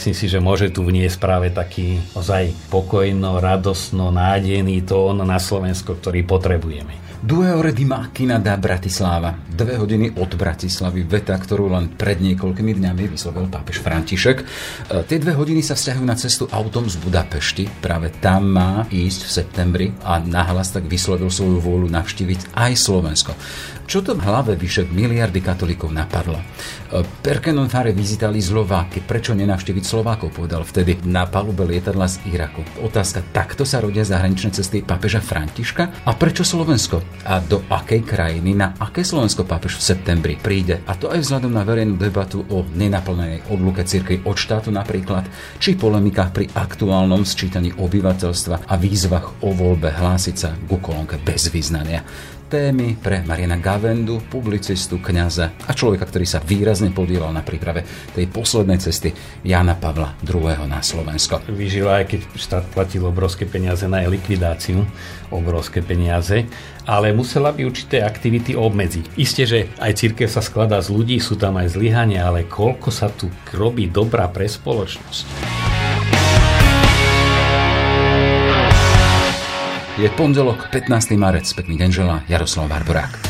myslím 0.00 0.16
si, 0.16 0.32
že 0.32 0.40
môže 0.40 0.72
tu 0.72 0.80
vniesť 0.80 1.20
práve 1.20 1.52
taký 1.52 2.00
ozaj 2.16 2.56
pokojno, 2.72 3.36
radosno, 3.36 4.08
nádejný 4.08 4.80
tón 4.80 5.20
na 5.20 5.36
Slovensko, 5.36 6.00
ktorý 6.00 6.24
potrebujeme. 6.24 6.96
Due 7.20 7.52
ore 7.52 7.76
di 7.76 7.84
macchina 7.84 8.40
da 8.40 8.56
Bratislava. 8.56 9.36
Dve 9.44 9.76
hodiny 9.76 10.16
od 10.16 10.32
Bratislavy. 10.40 11.04
Veta, 11.04 11.36
ktorú 11.36 11.68
len 11.68 11.92
pred 11.92 12.16
niekoľkými 12.16 12.80
dňami 12.80 13.12
vyslovil 13.12 13.44
pápež 13.52 13.84
František. 13.84 14.40
E, 14.40 14.44
tie 15.04 15.20
dve 15.20 15.36
hodiny 15.36 15.60
sa 15.60 15.76
vzťahujú 15.76 16.06
na 16.08 16.16
cestu 16.16 16.48
autom 16.48 16.88
z 16.88 16.96
Budapešti. 16.96 17.68
Práve 17.84 18.08
tam 18.24 18.56
má 18.56 18.88
ísť 18.88 19.20
v 19.28 19.34
septembri 19.36 19.86
a 20.00 20.16
nahlas 20.16 20.72
tak 20.72 20.88
vyslovil 20.88 21.28
svoju 21.28 21.60
vôľu 21.60 21.92
navštíviť 21.92 22.56
aj 22.56 22.72
Slovensko. 22.72 23.36
Čo 23.84 24.00
to 24.00 24.16
v 24.16 24.24
hlave 24.24 24.56
vyše 24.56 24.88
miliardy 24.88 25.44
katolíkov 25.44 25.92
napadlo? 25.92 26.40
Perché 26.90 27.54
non 27.54 27.70
fare 27.70 27.94
visita 27.94 28.26
agli 28.26 28.42
Slováky? 28.42 29.06
Prečo 29.06 29.30
nenavštíviť 29.30 29.84
Slovákov? 29.86 30.34
Povedal 30.34 30.66
vtedy 30.66 30.98
na 31.06 31.22
palube 31.22 31.62
lietadla 31.62 32.10
z 32.10 32.18
Iraku. 32.26 32.66
Otázka, 32.82 33.22
takto 33.30 33.62
sa 33.62 33.78
rodia 33.78 34.02
zahraničné 34.02 34.50
cesty 34.50 34.82
pápeža 34.82 35.22
Františka? 35.22 36.02
A 36.02 36.10
prečo 36.18 36.42
Slovensko? 36.42 36.98
A 37.30 37.38
do 37.38 37.62
akej 37.70 38.02
krajiny, 38.02 38.58
na 38.58 38.74
aké 38.74 39.06
Slovensko 39.06 39.46
pápež 39.46 39.78
v 39.78 39.86
septembri 39.86 40.34
príde? 40.34 40.82
A 40.90 40.98
to 40.98 41.06
aj 41.14 41.22
vzhľadom 41.22 41.54
na 41.54 41.62
verejnú 41.62 41.94
debatu 41.94 42.42
o 42.50 42.66
nenaplnenej 42.66 43.54
odluke 43.54 43.86
cirkvi 43.86 44.26
od 44.26 44.34
štátu 44.34 44.74
napríklad, 44.74 45.30
či 45.62 45.78
polemikách 45.78 46.34
pri 46.34 46.50
aktuálnom 46.50 47.22
sčítaní 47.22 47.70
obyvateľstva 47.70 48.66
a 48.66 48.74
výzvach 48.74 49.46
o 49.46 49.54
voľbe 49.54 49.94
hlásiť 49.94 50.34
sa 50.34 50.58
ku 50.66 50.82
kolónke 50.82 51.22
bez 51.22 51.54
vyznania 51.54 52.02
témy 52.50 52.98
pre 52.98 53.22
Mariana 53.22 53.62
Gavendu, 53.62 54.18
publicistu, 54.26 54.98
kňaza 54.98 55.54
a 55.64 55.72
človeka, 55.72 56.02
ktorý 56.02 56.26
sa 56.26 56.42
výrazne 56.42 56.90
podielal 56.90 57.30
na 57.30 57.46
príprave 57.46 57.86
tej 58.10 58.26
poslednej 58.26 58.82
cesty 58.82 59.14
Jana 59.46 59.78
Pavla 59.78 60.18
II. 60.26 60.66
na 60.66 60.82
Slovensko. 60.82 61.46
Vyžila, 61.46 62.02
aj 62.02 62.10
keď 62.10 62.20
štát 62.34 62.64
platil 62.74 63.06
obrovské 63.06 63.46
peniaze 63.46 63.86
na 63.86 64.02
likvidáciu, 64.02 64.82
obrovské 65.30 65.78
peniaze, 65.78 66.50
ale 66.90 67.14
musela 67.14 67.54
by 67.54 67.62
určité 67.62 68.02
aktivity 68.02 68.58
obmedziť. 68.58 69.14
Isté, 69.14 69.46
že 69.46 69.70
aj 69.78 70.02
církev 70.02 70.26
sa 70.26 70.42
skladá 70.42 70.82
z 70.82 70.90
ľudí, 70.90 71.22
sú 71.22 71.38
tam 71.38 71.54
aj 71.54 71.78
zlyhania, 71.78 72.26
ale 72.26 72.50
koľko 72.50 72.90
sa 72.90 73.14
tu 73.14 73.30
robí 73.54 73.86
dobrá 73.86 74.26
pre 74.26 74.50
spoločnosť. 74.50 75.79
Je 80.00 80.08
pondelok, 80.16 80.72
15. 80.72 81.12
marec. 81.20 81.44
Pekný 81.52 81.76
deň 81.76 81.90
želá 81.92 82.24
Jaroslav 82.24 82.72
Barborák. 82.72 83.20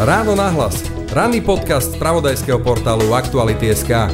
Ráno 0.00 0.32
nahlas. 0.32 0.80
Ranný 1.12 1.44
podcast 1.44 1.92
z 1.92 2.00
pravodajského 2.00 2.64
portálu 2.64 3.12
Aktuality.sk. 3.12 4.08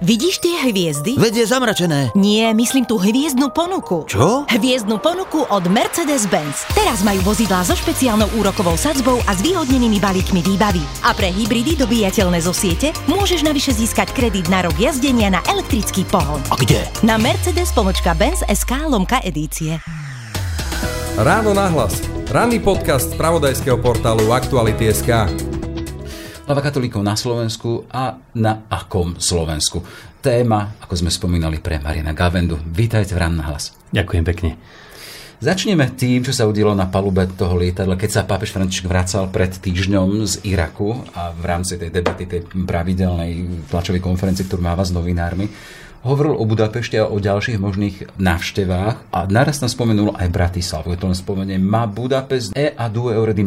Vidíš 0.00 0.40
tie 0.40 0.72
hviezdy? 0.72 1.20
Veď 1.20 1.44
je 1.44 1.46
zamračené. 1.52 2.00
Nie, 2.16 2.56
myslím 2.56 2.88
tú 2.88 2.96
hviezdnu 2.96 3.52
ponuku. 3.52 4.08
Čo? 4.08 4.48
Hviezdnu 4.48 4.96
ponuku 5.04 5.44
od 5.52 5.68
Mercedes-Benz. 5.68 6.64
Teraz 6.72 7.04
majú 7.04 7.20
vozidlá 7.28 7.60
so 7.68 7.76
špeciálnou 7.76 8.32
úrokovou 8.40 8.80
sadzbou 8.80 9.20
a 9.28 9.36
zvýhodnenými 9.36 10.00
balíkmi 10.00 10.40
výbavy. 10.40 10.80
A 11.04 11.12
pre 11.12 11.28
hybridy 11.28 11.76
dobíjateľné 11.76 12.40
zo 12.40 12.56
siete 12.56 12.96
môžeš 13.04 13.44
navyše 13.44 13.76
získať 13.76 14.16
kredit 14.16 14.48
na 14.48 14.64
rok 14.64 14.80
jazdenia 14.80 15.28
na 15.28 15.44
elektrický 15.44 16.08
pohon. 16.08 16.40
A 16.48 16.56
kde? 16.56 16.88
Na 17.04 17.20
Mercedes-Benz 17.20 18.48
SK 18.48 18.88
lomka 18.88 19.20
edície. 19.20 19.76
Ráno 21.18 21.50
nahlas. 21.50 21.98
Ranný 22.30 22.62
podcast 22.62 23.10
z 23.10 23.18
pravodajského 23.18 23.74
portálu 23.82 24.30
Aktuality.sk. 24.30 25.26
Hlava 26.46 26.62
katolíkov 26.62 27.02
na 27.02 27.18
Slovensku 27.18 27.90
a 27.90 28.22
na 28.38 28.62
akom 28.70 29.18
Slovensku. 29.18 29.82
Téma, 30.22 30.78
ako 30.78 30.94
sme 30.94 31.10
spomínali, 31.10 31.58
pre 31.58 31.82
Mariana 31.82 32.14
Gavendu. 32.14 32.62
Vítajte 32.70 33.18
v 33.18 33.26
Ráno 33.26 33.42
nahlas. 33.42 33.74
Ďakujem 33.90 34.24
pekne. 34.30 34.62
Začneme 35.42 35.90
tým, 35.98 36.22
čo 36.22 36.30
sa 36.30 36.46
udilo 36.46 36.70
na 36.78 36.86
palube 36.86 37.26
toho 37.34 37.58
lietadla, 37.58 37.98
keď 37.98 38.10
sa 38.14 38.22
pápež 38.22 38.54
František 38.54 38.86
vracal 38.86 39.26
pred 39.26 39.50
týždňom 39.50 40.22
z 40.22 40.46
Iraku 40.46 41.02
a 41.18 41.34
v 41.34 41.42
rámci 41.42 41.82
tej 41.82 41.90
debaty, 41.90 42.30
tej 42.30 42.46
pravidelnej 42.46 43.66
tlačovej 43.66 43.98
konferencie, 43.98 44.46
ktorú 44.46 44.62
máva 44.62 44.86
s 44.86 44.94
novinármi, 44.94 45.50
hovoril 46.06 46.38
o 46.38 46.44
Budapešti 46.46 47.00
a 47.00 47.10
o 47.10 47.18
ďalších 47.18 47.58
možných 47.58 47.96
návštevách 48.18 49.10
a 49.10 49.18
naraz 49.26 49.58
tam 49.58 49.70
spomenul 49.70 50.14
aj 50.14 50.28
Bratislavu. 50.30 50.94
To 50.94 51.10
len 51.10 51.18
spomeniem, 51.18 51.62
má 51.62 51.88
Budapest 51.90 52.54
e 52.54 52.70
a 52.74 52.86
due 52.86 53.18
ore 53.18 53.34
di 53.34 53.42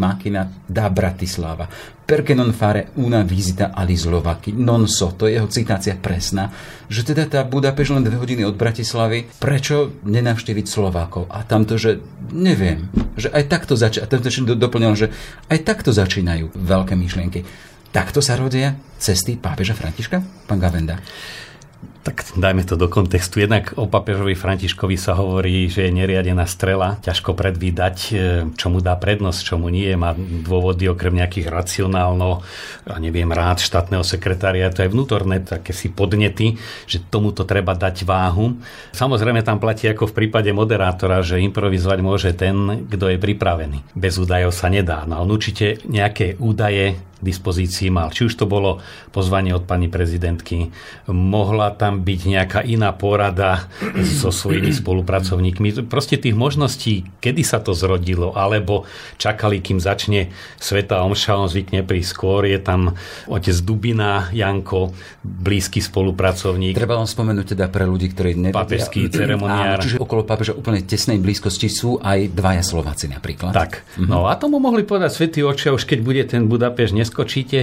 da 0.67 0.85
Bratislava. 0.91 1.67
Perché 2.01 2.35
non 2.35 2.51
fare 2.51 2.91
una 3.00 3.23
visita 3.23 3.72
agli 3.72 3.95
Slovaki? 3.95 4.51
Non 4.51 4.84
so, 4.91 5.16
to 5.16 5.31
je 5.31 5.40
jeho 5.40 5.47
citácia 5.47 5.95
presná, 5.95 6.51
že 6.91 7.07
teda 7.07 7.23
tá 7.23 7.40
Budapešť 7.47 7.95
len 7.95 8.03
dve 8.03 8.19
hodiny 8.19 8.44
od 8.44 8.59
Bratislavy, 8.59 9.40
prečo 9.40 10.03
nenavštíviť 10.03 10.66
Slovákov? 10.67 11.31
A 11.31 11.47
tamto, 11.47 11.79
že 11.79 12.03
neviem, 12.35 12.91
že 13.16 13.31
aj 13.31 13.47
takto 13.47 13.79
začínajú, 13.79 14.03
a 14.03 14.11
tamto 14.11 14.59
doplňal, 14.59 14.94
že 15.00 15.07
aj 15.47 15.59
takto 15.63 15.95
začínajú 15.95 16.51
veľké 16.51 17.00
myšlienky. 17.00 17.47
Takto 17.95 18.19
sa 18.19 18.35
rodia 18.35 18.75
cesty 19.00 19.40
pápeža 19.40 19.75
Františka? 19.75 20.19
Pán 20.47 20.59
Gavenda. 20.59 21.00
Tak 22.01 22.34
dajme 22.34 22.66
to 22.66 22.73
do 22.81 22.89
kontextu. 22.89 23.45
Jednak 23.45 23.78
o 23.78 23.85
papežovi 23.85 24.34
Františkovi 24.34 24.97
sa 24.97 25.13
hovorí, 25.13 25.69
že 25.69 25.85
je 25.85 25.94
neriadená 25.94 26.50
strela, 26.50 26.97
ťažko 27.06 27.38
predvídať, 27.38 27.97
e, 28.09 28.13
čo 28.57 28.73
mu 28.73 28.81
dá 28.81 28.97
prednosť, 28.97 29.39
čo 29.45 29.62
nie. 29.69 29.94
Má 29.94 30.17
dôvody 30.17 30.90
okrem 30.90 31.22
nejakých 31.22 31.53
racionálno, 31.53 32.41
neviem, 32.97 33.29
rád 33.29 33.61
štátneho 33.61 34.01
sekretária, 34.01 34.73
to 34.73 34.81
je 34.81 34.90
vnútorné 34.90 35.45
také 35.45 35.78
si 35.78 35.94
podnety, 35.94 36.57
že 36.90 37.06
tomuto 37.06 37.45
treba 37.45 37.78
dať 37.78 38.01
váhu. 38.01 38.57
Samozrejme 38.97 39.45
tam 39.45 39.61
platí 39.61 39.85
ako 39.85 40.09
v 40.09 40.25
prípade 40.25 40.50
moderátora, 40.50 41.22
že 41.22 41.38
improvizovať 41.38 42.00
môže 42.01 42.34
ten, 42.34 42.88
kto 42.90 43.13
je 43.13 43.17
pripravený. 43.22 43.94
Bez 43.94 44.17
údajov 44.17 44.57
sa 44.57 44.73
nedá. 44.73 45.06
No 45.06 45.22
on 45.22 45.29
určite 45.29 45.78
nejaké 45.85 46.34
údaje 46.41 46.97
dispozícii 47.22 47.94
mal. 47.94 48.09
Či 48.09 48.28
už 48.28 48.34
to 48.34 48.50
bolo 48.50 48.81
pozvanie 49.13 49.53
od 49.53 49.69
pani 49.69 49.88
prezidentky, 49.88 50.73
mohla 51.07 51.72
tam 51.78 51.91
byť 52.00 52.19
nejaká 52.24 52.59
iná 52.63 52.96
porada 52.96 53.68
so 54.00 54.31
svojimi 54.31 54.72
spolupracovníkmi. 54.81 55.84
Proste 55.91 56.16
tých 56.16 56.40
možností, 56.40 57.03
kedy 57.19 57.44
sa 57.44 57.59
to 57.59 57.75
zrodilo, 57.75 58.31
alebo 58.31 58.88
čakali, 59.19 59.59
kým 59.59 59.84
začne 59.84 60.31
Sveta 60.56 61.03
Omša, 61.03 61.35
on 61.35 61.52
zvykne 61.52 61.84
prísť 61.84 62.09
skôr, 62.16 62.47
je 62.47 62.59
tam 62.62 62.96
otec 63.28 63.56
Dubina, 63.68 64.31
Janko, 64.31 64.96
blízky 65.22 65.84
spolupracovník. 65.84 66.78
Treba 66.78 66.96
vám 66.96 67.09
spomenúť 67.09 67.57
teda 67.57 67.68
pre 67.68 67.84
ľudí, 67.84 68.08
ktorí 68.16 68.40
nevedia. 68.40 68.63
Papežský 68.63 69.12
ceremoniár. 69.12 69.78
Áno, 69.78 69.84
čiže 69.84 69.97
okolo 70.00 70.23
pápeža 70.23 70.56
úplne 70.56 70.79
tesnej 70.85 71.19
blízkosti 71.19 71.68
sú 71.68 72.00
aj 72.00 72.31
dvaja 72.31 72.63
Slováci 72.63 73.12
napríklad. 73.12 73.52
Tak. 73.52 73.84
Mhm. 74.00 74.08
No 74.08 74.31
a 74.31 74.40
tomu 74.40 74.62
mohli 74.62 74.88
povedať 74.88 75.12
Svetý 75.12 75.44
oče, 75.44 75.73
už 75.75 75.84
keď 75.90 76.00
bude 76.00 76.23
ten 76.29 76.47
Budapešť 76.47 76.94
neskočíte 76.94 77.59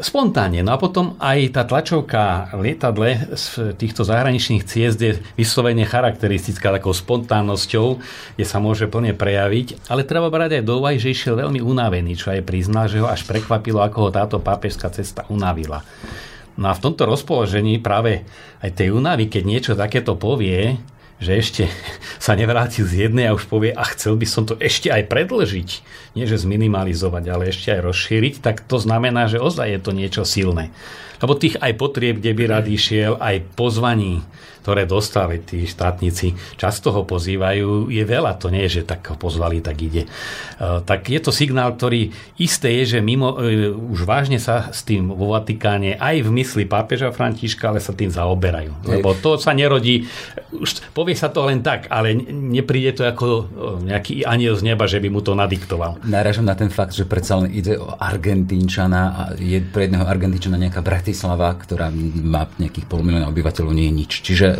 spontánne. 0.00 0.64
No 0.66 0.74
a 0.74 0.78
potom 0.80 1.14
aj 1.22 1.54
tá 1.54 1.62
tlačovka 1.62 2.50
lietadle 2.56 3.30
z 3.34 3.76
týchto 3.78 4.02
zahraničných 4.02 4.66
ciest 4.66 4.98
je 4.98 5.20
vyslovene 5.38 5.86
charakteristická 5.86 6.74
takou 6.74 6.90
spontánnosťou, 6.90 7.86
kde 8.34 8.44
sa 8.46 8.58
môže 8.58 8.90
plne 8.90 9.14
prejaviť, 9.14 9.90
ale 9.92 10.08
treba 10.08 10.32
brať 10.32 10.60
aj 10.60 10.64
do 10.66 10.82
úvahy, 10.82 10.98
že 10.98 11.14
išiel 11.14 11.38
veľmi 11.38 11.60
unavený, 11.62 12.18
čo 12.18 12.34
aj 12.34 12.46
priznal, 12.46 12.90
že 12.90 13.02
ho 13.02 13.06
až 13.06 13.22
prekvapilo, 13.28 13.82
ako 13.82 14.08
ho 14.08 14.10
táto 14.10 14.36
pápežská 14.40 14.90
cesta 14.90 15.28
unavila. 15.30 15.84
No 16.54 16.70
a 16.70 16.74
v 16.74 16.82
tomto 16.86 17.02
rozpoložení 17.10 17.82
práve 17.82 18.22
aj 18.62 18.78
tej 18.78 18.94
únavy, 18.94 19.26
keď 19.26 19.42
niečo 19.42 19.72
takéto 19.74 20.14
povie, 20.14 20.78
že 21.24 21.32
ešte 21.40 21.64
sa 22.24 22.36
nevrátil 22.36 22.84
z 22.84 23.08
jednej 23.08 23.32
a 23.32 23.36
už 23.36 23.48
povie, 23.48 23.72
a 23.72 23.82
chcel 23.96 24.20
by 24.20 24.28
som 24.28 24.44
to 24.44 24.60
ešte 24.60 24.92
aj 24.92 25.08
predlžiť, 25.08 25.70
nie 26.12 26.28
že 26.28 26.36
zminimalizovať, 26.36 27.24
ale 27.32 27.48
ešte 27.48 27.72
aj 27.72 27.80
rozšíriť, 27.80 28.44
tak 28.44 28.60
to 28.68 28.76
znamená, 28.76 29.26
že 29.26 29.40
ozaj 29.40 29.72
je 29.72 29.80
to 29.80 29.90
niečo 29.96 30.22
silné. 30.28 30.68
Lebo 31.24 31.32
tých 31.32 31.56
aj 31.56 31.72
potrieb, 31.80 32.20
kde 32.20 32.36
by 32.36 32.44
rád 32.44 32.66
išiel, 32.68 33.16
aj 33.16 33.40
pozvaní, 33.56 34.20
ktoré 34.64 34.88
dostali 34.88 35.44
tí 35.44 35.68
štátnici, 35.68 36.56
často 36.56 36.88
ho 36.88 37.04
pozývajú, 37.04 37.92
je 37.92 38.00
veľa, 38.00 38.40
to 38.40 38.48
nie 38.48 38.64
je, 38.64 38.80
že 38.80 38.88
tak 38.88 39.04
ho 39.12 39.16
pozvali, 39.20 39.60
tak 39.60 39.76
ide. 39.84 40.08
E, 40.08 40.80
tak 40.88 41.04
je 41.12 41.20
to 41.20 41.28
signál, 41.28 41.76
ktorý 41.76 42.08
isté 42.40 42.80
je, 42.80 42.96
že 42.96 42.98
mimo, 43.04 43.36
e, 43.44 43.68
už 43.76 44.08
vážne 44.08 44.40
sa 44.40 44.72
s 44.72 44.80
tým 44.80 45.12
vo 45.12 45.36
Vatikáne 45.36 46.00
aj 46.00 46.24
v 46.24 46.30
mysli 46.40 46.64
pápeža 46.64 47.12
Františka, 47.12 47.68
ale 47.68 47.84
sa 47.84 47.92
tým 47.92 48.08
zaoberajú. 48.08 48.88
Lebo 48.88 49.12
to 49.12 49.36
sa 49.36 49.52
nerodí, 49.52 50.08
už 50.56 50.80
povie 50.96 51.12
sa 51.12 51.28
to 51.28 51.44
len 51.44 51.60
tak, 51.60 51.92
ale 51.92 52.16
nepríde 52.32 52.96
to 52.96 53.04
ako 53.04 53.26
e, 53.28 53.42
nejaký 53.92 54.24
aniel 54.24 54.56
z 54.56 54.64
neba, 54.64 54.88
že 54.88 54.96
by 54.96 55.12
mu 55.12 55.20
to 55.20 55.36
nadiktoval. 55.36 56.00
Náražam 56.08 56.48
na 56.48 56.56
ten 56.56 56.72
fakt, 56.72 56.96
že 56.96 57.04
predsa 57.04 57.36
len 57.36 57.52
ide 57.52 57.76
o 57.76 58.00
Argentínčana 58.00 59.02
a 59.12 59.22
je 59.36 59.60
pre 59.60 59.92
jedného 59.92 60.08
Argentínčana 60.08 60.56
nejaká 60.56 60.80
Bratislava, 60.80 61.52
ktorá 61.52 61.92
má 62.24 62.48
nejakých 62.56 62.88
pol 62.88 63.04
milióna 63.04 63.28
obyvateľov, 63.28 63.76
nie 63.76 63.92
je 63.92 63.94
nič. 64.00 64.12
Čiže 64.24 64.53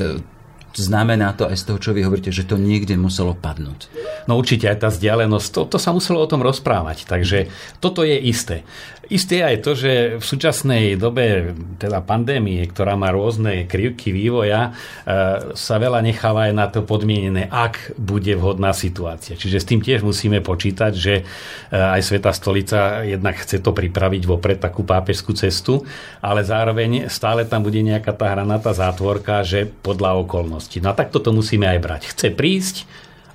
znamená 0.74 1.30
to 1.38 1.46
aj 1.46 1.54
z 1.54 1.64
toho, 1.70 1.78
čo 1.78 1.90
vy 1.94 2.02
hovoríte, 2.02 2.34
že 2.34 2.46
to 2.46 2.58
niekde 2.58 2.98
muselo 2.98 3.38
padnúť. 3.38 3.86
No 4.26 4.34
určite 4.34 4.66
aj 4.66 4.78
tá 4.82 4.88
vzdialenosť, 4.90 5.48
to, 5.54 5.60
to 5.70 5.78
sa 5.78 5.94
muselo 5.94 6.18
o 6.18 6.30
tom 6.30 6.42
rozprávať, 6.42 7.06
takže 7.06 7.52
toto 7.78 8.02
je 8.02 8.18
isté. 8.18 8.66
Isté 9.12 9.44
aj 9.44 9.56
to, 9.60 9.72
že 9.76 9.92
v 10.16 10.24
súčasnej 10.24 10.96
dobe 10.96 11.52
teda 11.76 12.00
pandémie, 12.00 12.64
ktorá 12.64 12.96
má 12.96 13.12
rôzne 13.12 13.68
krivky 13.68 14.14
vývoja, 14.14 14.70
e, 14.70 15.52
sa 15.52 15.76
veľa 15.76 16.00
necháva 16.00 16.48
aj 16.48 16.52
na 16.56 16.66
to 16.72 16.80
podmienené, 16.86 17.48
ak 17.52 17.96
bude 18.00 18.32
vhodná 18.38 18.72
situácia. 18.72 19.36
Čiže 19.36 19.58
s 19.60 19.68
tým 19.68 19.80
tiež 19.84 20.00
musíme 20.00 20.40
počítať, 20.40 20.92
že 20.96 21.14
e, 21.20 21.22
aj 21.72 22.00
Sveta 22.00 22.32
stolica 22.32 23.04
jednak 23.04 23.36
chce 23.36 23.60
to 23.60 23.76
pripraviť 23.76 24.22
vopred 24.24 24.58
takú 24.60 24.86
pápežskú 24.86 25.36
cestu, 25.36 25.84
ale 26.24 26.40
zároveň 26.46 27.12
stále 27.12 27.44
tam 27.44 27.60
bude 27.60 27.84
nejaká 27.84 28.16
tá 28.16 28.32
hranatá 28.32 28.72
zátvorka, 28.72 29.44
že 29.44 29.68
podľa 29.68 30.24
okolností. 30.24 30.80
No 30.80 30.92
a 30.92 30.98
takto 30.98 31.20
to 31.20 31.34
musíme 31.34 31.68
aj 31.68 31.78
brať. 31.80 32.02
Chce 32.12 32.28
prísť, 32.32 32.76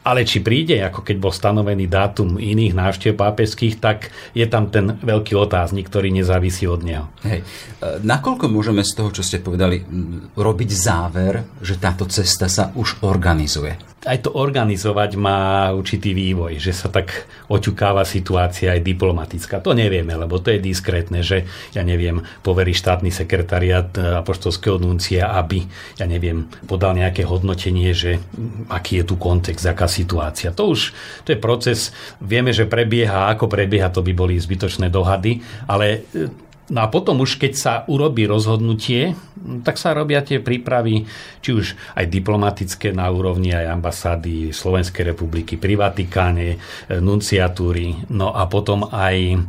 ale 0.10 0.26
či 0.26 0.42
príde, 0.42 0.82
ako 0.82 1.06
keď 1.06 1.16
bol 1.22 1.30
stanovený 1.30 1.86
dátum 1.86 2.42
iných 2.42 2.74
návštev 2.74 3.14
pápežských, 3.14 3.78
tak 3.78 4.10
je 4.34 4.50
tam 4.50 4.74
ten 4.74 4.98
veľký 4.98 5.38
otáznik, 5.38 5.86
ktorý 5.86 6.10
nezávisí 6.10 6.66
od 6.66 6.82
neho. 6.82 7.06
Hej. 7.22 7.46
E, 7.46 8.02
nakoľko 8.02 8.50
môžeme 8.50 8.82
z 8.82 8.98
toho, 8.98 9.14
čo 9.14 9.22
ste 9.22 9.38
povedali, 9.38 9.86
robiť 10.34 10.70
záver, 10.74 11.62
že 11.62 11.78
táto 11.78 12.10
cesta 12.10 12.50
sa 12.50 12.74
už 12.74 13.06
organizuje? 13.06 13.78
Aj 14.08 14.18
to 14.24 14.30
organizovať 14.32 15.20
má 15.20 15.72
určitý 15.76 16.16
vývoj, 16.16 16.56
že 16.56 16.72
sa 16.72 16.88
tak 16.88 17.28
oťukáva 17.52 18.08
situácia 18.08 18.72
aj 18.72 18.86
diplomatická. 18.86 19.60
To 19.60 19.76
nevieme, 19.76 20.16
lebo 20.16 20.40
to 20.40 20.56
je 20.56 20.64
diskrétne, 20.64 21.20
že 21.20 21.44
ja 21.76 21.84
neviem, 21.84 22.24
poverí 22.40 22.72
štátny 22.72 23.12
sekretariat 23.12 23.92
e, 24.00 24.24
apoštolského 24.24 24.80
nuncia, 24.80 25.36
aby, 25.36 25.68
ja 26.00 26.08
neviem, 26.08 26.48
podal 26.64 26.96
nejaké 26.96 27.28
hodnotenie, 27.28 27.92
že 27.92 28.24
aký 28.72 29.04
je 29.04 29.06
tu 29.12 29.16
kontext, 29.20 29.68
aká 29.68 29.92
situácia. 29.92 30.56
To 30.56 30.72
už, 30.72 30.96
to 31.28 31.36
je 31.36 31.40
proces, 31.40 31.92
vieme, 32.24 32.56
že 32.56 32.72
prebieha, 32.72 33.28
ako 33.36 33.52
prebieha, 33.52 33.92
to 33.92 34.00
by 34.00 34.16
boli 34.16 34.40
zbytočné 34.40 34.88
dohady, 34.88 35.44
ale 35.68 36.08
e, 36.16 36.48
No 36.70 36.86
a 36.86 36.88
potom 36.88 37.26
už, 37.26 37.42
keď 37.42 37.54
sa 37.58 37.74
urobí 37.90 38.30
rozhodnutie, 38.30 39.18
tak 39.66 39.82
sa 39.82 39.98
robia 39.98 40.22
tie 40.22 40.38
prípravy, 40.38 41.10
či 41.42 41.50
už 41.50 41.74
aj 41.98 42.06
diplomatické 42.06 42.94
na 42.94 43.10
úrovni 43.10 43.50
aj 43.50 43.74
ambasády 43.74 44.54
Slovenskej 44.54 45.14
republiky 45.14 45.58
pri 45.58 45.74
Vatikáne, 45.82 46.48
e, 46.54 46.58
nunciatúry, 47.02 48.14
no 48.14 48.30
a 48.38 48.46
potom 48.46 48.86
aj 48.86 49.42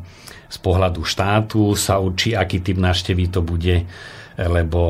z 0.50 0.58
pohľadu 0.58 1.04
štátu 1.04 1.76
sa 1.76 2.00
určí, 2.00 2.32
aký 2.32 2.64
typ 2.64 2.80
návštevy 2.80 3.30
to 3.30 3.44
bude, 3.44 3.86
lebo 4.34 4.80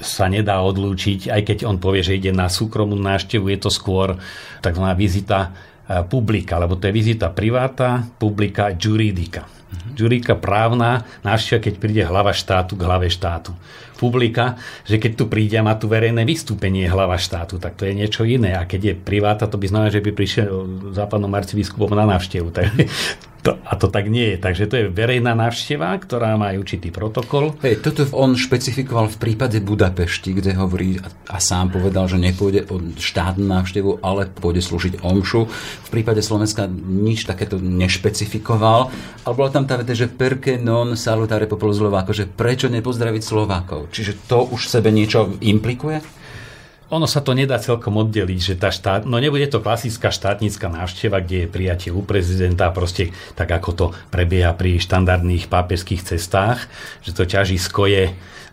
sa 0.00 0.30
nedá 0.30 0.62
odlúčiť, 0.62 1.32
aj 1.32 1.42
keď 1.42 1.58
on 1.66 1.82
povie, 1.82 2.04
že 2.06 2.16
ide 2.16 2.30
na 2.30 2.46
súkromnú 2.46 2.96
návštevu, 2.96 3.48
je 3.50 3.58
to 3.60 3.70
skôr 3.72 4.14
tzv. 4.62 4.86
vizita 4.94 5.50
e, 5.50 6.06
publika, 6.06 6.60
lebo 6.62 6.78
to 6.78 6.86
je 6.86 6.94
vizita 6.94 7.34
priváta, 7.34 8.06
publika, 8.20 8.70
juridika. 8.76 9.55
Juríka 9.96 10.38
právna 10.38 11.02
návšteva, 11.26 11.58
keď 11.58 11.74
príde 11.80 12.02
hlava 12.06 12.30
štátu 12.30 12.78
k 12.78 12.84
hlave 12.86 13.10
štátu. 13.10 13.56
Publika, 13.96 14.60
že 14.84 15.00
keď 15.00 15.12
tu 15.16 15.24
príde 15.26 15.56
a 15.56 15.64
má 15.64 15.72
tu 15.74 15.88
verejné 15.88 16.22
vystúpenie 16.28 16.84
hlava 16.84 17.16
štátu, 17.16 17.56
tak 17.56 17.80
to 17.80 17.88
je 17.88 17.96
niečo 17.96 18.28
iné. 18.28 18.52
A 18.54 18.68
keď 18.68 18.92
je 18.92 18.94
priváta, 18.94 19.48
to 19.48 19.56
by 19.56 19.66
znamená, 19.66 19.88
že 19.88 20.04
by 20.04 20.12
prišiel 20.12 20.48
západnom 20.92 21.32
arcibiskupom 21.32 21.92
na 21.96 22.04
návštevu. 22.06 22.52
Tak 22.56 22.72
to, 23.46 23.54
a 23.62 23.78
to 23.78 23.86
tak 23.86 24.10
nie 24.10 24.34
je. 24.34 24.36
Takže 24.42 24.64
to 24.66 24.74
je 24.74 24.84
verejná 24.90 25.38
návšteva, 25.38 25.94
ktorá 26.02 26.34
má 26.34 26.50
určitý 26.58 26.90
protokol. 26.90 27.54
Hej, 27.62 27.78
toto 27.78 28.02
on 28.10 28.34
špecifikoval 28.34 29.06
v 29.06 29.20
prípade 29.22 29.62
Budapešti, 29.62 30.34
kde 30.34 30.58
hovorí 30.58 30.98
a, 30.98 31.06
a 31.30 31.38
sám 31.38 31.70
povedal, 31.78 32.10
že 32.10 32.18
nepôjde 32.18 32.66
o 32.74 32.82
štátnu 32.98 33.46
návštevu, 33.46 34.02
ale 34.02 34.26
pôjde 34.26 34.66
slúžiť 34.66 34.94
omšu. 35.06 35.46
V 35.86 35.88
prípade 35.94 36.26
Slovenska 36.26 36.66
nič 36.66 37.22
takéto 37.22 37.62
nešpecifikoval, 37.62 38.90
ale 39.22 39.34
bola 39.38 39.54
tam 39.54 39.62
tá 39.62 39.78
veta, 39.78 39.94
že 39.94 40.10
perke 40.10 40.58
non 40.58 40.98
salutare 40.98 41.46
popolo 41.46 41.70
Slováko, 41.70 42.10
že 42.10 42.26
prečo 42.26 42.66
nepozdraviť 42.66 43.22
Slovákov. 43.22 43.94
Čiže 43.94 44.26
to 44.26 44.42
už 44.50 44.66
sebe 44.66 44.90
niečo 44.90 45.38
implikuje? 45.38 46.02
Ono 46.86 47.06
sa 47.10 47.18
to 47.18 47.34
nedá 47.34 47.58
celkom 47.58 47.98
oddeliť, 47.98 48.40
že 48.40 48.54
tá 48.54 48.70
štát, 48.70 49.08
no 49.08 49.18
nebude 49.18 49.46
to 49.50 49.58
klasická 49.58 50.14
štátnická 50.14 50.70
návšteva, 50.70 51.18
kde 51.18 51.46
je 51.46 51.52
prijatie 51.52 51.90
u 51.90 52.02
prezidenta, 52.06 52.70
proste 52.70 53.10
tak 53.34 53.50
ako 53.50 53.70
to 53.74 53.86
prebieha 54.14 54.54
pri 54.54 54.78
štandardných 54.78 55.50
pápežských 55.50 56.02
cestách, 56.02 56.70
že 57.02 57.10
to 57.10 57.26
ťažisko 57.26 57.90
je 57.90 58.04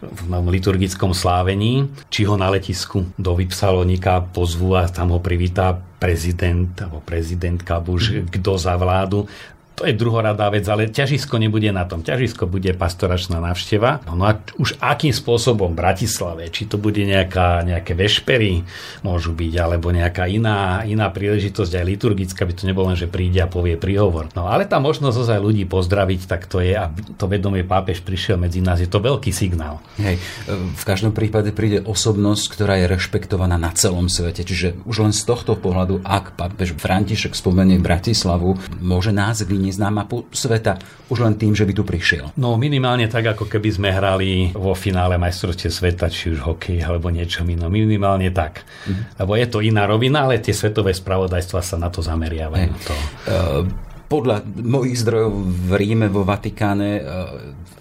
v 0.03 0.27
liturgickom 0.51 1.15
slávení, 1.15 1.87
či 2.11 2.27
ho 2.27 2.35
na 2.35 2.51
letisku 2.51 3.07
do 3.15 3.39
Vypsalonika 3.39 4.19
pozvú 4.19 4.75
a 4.75 4.91
tam 4.91 5.15
ho 5.15 5.19
privítá 5.23 5.79
prezident 6.03 6.67
alebo 6.83 6.99
prezidentka, 6.99 7.79
už 7.79 8.27
kto 8.27 8.59
za 8.59 8.75
vládu 8.75 9.31
to 9.73 9.89
je 9.89 9.97
druhoradá 9.97 10.47
vec, 10.53 10.63
ale 10.69 10.89
ťažisko 10.89 11.41
nebude 11.41 11.69
na 11.73 11.83
tom. 11.89 12.05
Ťažisko 12.05 12.45
bude 12.45 12.71
pastoračná 12.77 13.41
návšteva. 13.41 14.05
No 14.05 14.25
a 14.29 14.37
už 14.61 14.77
akým 14.77 15.09
spôsobom 15.09 15.73
v 15.73 15.79
Bratislave, 15.81 16.53
či 16.53 16.69
to 16.69 16.77
bude 16.77 17.01
nejaká, 17.01 17.65
nejaké 17.65 17.97
vešpery, 17.97 18.61
môžu 19.01 19.33
byť, 19.33 19.53
alebo 19.57 19.89
nejaká 19.89 20.29
iná, 20.29 20.85
iná 20.85 21.09
príležitosť, 21.09 21.73
aj 21.73 21.85
liturgická, 21.89 22.45
by 22.45 22.53
to 22.53 22.69
nebolo 22.69 22.93
len, 22.93 22.97
že 22.99 23.09
príde 23.09 23.41
a 23.41 23.49
povie 23.49 23.73
príhovor. 23.75 24.29
No 24.37 24.45
ale 24.45 24.69
tá 24.69 24.77
možnosť 24.77 25.25
aj 25.25 25.41
ľudí 25.41 25.65
pozdraviť, 25.65 26.21
tak 26.29 26.45
to 26.45 26.61
je, 26.61 26.77
a 26.77 26.93
to 27.17 27.25
vedomie 27.25 27.65
pápež 27.65 28.05
prišiel 28.05 28.37
medzi 28.37 28.61
nás, 28.61 28.77
je 28.77 28.89
to 28.89 29.01
veľký 29.01 29.33
signál. 29.33 29.81
Hej, 29.97 30.21
v 30.51 30.83
každom 30.85 31.17
prípade 31.17 31.49
príde 31.49 31.81
osobnosť, 31.81 32.45
ktorá 32.53 32.77
je 32.77 32.91
rešpektovaná 32.93 33.57
na 33.57 33.73
celom 33.73 34.05
svete. 34.05 34.45
Čiže 34.45 34.85
už 34.85 35.09
len 35.09 35.13
z 35.15 35.25
tohto 35.25 35.57
pohľadu, 35.57 36.05
ak 36.05 36.37
pápež 36.37 36.77
František 36.77 37.33
spomenie 37.33 37.81
Bratislavu, 37.81 38.59
môže 38.77 39.09
nás 39.09 39.41
vyniesť 39.41 39.62
mapu 39.71 40.27
sveta 40.33 40.75
už 41.07 41.23
len 41.23 41.37
tým, 41.39 41.53
že 41.53 41.63
by 41.63 41.73
tu 41.77 41.85
prišiel? 41.87 42.35
No 42.35 42.57
minimálne 42.59 43.07
tak, 43.07 43.37
ako 43.37 43.47
keby 43.47 43.69
sme 43.69 43.89
hrali 43.93 44.51
vo 44.51 44.73
finále 44.73 45.15
majstrovstiev 45.21 45.71
sveta, 45.71 46.11
či 46.11 46.33
už 46.33 46.43
hokej 46.43 46.83
alebo 46.83 47.13
niečo 47.13 47.45
iné. 47.45 47.69
Minimálne 47.69 48.33
tak. 48.33 48.65
Mm. 48.89 49.21
Lebo 49.23 49.31
je 49.37 49.47
to 49.47 49.59
iná 49.61 49.85
rovina, 49.85 50.25
ale 50.25 50.41
tie 50.41 50.51
svetové 50.51 50.91
spravodajstva 50.91 51.61
sa 51.61 51.77
na 51.77 51.93
to 51.93 52.01
zameriavajú. 52.01 52.71
Hey. 52.73 52.85
To. 52.89 52.95
Uh, 53.29 53.92
podľa 54.13 54.45
mojich 54.61 55.01
zdrojov 55.01 55.33
v 55.41 55.71
Ríme, 55.73 56.05
vo 56.05 56.21
Vatikáne 56.21 57.01
e, 57.01 57.03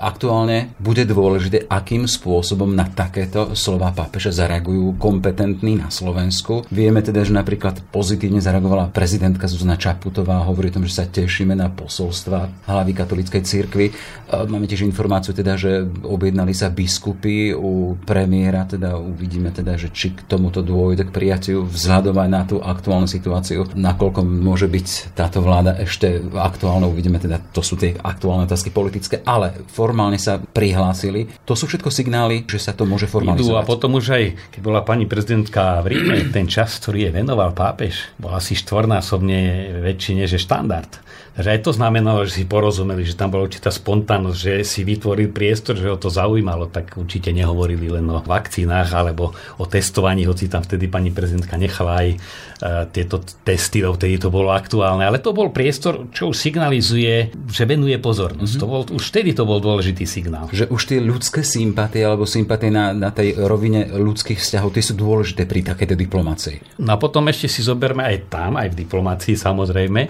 aktuálne 0.01 0.73
bude 0.81 1.05
dôležité, 1.05 1.69
akým 1.69 2.09
spôsobom 2.09 2.73
na 2.73 2.89
takéto 2.89 3.53
slova 3.53 3.93
pápeža 3.93 4.33
zareagujú 4.33 4.97
kompetentní 4.97 5.77
na 5.77 5.93
Slovensku. 5.93 6.65
Vieme 6.73 7.05
teda, 7.05 7.21
že 7.29 7.37
napríklad 7.37 7.85
pozitívne 7.93 8.41
zareagovala 8.41 8.89
prezidentka 8.97 9.45
Zuzana 9.45 9.77
Čaputová, 9.77 10.49
hovorí 10.49 10.73
o 10.73 10.81
tom, 10.81 10.89
že 10.89 10.97
sa 10.97 11.05
tešíme 11.05 11.53
na 11.53 11.69
posolstva 11.69 12.65
hlavy 12.65 12.93
katolíckej 12.97 13.43
cirkvi. 13.45 13.93
E, 13.93 13.95
máme 14.33 14.65
tiež 14.65 14.89
informáciu 14.89 15.37
teda, 15.37 15.61
že 15.61 15.85
objednali 15.85 16.57
sa 16.57 16.73
biskupy 16.73 17.53
u 17.53 18.01
premiéra, 18.09 18.65
teda 18.65 18.97
uvidíme 18.97 19.53
teda, 19.53 19.77
že 19.77 19.93
či 19.93 20.17
k 20.17 20.25
tomuto 20.25 20.65
dôjde 20.65 21.13
k 21.13 21.15
prijatiu 21.15 21.69
vzhľadom 21.69 22.17
aj 22.17 22.31
na 22.33 22.43
tú 22.49 22.57
aktuálnu 22.57 23.05
situáciu, 23.05 23.69
nakoľko 23.77 24.25
môže 24.25 24.65
byť 24.65 25.13
táto 25.13 25.45
vláda 25.45 25.77
ešte 25.77 26.22
aktuálne, 26.31 26.87
uvidíme 26.87 27.19
teda, 27.19 27.41
to 27.53 27.65
sú 27.65 27.75
tie 27.75 27.97
aktuálne 27.99 28.47
otázky 28.47 28.71
politické, 28.71 29.21
ale 29.27 29.67
formálne 29.71 30.17
sa 30.21 30.39
prihlásili. 30.39 31.27
To 31.47 31.59
sú 31.59 31.67
všetko 31.67 31.91
signály, 31.91 32.47
že 32.47 32.63
sa 32.63 32.73
to 32.73 32.87
môže 32.87 33.11
formalizovať. 33.11 33.49
Idú 33.49 33.59
a 33.59 33.67
potom 33.67 33.99
už 33.99 34.07
aj, 34.15 34.25
keď 34.55 34.61
bola 34.63 34.81
pani 34.87 35.11
prezidentka 35.11 35.83
v 35.83 35.97
Ríme, 35.97 36.31
ten 36.31 36.47
čas, 36.47 36.79
ktorý 36.79 37.11
je 37.11 37.15
venoval 37.23 37.51
pápež, 37.53 38.15
bol 38.17 38.33
asi 38.35 38.55
štvornásobne 38.55 39.73
väčší 39.83 40.23
než 40.23 40.39
je 40.39 40.41
štandard. 40.41 40.91
Takže 41.33 41.49
aj 41.49 41.61
to 41.65 41.73
znamenalo, 41.73 42.29
že 42.29 42.41
si 42.41 42.45
porozumeli, 42.45 43.09
že 43.09 43.17
tam 43.17 43.33
bola 43.33 43.49
určitá 43.49 43.73
spontánnosť, 43.73 44.37
že 44.37 44.55
si 44.69 44.85
vytvoril 44.85 45.33
priestor, 45.33 45.81
že 45.81 45.89
ho 45.89 45.97
to 45.97 46.13
zaujímalo, 46.13 46.69
tak 46.69 46.93
určite 47.01 47.33
nehovorili 47.33 47.89
len 47.89 48.05
o 48.13 48.21
vakcínach 48.21 48.93
alebo 48.93 49.33
o 49.57 49.65
testovaní, 49.65 50.29
hoci 50.29 50.53
tam 50.53 50.61
vtedy 50.61 50.93
pani 50.93 51.09
prezidentka 51.09 51.57
nechala 51.57 52.05
aj 52.05 52.09
uh, 52.13 52.85
tieto 52.93 53.25
testy, 53.49 53.81
vtedy 53.81 54.21
to 54.21 54.29
bolo 54.29 54.53
aktuálne, 54.53 55.09
ale 55.09 55.25
to 55.25 55.33
bol 55.33 55.49
priestor, 55.49 56.13
čo 56.13 56.29
už 56.33 56.37
signalizuje, 56.37 57.33
že 57.49 57.65
venuje 57.65 57.97
pozornosť. 57.97 58.53
Mm-hmm. 58.53 58.63
To 58.63 58.67
bol, 58.69 58.83
už 58.93 59.05
vtedy 59.09 59.33
to 59.33 59.49
bol 59.49 59.57
dôležitý 59.57 60.05
signál. 60.05 60.53
Že 60.53 60.69
už 60.69 60.83
tie 60.85 61.01
ľudské 61.01 61.41
sympatie 61.41 62.05
alebo 62.05 62.29
sympatie 62.29 62.69
na, 62.69 62.93
na 62.93 63.09
tej 63.09 63.41
rovine 63.41 63.89
ľudských 63.89 64.37
vzťahov, 64.37 64.77
tie 64.77 64.85
sú 64.85 65.01
dôležité 65.01 65.49
pri 65.49 65.65
takejto 65.65 65.97
diplomácii. 65.97 66.77
No 66.85 66.93
a 66.93 67.01
potom 67.01 67.25
ešte 67.33 67.49
si 67.49 67.65
zoberme 67.65 68.05
aj 68.05 68.29
tam, 68.29 68.61
aj 68.61 68.69
v 68.77 68.85
diplomácii 68.85 69.33
samozrejme, 69.33 70.01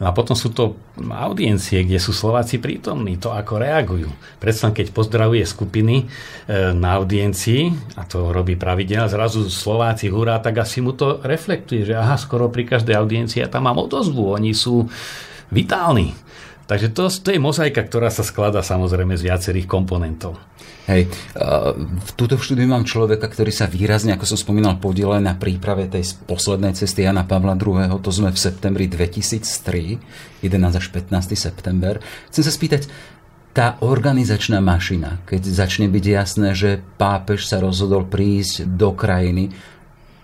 no 0.00 0.04
a 0.08 0.16
potom 0.16 0.32
sú 0.32 0.56
to 0.56 0.69
audiencie, 1.10 1.86
kde 1.86 1.96
sú 1.96 2.12
Slováci 2.12 2.60
prítomní, 2.60 3.16
to 3.16 3.32
ako 3.32 3.62
reagujú. 3.62 4.10
Predstav, 4.36 4.76
keď 4.76 4.92
pozdravuje 4.92 5.44
skupiny 5.46 6.04
e, 6.04 6.04
na 6.76 7.00
audiencii, 7.00 7.94
a 7.96 8.04
to 8.04 8.34
robí 8.34 8.58
pravidelne, 8.58 9.08
zrazu 9.08 9.48
Slováci 9.48 10.12
hurá, 10.12 10.42
tak 10.42 10.60
asi 10.60 10.84
mu 10.84 10.92
to 10.92 11.22
reflektuje, 11.24 11.88
že 11.88 11.94
aha, 11.96 12.20
skoro 12.20 12.52
pri 12.52 12.68
každej 12.68 12.94
audiencii 12.96 13.40
ja 13.40 13.48
tam 13.48 13.70
mám 13.70 13.80
odozvu, 13.80 14.34
oni 14.34 14.52
sú 14.52 14.88
vitálny. 15.48 16.12
Takže 16.70 16.94
to, 16.94 17.10
to 17.10 17.34
je 17.34 17.42
mozaika, 17.42 17.82
ktorá 17.82 18.14
sa 18.14 18.22
skladá 18.22 18.62
samozrejme 18.62 19.18
z 19.18 19.26
viacerých 19.26 19.66
komponentov. 19.66 20.38
Hej, 20.86 21.10
v 21.82 22.10
túto 22.14 22.38
štúdiu 22.38 22.70
mám 22.70 22.86
človeka, 22.86 23.26
ktorý 23.26 23.50
sa 23.50 23.66
výrazne, 23.66 24.14
ako 24.14 24.22
som 24.22 24.38
spomínal, 24.38 24.78
podielal 24.78 25.18
na 25.18 25.34
príprave 25.34 25.90
tej 25.90 26.14
poslednej 26.30 26.78
cesty 26.78 27.02
Jana 27.02 27.26
Pavla 27.26 27.58
II. 27.58 27.90
To 27.90 28.10
sme 28.14 28.30
v 28.30 28.38
septembri 28.38 28.86
2003, 28.86 30.46
11 30.46 30.78
až 30.78 30.86
15. 30.94 31.34
september. 31.34 31.98
Chcem 32.30 32.42
sa 32.46 32.54
spýtať, 32.54 32.86
tá 33.50 33.74
organizačná 33.82 34.62
mašina, 34.62 35.18
keď 35.26 35.42
začne 35.50 35.90
byť 35.90 36.04
jasné, 36.06 36.54
že 36.54 36.78
pápež 36.78 37.50
sa 37.50 37.58
rozhodol 37.58 38.06
prísť 38.06 38.70
do 38.78 38.94
krajiny, 38.94 39.50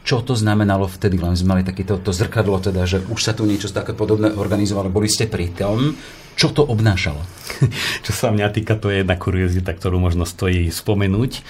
čo 0.07 0.23
to 0.23 0.39
znamenalo 0.39 0.87
vtedy? 0.87 1.19
Len 1.19 1.35
sme 1.35 1.59
mali 1.59 1.67
takéto 1.67 1.99
to 1.99 2.15
zrkadlo, 2.15 2.63
teda, 2.63 2.87
že 2.87 3.03
už 3.11 3.19
sa 3.19 3.35
tu 3.35 3.43
niečo 3.43 3.67
také 3.75 3.91
podobné 3.91 4.31
organizovalo. 4.31 4.95
Boli 4.95 5.11
ste 5.11 5.27
pri 5.27 5.51
tom, 5.51 5.99
čo 6.37 6.53
to 6.53 6.61
obnášalo? 6.69 7.25
Čo 8.05 8.13
sa 8.13 8.29
mňa 8.29 8.53
týka, 8.53 8.77
to 8.77 8.93
je 8.93 9.01
jedna 9.01 9.17
kuriozita, 9.17 9.73
ktorú 9.73 9.97
možno 9.97 10.29
stojí 10.29 10.69
spomenúť. 10.69 11.33
E, 11.33 11.41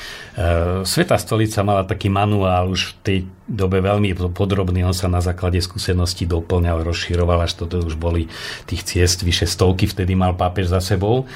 Sveta 0.86 1.18
stolica 1.18 1.66
mala 1.66 1.82
taký 1.82 2.06
manuál 2.06 2.70
už 2.70 2.94
v 2.94 2.96
tej 3.02 3.18
dobe 3.50 3.82
veľmi 3.82 4.14
podrobný, 4.30 4.86
on 4.86 4.94
sa 4.94 5.10
na 5.10 5.18
základe 5.18 5.58
skúseností 5.58 6.30
doplňal, 6.30 6.86
rozširoval, 6.86 7.42
až 7.42 7.66
toto 7.66 7.82
už 7.82 7.98
boli 7.98 8.30
tých 8.70 8.86
ciest, 8.86 9.26
vyše 9.26 9.50
stovky 9.50 9.90
vtedy 9.90 10.14
mal 10.14 10.38
pápež 10.38 10.70
za 10.70 10.78
sebou. 10.78 11.26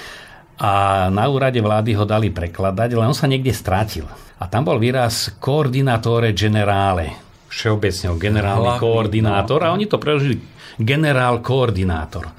A 0.62 1.08
na 1.10 1.26
úrade 1.26 1.58
vlády 1.58 1.98
ho 1.98 2.06
dali 2.06 2.30
prekladať, 2.30 2.94
len 2.94 3.10
on 3.10 3.18
sa 3.18 3.26
niekde 3.26 3.50
strátil. 3.50 4.06
A 4.38 4.46
tam 4.46 4.62
bol 4.62 4.78
výraz 4.78 5.34
koordinátore 5.42 6.30
generále. 6.36 7.18
Všeobecne 7.50 8.14
generálny 8.14 8.78
koordinátor. 8.78 9.66
A 9.66 9.74
oni 9.74 9.90
to 9.90 9.98
preložili 9.98 10.38
generál 10.78 11.42
koordinátor. 11.42 12.30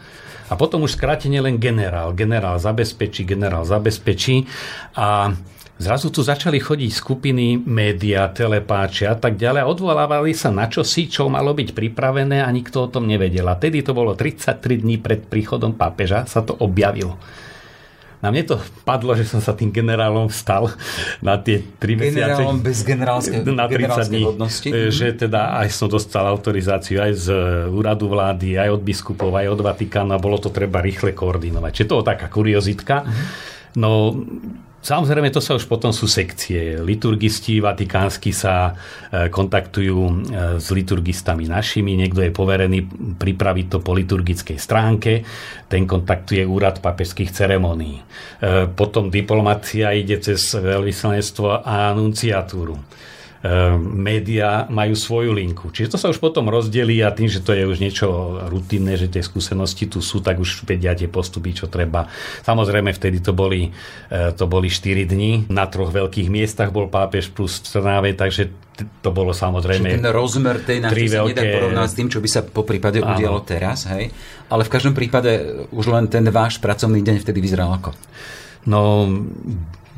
A 0.51 0.59
potom 0.59 0.83
už 0.83 0.99
skrátenie 0.99 1.39
len 1.39 1.55
generál. 1.55 2.11
Generál 2.11 2.59
zabezpečí, 2.59 3.23
generál 3.23 3.63
zabezpečí. 3.63 4.43
A 4.99 5.31
Zrazu 5.81 6.13
tu 6.13 6.21
začali 6.21 6.61
chodiť 6.61 6.93
skupiny, 6.93 7.57
média, 7.57 8.29
telepáči 8.29 9.09
a 9.09 9.17
tak 9.17 9.33
ďalej 9.33 9.65
a 9.65 9.71
odvolávali 9.73 10.29
sa 10.29 10.53
na 10.53 10.69
čosi, 10.69 11.09
čo 11.09 11.25
malo 11.25 11.57
byť 11.57 11.73
pripravené 11.73 12.45
a 12.45 12.53
nikto 12.53 12.85
o 12.85 12.91
tom 12.93 13.09
nevedel. 13.09 13.49
A 13.49 13.57
tedy 13.57 13.81
to 13.81 13.97
bolo 13.97 14.13
33 14.13 14.61
dní 14.61 15.01
pred 15.01 15.25
príchodom 15.25 15.73
pápeža, 15.73 16.29
sa 16.29 16.45
to 16.45 16.53
objavilo. 16.53 17.17
Na 18.21 18.29
mne 18.29 18.45
to 18.45 18.55
padlo, 18.85 19.17
že 19.17 19.25
som 19.25 19.41
sa 19.41 19.57
tým 19.57 19.73
generálom 19.73 20.29
vstal 20.29 20.69
na 21.25 21.41
tie 21.41 21.65
tri 21.81 21.97
mesiace. 21.97 22.37
Generálom 22.37 22.57
bez 22.61 22.79
generálskej, 22.85 23.37
na 23.59 23.65
30 23.65 24.13
dní, 24.13 24.23
hodnosti. 24.23 24.69
E, 24.69 24.93
že 24.93 25.17
teda 25.17 25.57
aj 25.65 25.67
som 25.73 25.89
dostal 25.89 26.29
autorizáciu 26.29 27.01
aj 27.01 27.11
z 27.17 27.27
úradu 27.73 28.13
vlády, 28.13 28.61
aj 28.61 28.77
od 28.77 28.81
biskupov, 28.85 29.33
aj 29.33 29.57
od 29.57 29.61
Vatikánu 29.65 30.13
a 30.13 30.21
bolo 30.21 30.37
to 30.37 30.53
treba 30.53 30.79
rýchle 30.79 31.17
koordinovať. 31.17 31.71
Čiže 31.73 31.89
to 31.89 32.05
taká 32.05 32.29
kuriozitka. 32.29 33.09
No, 33.75 34.13
Samozrejme, 34.81 35.29
to 35.29 35.37
sa 35.37 35.53
už 35.53 35.69
potom 35.69 35.93
sú 35.93 36.09
sekcie. 36.09 36.81
Liturgisti 36.81 37.61
vatikánsky 37.61 38.33
sa 38.33 38.73
e, 38.73 39.29
kontaktujú 39.29 39.99
e, 40.01 40.13
s 40.57 40.73
liturgistami 40.73 41.45
našimi. 41.45 41.93
Niekto 41.93 42.25
je 42.25 42.33
poverený 42.33 42.89
pripraviť 43.13 43.65
to 43.69 43.77
po 43.85 43.93
liturgickej 43.93 44.57
stránke. 44.57 45.21
Ten 45.69 45.85
kontaktuje 45.85 46.41
úrad 46.41 46.81
papežských 46.81 47.29
ceremonií. 47.29 48.01
E, 48.01 48.03
potom 48.73 49.13
diplomacia 49.13 49.93
ide 49.93 50.17
cez 50.17 50.49
veľvyslanectvo 50.57 51.61
a 51.61 51.93
anunciatúru. 51.93 52.73
Ehm, 53.41 54.05
média 54.05 54.69
majú 54.69 54.93
svoju 54.93 55.33
linku. 55.33 55.73
Čiže 55.73 55.97
to 55.97 55.97
sa 55.97 56.13
už 56.13 56.21
potom 56.21 56.45
rozdelí 56.45 57.01
a 57.01 57.09
tým, 57.09 57.25
že 57.25 57.41
to 57.41 57.57
je 57.57 57.65
už 57.65 57.81
niečo 57.81 58.37
rutinné, 58.45 59.01
že 59.01 59.09
tie 59.09 59.25
skúsenosti 59.25 59.89
tu 59.89 59.97
sú, 59.97 60.21
tak 60.21 60.37
už 60.37 60.61
vedia 60.61 60.93
tie 60.93 61.09
postupy, 61.09 61.49
čo 61.49 61.65
treba. 61.65 62.05
Samozrejme, 62.45 62.93
vtedy 62.93 63.17
to 63.17 63.33
boli, 63.33 63.73
e, 64.13 64.29
to 64.37 64.45
boli 64.45 64.69
4 64.69 65.09
dní. 65.09 65.49
Na 65.49 65.65
troch 65.65 65.89
veľkých 65.89 66.29
miestach 66.29 66.69
bol 66.69 66.85
pápež 66.85 67.33
plus 67.33 67.57
v 67.65 67.81
Trnave, 67.81 68.13
takže 68.13 68.53
to 69.01 69.09
bolo 69.09 69.33
samozrejme... 69.33 69.89
Čiže 69.89 69.97
ten 70.05 70.09
rozmer 70.13 70.61
tej 70.61 70.77
návštevy 70.85 71.09
sa 71.09 71.25
nedá 71.25 71.41
porovnať 71.41 71.87
s 71.89 71.95
tým, 71.97 72.07
čo 72.13 72.21
by 72.21 72.29
sa 72.29 72.41
po 72.45 72.61
prípade 72.61 73.01
udialo 73.01 73.41
teraz, 73.41 73.89
hej? 73.89 74.13
Ale 74.53 74.61
v 74.61 74.69
každom 74.69 74.93
prípade 74.93 75.65
už 75.73 75.89
len 75.89 76.05
ten 76.13 76.29
váš 76.29 76.61
pracovný 76.61 77.01
deň 77.01 77.25
vtedy 77.25 77.41
vyzeral 77.41 77.73
ako? 77.73 77.89
No, 78.69 79.09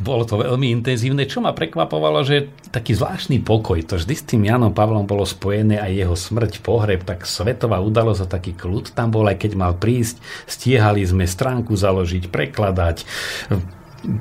bolo 0.04 0.26
to 0.26 0.42
veľmi 0.42 0.74
intenzívne, 0.74 1.30
čo 1.30 1.40
ma 1.40 1.54
prekvapovalo, 1.54 2.26
že 2.26 2.50
taký 2.74 2.98
zvláštny 2.98 3.46
pokoj, 3.46 3.78
to 3.86 4.02
vždy 4.02 4.16
s 4.18 4.26
tým 4.26 4.50
Janom 4.50 4.74
Pavlom 4.74 5.06
bolo 5.06 5.24
spojené 5.24 5.78
aj 5.78 5.92
jeho 5.94 6.16
smrť, 6.18 6.66
pohreb, 6.66 7.06
tak 7.06 7.30
svetová 7.30 7.78
udalosť 7.78 8.26
a 8.26 8.32
taký 8.34 8.58
kľud 8.58 8.92
tam 8.98 9.14
bol, 9.14 9.30
aj 9.30 9.38
keď 9.46 9.52
mal 9.54 9.74
prísť, 9.78 10.18
stiehali 10.50 11.06
sme 11.06 11.30
stránku 11.30 11.78
založiť, 11.78 12.34
prekladať, 12.34 13.06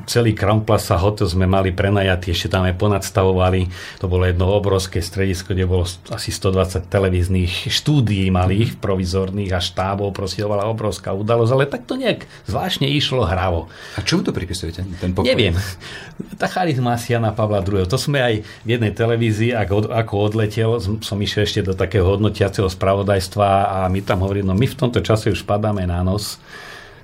celý 0.07 0.33
Crown 0.33 0.63
Plaza 0.63 0.95
hotel 0.95 1.27
sme 1.27 1.51
mali 1.51 1.75
prenajatý, 1.75 2.31
ešte 2.31 2.55
tam 2.55 2.63
aj 2.67 2.79
ponadstavovali. 2.79 3.67
To 3.99 4.07
bolo 4.07 4.27
jedno 4.27 4.51
obrovské 4.55 5.03
stredisko, 5.03 5.55
kde 5.55 5.67
bolo 5.67 5.85
asi 6.11 6.31
120 6.31 6.87
televíznych 6.87 7.67
štúdií 7.67 8.31
malých, 8.31 8.79
provizorných 8.79 9.53
a 9.53 9.61
štábov, 9.61 10.15
proste 10.15 10.47
bola 10.47 10.71
obrovská 10.71 11.11
udalosť, 11.11 11.51
ale 11.53 11.65
tak 11.67 11.83
to 11.87 11.99
nejak 11.99 12.27
zvláštne 12.47 12.87
išlo 12.87 13.27
hravo. 13.27 13.67
A 13.99 14.07
čomu 14.07 14.23
to 14.23 14.31
pripisujete, 14.31 14.87
ten 15.03 15.11
pokoj? 15.11 15.27
Neviem. 15.27 15.59
Tá 16.39 16.47
charizma 16.47 16.95
Jana 16.95 17.35
Pavla 17.35 17.61
II. 17.67 17.83
To 17.85 17.99
sme 17.99 18.23
aj 18.23 18.35
v 18.63 18.69
jednej 18.79 18.95
televízii, 18.95 19.53
ako, 19.59 19.91
ako 19.91 20.15
odletel, 20.23 20.79
som 20.79 21.19
išiel 21.19 21.43
ešte 21.45 21.61
do 21.67 21.75
takého 21.75 22.07
hodnotiaceho 22.07 22.71
spravodajstva 22.71 23.49
a 23.67 23.79
my 23.91 24.01
tam 24.07 24.23
hovorili, 24.23 24.47
no 24.47 24.55
my 24.55 24.67
v 24.71 24.79
tomto 24.79 25.03
čase 25.03 25.35
už 25.35 25.43
padáme 25.43 25.83
na 25.85 26.07
nos, 26.07 26.39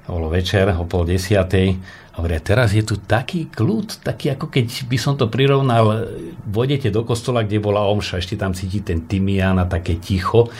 to 0.08 0.16
bolo 0.16 0.32
večer 0.32 0.73
o 0.73 0.88
pol 0.88 1.04
desiatej 1.04 1.76
Hovoria, 2.18 2.42
teraz 2.42 2.75
je 2.75 2.82
tu 2.82 2.98
taký 2.98 3.46
kľud, 3.46 4.02
taký 4.02 4.34
ako 4.34 4.50
keď 4.50 4.90
by 4.90 4.98
som 4.98 5.14
to 5.14 5.30
prirovnal, 5.30 6.02
vodete 6.50 6.90
do 6.90 7.06
kostola, 7.06 7.46
kde 7.46 7.62
bola 7.62 7.87
omša, 7.87 8.18
ešte 8.18 8.34
tam 8.34 8.58
cíti 8.58 8.82
ten 8.82 9.06
tymián 9.06 9.54
a 9.62 9.70
také 9.70 10.02
ticho, 10.02 10.50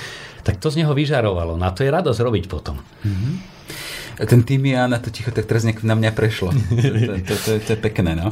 tak 0.47 0.63
to 0.63 0.71
z 0.71 0.87
neho 0.87 0.95
vyžarovalo. 0.95 1.59
Na 1.59 1.75
to 1.75 1.83
je 1.83 1.91
radosť 1.91 2.21
robiť 2.23 2.45
potom. 2.47 2.79
Mm-hmm. 2.79 3.35
Ten 4.23 4.47
tymián 4.47 4.95
a 4.95 5.03
to 5.03 5.11
ticho, 5.11 5.35
tak 5.35 5.51
teraz 5.51 5.67
na 5.67 5.99
mňa 5.99 6.11
prešlo. 6.15 6.55
to, 7.11 7.15
to, 7.27 7.35
to, 7.35 7.51
to 7.59 7.71
je 7.75 7.79
pekné, 7.83 8.15
no. 8.15 8.31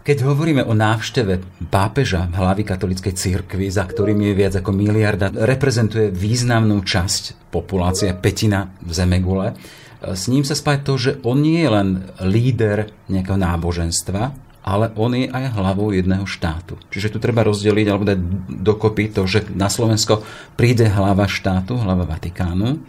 Keď 0.00 0.16
hovoríme 0.24 0.62
o 0.62 0.72
návšteve 0.72 1.66
pápeža 1.74 2.30
hlavy 2.30 2.62
katolíckej 2.70 3.18
cirkvi, 3.18 3.66
za 3.66 3.82
ktorým 3.82 4.30
je 4.30 4.32
viac 4.38 4.54
ako 4.62 4.70
miliarda, 4.70 5.34
reprezentuje 5.34 6.14
významnú 6.14 6.86
časť 6.86 7.50
populácie, 7.50 8.14
petina 8.14 8.70
v 8.78 8.90
Zemegule, 8.94 9.58
s 10.00 10.32
ním 10.32 10.48
sa 10.48 10.56
spája 10.56 10.80
to, 10.80 10.94
že 10.96 11.12
on 11.20 11.44
nie 11.44 11.60
je 11.60 11.70
len 11.70 11.88
líder 12.24 12.88
nejakého 13.12 13.36
náboženstva, 13.36 14.32
ale 14.60 14.92
on 14.96 15.12
je 15.16 15.28
aj 15.28 15.56
hlavou 15.56 15.92
jedného 15.92 16.24
štátu. 16.24 16.76
Čiže 16.92 17.16
tu 17.16 17.18
treba 17.20 17.44
rozdeliť 17.44 17.86
alebo 17.88 18.08
dať 18.08 18.18
dokopy 18.60 19.12
to, 19.12 19.24
že 19.24 19.48
na 19.52 19.72
Slovensko 19.72 20.20
príde 20.56 20.88
hlava 20.88 21.24
štátu, 21.28 21.80
hlava 21.80 22.04
Vatikánu, 22.08 22.80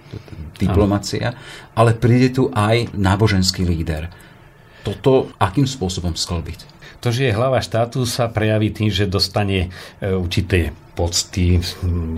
diplomacia, 0.60 1.36
ale 1.76 1.96
príde 1.96 2.32
tu 2.32 2.52
aj 2.52 2.92
náboženský 2.96 3.64
líder. 3.64 4.12
Toto 4.84 5.32
akým 5.40 5.68
spôsobom 5.68 6.16
sklbiť? 6.16 6.71
To, 7.02 7.10
že 7.10 7.30
je 7.30 7.38
hlava 7.38 7.58
štátu, 7.58 8.06
sa 8.06 8.30
prejaví 8.30 8.70
tým, 8.70 8.94
že 8.94 9.10
dostane 9.10 9.74
e, 9.98 10.14
určité 10.14 10.70
pocty, 10.94 11.58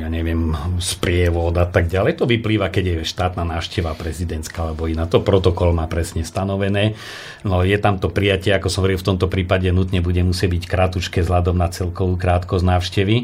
ja 0.02 0.10
neviem, 0.12 0.52
sprievod 0.84 1.56
a 1.56 1.64
tak 1.64 1.88
ďalej. 1.88 2.20
To 2.20 2.26
vyplýva, 2.28 2.68
keď 2.68 2.84
je 2.84 2.98
štátna 3.08 3.48
návšteva 3.48 3.96
prezidentská 3.96 4.68
alebo 4.68 4.92
iná. 4.92 5.08
To 5.08 5.24
protokol 5.24 5.72
má 5.72 5.88
presne 5.88 6.28
stanovené. 6.28 7.00
No 7.48 7.64
je 7.64 7.78
tam 7.80 8.02
to 8.02 8.12
prijatie, 8.12 8.52
ako 8.52 8.68
som 8.68 8.84
hovoril, 8.84 9.00
v 9.00 9.08
tomto 9.14 9.32
prípade 9.32 9.70
nutne 9.72 10.04
bude 10.04 10.20
musieť 10.26 10.52
byť 10.52 10.64
krátučké 10.68 11.24
vzhľadom 11.24 11.56
na 11.56 11.72
celkovú 11.72 12.20
krátkosť 12.20 12.66
návštevy. 12.66 13.16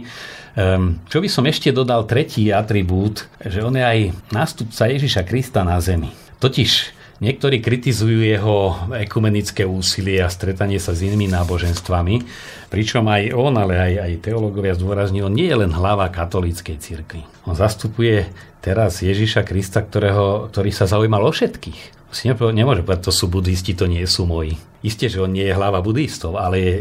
Um, 0.55 1.01
čo 1.11 1.19
by 1.19 1.27
som 1.27 1.43
ešte 1.43 1.75
dodal 1.75 2.07
tretí 2.07 2.47
atribút, 2.55 3.27
že 3.43 3.59
on 3.59 3.73
je 3.73 3.83
aj 3.83 3.99
nástupca 4.31 4.87
Ježiša 4.87 5.27
Krista 5.27 5.67
na 5.67 5.81
zemi. 5.83 6.13
Totiž 6.39 6.98
Niektorí 7.19 7.59
kritizujú 7.59 8.23
jeho 8.23 8.87
ekumenické 8.95 9.67
úsilie 9.67 10.23
a 10.23 10.31
stretanie 10.31 10.79
sa 10.79 10.95
s 10.95 11.03
inými 11.03 11.27
náboženstvami, 11.27 12.23
pričom 12.71 13.03
aj 13.11 13.35
on, 13.35 13.59
ale 13.59 13.75
aj, 13.75 13.93
aj 14.07 14.11
teológovia 14.23 14.79
zdôrazňujú, 14.79 15.27
on 15.27 15.35
nie 15.35 15.51
je 15.51 15.59
len 15.59 15.75
hlava 15.75 16.07
katolíckej 16.07 16.79
cirkvi. 16.79 17.27
On 17.43 17.59
zastupuje 17.59 18.23
teraz 18.63 19.03
Ježiša 19.03 19.43
Krista, 19.43 19.83
ktorého, 19.83 20.47
ktorý 20.47 20.71
sa 20.71 20.87
zaujímal 20.87 21.27
o 21.27 21.31
všetkých 21.35 21.98
si 22.09 22.25
nemôže 22.25 22.81
povedať, 22.81 23.05
to 23.05 23.13
sú 23.13 23.29
buddhisti, 23.29 23.77
to 23.77 23.85
nie 23.85 24.01
sú 24.09 24.25
moji. 24.25 24.57
Isté, 24.79 25.11
že 25.11 25.19
on 25.19 25.35
nie 25.35 25.43
je 25.43 25.51
hlava 25.51 25.83
buddhistov, 25.83 26.39
ale 26.39 26.55
je, 26.57 26.75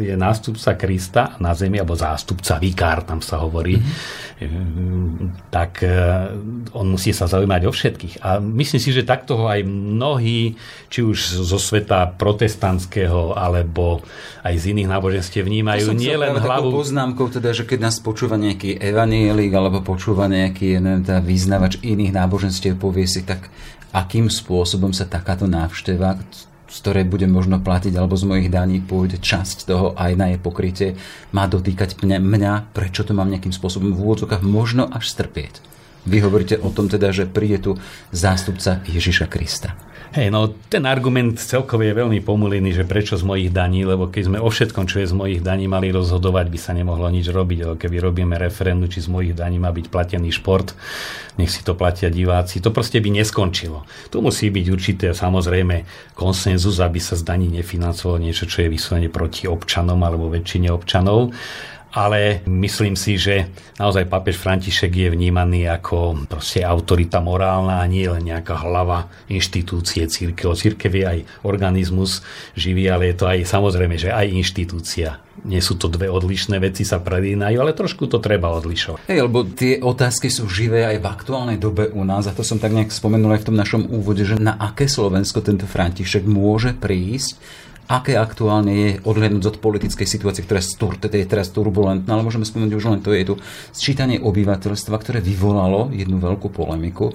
je 0.00 0.14
nástupca 0.16 0.72
Krista 0.74 1.36
na 1.36 1.52
zemi, 1.52 1.76
alebo 1.76 1.92
zástupca, 1.92 2.56
vikár, 2.56 3.04
tam 3.04 3.20
sa 3.20 3.44
hovorí. 3.44 3.76
Mm-hmm. 3.76 5.52
Tak 5.52 5.72
e, 5.84 5.92
on 6.72 6.86
musí 6.88 7.12
sa 7.12 7.28
zaujímať 7.28 7.62
o 7.68 7.72
všetkých. 7.76 8.24
A 8.24 8.40
myslím 8.40 8.80
si, 8.80 8.90
že 8.90 9.04
takto 9.04 9.36
ho 9.36 9.46
aj 9.52 9.68
mnohí, 9.68 10.56
či 10.88 11.04
už 11.04 11.44
zo 11.44 11.60
sveta 11.60 12.08
protestantského, 12.16 13.36
alebo 13.36 14.00
aj 14.42 14.56
z 14.56 14.72
iných 14.72 14.88
náboženstiev 14.88 15.44
vnímajú 15.44 15.92
nie 15.92 16.16
len 16.16 16.32
hlavu... 16.40 16.72
poznámkou, 16.72 17.28
teda, 17.30 17.52
že 17.52 17.68
keď 17.68 17.92
nás 17.92 18.00
počúva 18.00 18.40
nejaký 18.40 18.80
evanielik, 18.80 19.52
alebo 19.52 19.84
počúva 19.84 20.24
nejaký 20.24 20.80
neviem, 20.80 21.04
teda, 21.04 21.20
vyznavač 21.20 21.78
iných 21.84 22.16
náboženstiev, 22.16 22.80
povie 22.80 23.04
si, 23.04 23.22
tak 23.28 23.52
akým 23.92 24.32
spôsobom 24.32 24.96
sa 24.96 25.04
takáto 25.04 25.44
návšteva, 25.44 26.16
z 26.72 26.76
ktorej 26.80 27.04
bude 27.04 27.28
možno 27.28 27.60
platiť, 27.60 27.92
alebo 27.92 28.16
z 28.16 28.24
mojich 28.24 28.48
daní 28.48 28.80
pôjde 28.80 29.20
časť 29.20 29.68
toho 29.68 29.92
aj 29.92 30.12
na 30.16 30.32
jej 30.32 30.40
pokrytie, 30.40 30.88
má 31.36 31.44
dotýkať 31.44 32.00
mňa, 32.00 32.72
prečo 32.72 33.04
to 33.04 33.12
mám 33.12 33.28
nejakým 33.28 33.52
spôsobom 33.52 33.92
v 33.92 34.00
úvodzokách 34.00 34.40
možno 34.40 34.88
až 34.88 35.12
strpieť. 35.12 35.60
Vy 36.02 36.18
hovoríte 36.18 36.58
o 36.58 36.74
tom 36.74 36.90
teda, 36.90 37.14
že 37.14 37.30
príde 37.30 37.62
tu 37.62 37.78
zástupca 38.10 38.82
Ježiša 38.90 39.30
Krista. 39.30 39.78
Hej, 40.12 40.28
no 40.28 40.52
ten 40.68 40.84
argument 40.84 41.40
celkový 41.40 41.88
je 41.88 42.04
veľmi 42.04 42.20
pomulený, 42.20 42.76
že 42.76 42.84
prečo 42.84 43.16
z 43.16 43.24
mojich 43.24 43.48
daní, 43.48 43.88
lebo 43.88 44.12
keď 44.12 44.28
sme 44.28 44.38
o 44.44 44.52
všetkom, 44.52 44.84
čo 44.84 45.00
je 45.00 45.08
z 45.08 45.16
mojich 45.16 45.40
daní 45.40 45.72
mali 45.72 45.88
rozhodovať, 45.88 46.52
by 46.52 46.58
sa 46.60 46.76
nemohlo 46.76 47.08
nič 47.08 47.32
robiť, 47.32 47.58
ale 47.64 47.74
keby 47.80 47.96
robíme 47.96 48.36
referendum, 48.36 48.92
či 48.92 49.00
z 49.00 49.08
mojich 49.08 49.32
daní 49.32 49.56
má 49.56 49.72
byť 49.72 49.88
platený 49.88 50.28
šport, 50.36 50.76
nech 51.40 51.48
si 51.48 51.64
to 51.64 51.72
platia 51.72 52.12
diváci, 52.12 52.60
to 52.60 52.68
proste 52.68 53.00
by 53.00 53.08
neskončilo. 53.08 53.88
Tu 54.12 54.20
musí 54.20 54.52
byť 54.52 54.66
určité 54.68 55.06
samozrejme 55.16 55.88
konsenzus, 56.12 56.76
aby 56.84 57.00
sa 57.00 57.16
z 57.16 57.24
daní 57.24 57.48
nefinancovalo 57.48 58.20
niečo, 58.20 58.44
čo 58.44 58.60
je 58.60 58.68
vyslovene 58.68 59.08
proti 59.08 59.48
občanom 59.48 59.96
alebo 60.04 60.28
väčšine 60.28 60.68
občanov 60.68 61.32
ale 61.92 62.40
myslím 62.48 62.96
si, 62.96 63.20
že 63.20 63.52
naozaj 63.76 64.08
pápež 64.08 64.40
František 64.40 64.88
je 64.88 65.08
vnímaný 65.12 65.68
ako 65.68 66.24
proste 66.24 66.64
autorita 66.64 67.20
morálna 67.20 67.84
a 67.84 67.86
nie 67.86 68.08
len 68.08 68.24
nejaká 68.32 68.56
hlava 68.64 69.12
inštitúcie 69.28 70.08
církev. 70.08 70.56
Církev 70.56 70.88
je 70.88 71.04
aj 71.04 71.18
organizmus 71.44 72.24
živý, 72.56 72.88
ale 72.88 73.12
je 73.12 73.16
to 73.20 73.28
aj 73.28 73.44
samozrejme, 73.44 74.00
že 74.00 74.08
aj 74.08 74.24
inštitúcia. 74.32 75.20
Nie 75.44 75.60
sú 75.60 75.76
to 75.76 75.88
dve 75.88 76.08
odlišné 76.08 76.60
veci, 76.60 76.84
sa 76.84 77.00
predínajú, 77.00 77.56
ale 77.60 77.76
trošku 77.76 78.08
to 78.08 78.20
treba 78.20 78.52
odlišovať. 78.56 79.08
Hej, 79.08 79.20
lebo 79.28 79.44
tie 79.48 79.80
otázky 79.80 80.28
sú 80.32 80.48
živé 80.48 80.84
aj 80.88 81.00
v 81.00 81.06
aktuálnej 81.08 81.58
dobe 81.60 81.88
u 81.92 82.04
nás, 82.04 82.28
a 82.28 82.36
to 82.36 82.44
som 82.44 82.60
tak 82.60 82.72
nejak 82.72 82.92
spomenul 82.92 83.36
aj 83.36 83.44
v 83.44 83.48
tom 83.52 83.56
našom 83.56 83.82
úvode, 83.92 84.24
že 84.24 84.40
na 84.40 84.56
aké 84.56 84.88
Slovensko 84.88 85.44
tento 85.44 85.64
František 85.68 86.24
môže 86.24 86.76
prísť 86.76 87.40
aké 87.90 88.18
aktuálne 88.18 88.72
je 88.72 88.88
odhľadnúť 89.02 89.44
od 89.52 89.56
politickej 89.58 90.06
situácie, 90.06 90.46
ktorá 90.46 90.62
je 90.62 91.26
teraz 91.28 91.50
turbulentná, 91.50 92.14
ale 92.14 92.26
môžeme 92.26 92.46
spomenúť 92.46 92.74
už 92.78 92.86
len 92.88 93.00
to, 93.02 93.14
je 93.14 93.28
tu 93.28 93.34
sčítanie 93.74 94.18
obyvateľstva, 94.22 94.96
ktoré 94.98 95.18
vyvolalo 95.18 95.90
jednu 95.92 96.18
veľkú 96.22 96.48
polemiku 96.52 97.12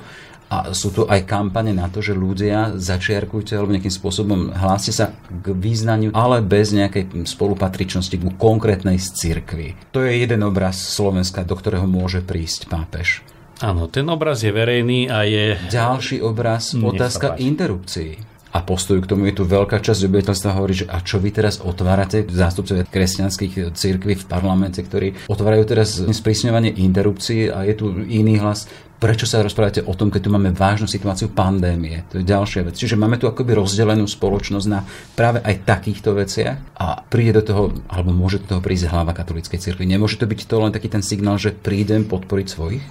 a 0.47 0.71
sú 0.71 0.95
tu 0.95 1.03
aj 1.03 1.27
kampane 1.27 1.75
na 1.75 1.91
to, 1.91 1.99
že 1.99 2.15
ľudia 2.15 2.79
začiarkujte 2.79 3.51
alebo 3.51 3.75
nejakým 3.75 3.91
spôsobom 3.91 4.55
hláste 4.55 4.95
sa 4.95 5.11
k 5.27 5.51
význaniu, 5.51 6.15
ale 6.15 6.39
bez 6.39 6.71
nejakej 6.71 7.27
spolupatričnosti 7.27 8.15
ku 8.15 8.31
konkrétnej 8.31 8.95
z 8.95 9.07
cirkvi. 9.11 9.75
To 9.91 10.07
je 10.07 10.23
jeden 10.23 10.47
obraz 10.47 10.79
Slovenska, 10.79 11.43
do 11.43 11.51
ktorého 11.51 11.83
môže 11.83 12.23
prísť 12.23 12.71
pápež. 12.71 13.27
Áno, 13.59 13.89
ten 13.91 14.07
obraz 14.07 14.45
je 14.45 14.53
verejný 14.53 15.09
a 15.11 15.25
je... 15.27 15.57
Ďalší 15.67 16.23
obraz, 16.23 16.77
otázka 16.77 17.35
interrupcií 17.41 18.36
a 18.53 18.63
postoj 18.63 19.03
k 19.03 19.09
tomu 19.09 19.27
je 19.27 19.35
tu 19.35 19.43
veľká 19.43 19.83
časť 19.83 20.07
obyvateľstva 20.07 20.55
hovorí, 20.55 20.73
že 20.83 20.85
a 20.87 21.03
čo 21.03 21.19
vy 21.19 21.29
teraz 21.35 21.59
otvárate, 21.59 22.23
zástupcovia 22.27 22.87
kresťanských 22.87 23.75
cirkví 23.75 24.15
v 24.15 24.25
parlamente, 24.25 24.79
ktorí 24.79 25.27
otvárajú 25.27 25.63
teraz 25.67 25.99
sprísňovanie 25.99 26.71
interrupcií 26.79 27.51
a 27.51 27.67
je 27.67 27.73
tu 27.75 27.85
iný 28.07 28.39
hlas, 28.39 28.71
prečo 28.97 29.29
sa 29.29 29.45
rozprávate 29.45 29.85
o 29.85 29.93
tom, 29.93 30.09
keď 30.09 30.21
tu 30.25 30.29
máme 30.33 30.53
vážnu 30.53 30.89
situáciu 30.89 31.29
pandémie. 31.29 32.03
To 32.09 32.21
je 32.21 32.25
ďalšia 32.25 32.65
vec. 32.65 32.75
Čiže 32.77 32.97
máme 32.97 33.21
tu 33.21 33.29
akoby 33.29 33.57
rozdelenú 33.57 34.09
spoločnosť 34.09 34.67
na 34.69 34.81
práve 35.13 35.39
aj 35.45 35.65
takýchto 35.65 36.17
veciach 36.17 36.57
a 36.77 37.05
príde 37.05 37.37
do 37.39 37.43
toho, 37.45 37.63
alebo 37.89 38.09
môže 38.09 38.41
do 38.41 38.57
toho 38.57 38.61
prísť 38.61 38.89
hlava 38.89 39.13
katolíckej 39.13 39.61
cirkvi. 39.61 39.85
Nemôže 39.85 40.17
to 40.17 40.25
byť 40.25 40.39
to 40.45 40.55
len 40.57 40.73
taký 40.73 40.89
ten 40.89 41.05
signál, 41.05 41.37
že 41.37 41.53
prídem 41.53 42.09
podporiť 42.09 42.47
svojich? 42.49 42.85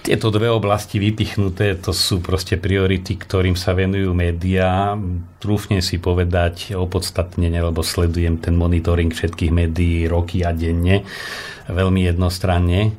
Tieto 0.00 0.32
dve 0.32 0.48
oblasti 0.48 0.96
vypichnuté, 0.96 1.76
to 1.76 1.92
sú 1.92 2.24
proste 2.24 2.56
priority, 2.56 3.20
ktorým 3.20 3.52
sa 3.52 3.76
venujú 3.76 4.16
médiá. 4.16 4.96
Trúfne 5.36 5.84
si 5.84 6.00
povedať 6.00 6.72
opodstatnene, 6.72 7.60
lebo 7.60 7.84
sledujem 7.84 8.40
ten 8.40 8.56
monitoring 8.56 9.12
všetkých 9.12 9.52
médií 9.52 10.08
roky 10.08 10.40
a 10.40 10.56
denne 10.56 11.04
veľmi 11.68 12.08
jednostranne 12.08 12.96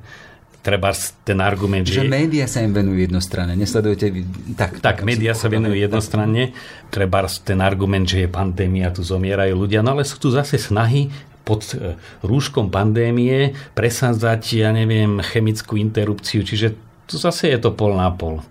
treba 0.62 0.94
ten 1.26 1.42
argument, 1.42 1.90
že... 1.90 2.06
Že 2.06 2.14
médiá 2.14 2.46
sa 2.46 2.62
im 2.62 2.74
venujú 2.74 3.02
jednostranne, 3.10 3.58
nesledujete... 3.58 4.26
Tak, 4.54 4.82
tak 4.82 5.02
médiá 5.02 5.34
sa 5.34 5.50
venujú 5.50 5.74
jednostranne, 5.74 6.54
treba 6.94 7.26
ten 7.42 7.60
argument, 7.60 8.06
že 8.06 8.26
je 8.26 8.30
pandémia, 8.30 8.94
tu 8.94 9.02
zomierajú 9.02 9.58
ľudia, 9.58 9.82
no 9.82 9.98
ale 9.98 10.06
sú 10.06 10.22
tu 10.22 10.30
zase 10.30 10.62
snahy 10.62 11.10
pod 11.42 11.66
e, 11.74 11.98
rúškom 12.22 12.70
pandémie 12.70 13.58
presádzať, 13.74 14.42
ja 14.62 14.70
neviem, 14.70 15.18
chemickú 15.26 15.76
interrupciu, 15.82 16.46
čiže 16.46 16.78
tu 17.10 17.18
zase 17.18 17.50
je 17.50 17.60
to 17.60 17.74
pol 17.74 17.98
na 17.98 18.14
pol 18.14 18.46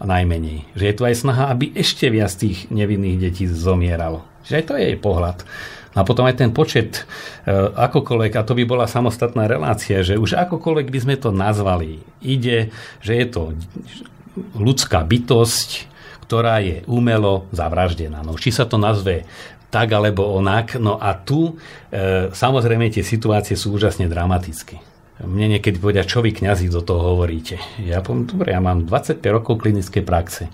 a 0.00 0.04
najmenej. 0.08 0.64
Že 0.72 0.84
je 0.88 0.94
tu 0.96 1.02
aj 1.04 1.14
snaha, 1.20 1.52
aby 1.52 1.76
ešte 1.76 2.08
viac 2.08 2.32
tých 2.32 2.72
nevinných 2.72 3.20
detí 3.20 3.44
zomieralo. 3.44 4.24
Že 4.48 4.52
aj 4.56 4.64
to 4.64 4.72
je 4.80 4.84
jej 4.88 4.98
pohľad. 4.98 5.38
A 5.90 6.06
potom 6.06 6.22
aj 6.22 6.38
ten 6.38 6.54
počet, 6.54 7.02
e, 7.42 7.50
akokoľvek, 7.74 8.32
a 8.38 8.46
to 8.46 8.54
by 8.54 8.62
bola 8.62 8.86
samostatná 8.86 9.50
relácia, 9.50 10.06
že 10.06 10.14
už 10.14 10.38
akokoľvek 10.38 10.86
by 10.86 10.98
sme 11.02 11.16
to 11.18 11.34
nazvali, 11.34 11.98
ide, 12.22 12.70
že 13.02 13.12
je 13.18 13.26
to 13.26 13.42
ľudská 14.54 15.02
bytosť, 15.02 15.90
ktorá 16.30 16.62
je 16.62 16.86
umelo 16.86 17.50
zavraždená. 17.50 18.22
No, 18.22 18.38
či 18.38 18.54
sa 18.54 18.70
to 18.70 18.78
nazve 18.78 19.26
tak 19.70 19.90
alebo 19.90 20.30
onak. 20.34 20.78
No 20.78 20.98
a 20.98 21.14
tu 21.14 21.58
e, 21.90 22.30
samozrejme 22.30 22.90
tie 22.90 23.02
situácie 23.06 23.58
sú 23.58 23.74
úžasne 23.74 24.10
dramatické. 24.10 24.78
Mne 25.20 25.58
niekedy 25.58 25.76
povedia, 25.76 26.06
čo 26.06 26.24
vy 26.24 26.32
kňazi 26.32 26.72
do 26.72 26.80
toho 26.80 27.14
hovoríte. 27.14 27.60
Ja 27.82 28.00
poviem, 28.00 28.24
dobre, 28.24 28.56
ja 28.56 28.60
mám 28.62 28.88
25 28.88 29.20
rokov 29.30 29.60
klinickej 29.60 30.02
praxe. 30.06 30.48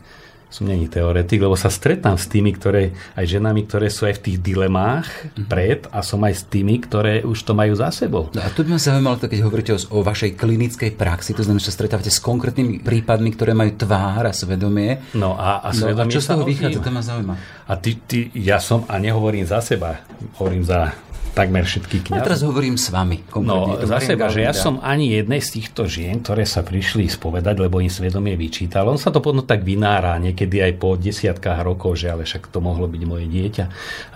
Som 0.46 0.70
není 0.70 0.86
teoretik, 0.86 1.42
lebo 1.42 1.58
sa 1.58 1.66
stretám 1.66 2.14
s 2.14 2.30
tými, 2.30 2.54
ktoré, 2.54 2.94
aj 3.18 3.26
ženami, 3.26 3.66
ktoré 3.66 3.90
sú 3.90 4.06
aj 4.06 4.22
v 4.22 4.24
tých 4.30 4.38
dilemách 4.40 5.06
mm-hmm. 5.10 5.46
pred 5.50 5.90
a 5.90 6.00
som 6.06 6.22
aj 6.22 6.34
s 6.38 6.42
tými, 6.46 6.78
ktoré 6.80 7.26
už 7.26 7.42
to 7.42 7.52
majú 7.52 7.74
za 7.74 7.90
sebou. 7.90 8.30
No 8.30 8.40
a 8.40 8.48
tu 8.54 8.62
by 8.62 8.78
ma 8.78 8.80
zaujímalo, 8.80 9.18
keď 9.18 9.40
hovoríte 9.42 9.72
o, 9.74 9.78
o 9.98 10.06
vašej 10.06 10.38
klinickej 10.38 10.94
praxi, 10.94 11.34
to 11.34 11.42
znamená, 11.42 11.58
že 11.58 11.74
sa 11.74 11.82
stretávate 11.82 12.14
s 12.14 12.22
konkrétnymi 12.22 12.80
prípadmi, 12.80 13.34
ktoré 13.34 13.58
majú 13.58 13.74
tvár 13.74 14.30
a 14.30 14.32
svedomie. 14.32 15.02
No 15.18 15.34
a, 15.34 15.66
a 15.66 15.74
svedomie 15.74 16.14
no, 16.14 16.14
a 16.14 16.16
čo 16.16 16.22
z 16.22 16.28
toho 16.30 16.44
vychádza, 16.46 16.78
to 16.78 16.90
ma 16.94 17.02
zaujíma. 17.02 17.34
A 17.66 17.72
ty, 17.82 17.98
ty, 18.06 18.30
ja 18.38 18.62
som, 18.62 18.86
a 18.86 19.02
nehovorím 19.02 19.42
za 19.42 19.58
seba, 19.58 20.06
hovorím 20.38 20.62
za 20.62 20.94
takmer 21.36 21.68
všetky 21.68 22.08
knihy. 22.08 22.16
Ja 22.16 22.24
teraz 22.24 22.40
hovorím 22.40 22.80
s 22.80 22.88
vami. 22.88 23.20
No, 23.44 23.76
za 23.84 24.00
seba, 24.00 24.32
že 24.32 24.40
ja 24.40 24.56
som 24.56 24.80
ani 24.80 25.12
jednej 25.12 25.44
z 25.44 25.60
týchto 25.60 25.84
žien, 25.84 26.24
ktoré 26.24 26.48
sa 26.48 26.64
prišli 26.64 27.12
spovedať, 27.12 27.60
lebo 27.60 27.84
im 27.84 27.92
svedomie 27.92 28.40
vyčítal, 28.40 28.88
on 28.88 28.96
sa 28.96 29.12
to 29.12 29.20
potom 29.20 29.44
tak 29.44 29.60
vynára, 29.60 30.16
niekedy 30.16 30.64
aj 30.64 30.72
po 30.80 30.96
desiatkách 30.96 31.60
rokov, 31.60 32.00
že 32.00 32.08
ale 32.08 32.24
však 32.24 32.48
to 32.48 32.64
mohlo 32.64 32.88
byť 32.88 33.02
moje 33.04 33.28
dieťa 33.28 33.64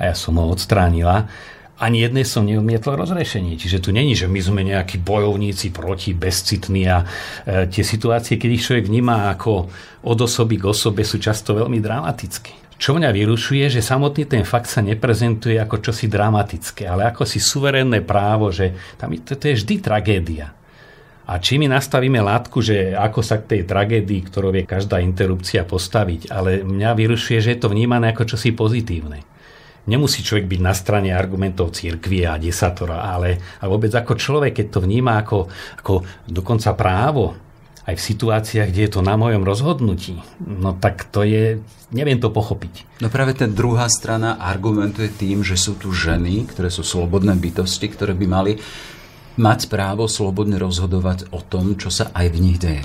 a 0.00 0.09
ja 0.09 0.14
som 0.16 0.40
ho 0.40 0.48
odstránila 0.48 1.28
ani 1.80 2.04
jednej 2.04 2.28
som 2.28 2.44
neumietol 2.44 2.92
rozrešenie. 3.00 3.56
Čiže 3.56 3.80
tu 3.80 3.90
není, 3.90 4.12
že 4.12 4.28
my 4.28 4.37
sme 4.37 4.61
nejakí 4.68 5.00
bojovníci 5.00 5.72
proti, 5.72 6.12
bezcitní 6.12 6.85
a 6.85 7.09
e, 7.48 7.72
tie 7.72 7.80
situácie, 7.80 8.37
keď 8.37 8.50
ich 8.52 8.64
človek 8.68 8.85
vníma 8.85 9.33
ako 9.33 9.72
od 10.04 10.18
osoby 10.20 10.61
k 10.61 10.68
osobe, 10.68 11.09
sú 11.09 11.16
často 11.16 11.56
veľmi 11.56 11.80
dramatické. 11.80 12.59
Čo 12.80 12.96
mňa 12.96 13.12
vyrušuje, 13.12 13.68
že 13.68 13.84
samotný 13.84 14.24
ten 14.24 14.40
fakt 14.40 14.72
sa 14.72 14.80
neprezentuje 14.80 15.60
ako 15.60 15.84
čosi 15.84 16.08
dramatické, 16.08 16.88
ale 16.88 17.12
ako 17.12 17.28
si 17.28 17.36
suverénne 17.36 18.00
právo, 18.00 18.48
že 18.48 18.72
tam 18.96 19.12
to, 19.20 19.36
to 19.36 19.52
je 19.52 19.60
vždy 19.60 19.74
tragédia. 19.84 20.56
A 21.28 21.36
či 21.36 21.60
my 21.60 21.68
nastavíme 21.68 22.24
látku, 22.24 22.64
že 22.64 22.96
ako 22.96 23.20
sa 23.20 23.36
k 23.36 23.52
tej 23.52 23.60
tragédii, 23.68 24.24
ktorou 24.24 24.56
je 24.56 24.64
každá 24.64 24.96
interrupcia 25.04 25.60
postaviť, 25.68 26.32
ale 26.32 26.64
mňa 26.64 26.90
vyrušuje, 26.96 27.38
že 27.44 27.52
je 27.52 27.60
to 27.60 27.68
vnímané 27.68 28.16
ako 28.16 28.32
čosi 28.32 28.56
pozitívne. 28.56 29.28
Nemusí 29.84 30.24
človek 30.24 30.48
byť 30.48 30.60
na 30.64 30.72
strane 30.72 31.12
argumentov 31.12 31.76
církvie 31.76 32.24
a 32.24 32.40
desatora, 32.40 33.12
ale, 33.12 33.60
ale 33.60 33.68
vôbec 33.68 33.92
ako 33.92 34.16
človek, 34.16 34.56
keď 34.56 34.66
to 34.72 34.80
vníma 34.88 35.20
ako, 35.20 35.52
ako 35.84 35.94
dokonca 36.32 36.72
právo, 36.72 37.49
aj 37.90 37.98
v 37.98 38.07
situáciách, 38.14 38.68
kde 38.70 38.83
je 38.87 38.92
to 38.94 39.03
na 39.03 39.18
mojom 39.18 39.42
rozhodnutí, 39.42 40.22
no 40.38 40.79
tak 40.79 41.11
to 41.11 41.26
je, 41.26 41.59
neviem 41.90 42.22
to 42.22 42.31
pochopiť. 42.31 43.03
No 43.03 43.11
práve 43.11 43.35
tá 43.35 43.50
druhá 43.50 43.90
strana 43.90 44.38
argumentuje 44.38 45.11
tým, 45.11 45.42
že 45.42 45.59
sú 45.59 45.74
tu 45.74 45.90
ženy, 45.90 46.46
ktoré 46.46 46.70
sú 46.70 46.87
slobodné 46.87 47.35
bytosti, 47.35 47.90
ktoré 47.90 48.14
by 48.14 48.26
mali 48.31 48.53
mať 49.40 49.66
právo 49.66 50.07
slobodne 50.07 50.61
rozhodovať 50.61 51.35
o 51.35 51.40
tom, 51.42 51.74
čo 51.74 51.90
sa 51.90 52.14
aj 52.14 52.26
v 52.31 52.38
nich 52.38 52.59
deje. 52.62 52.85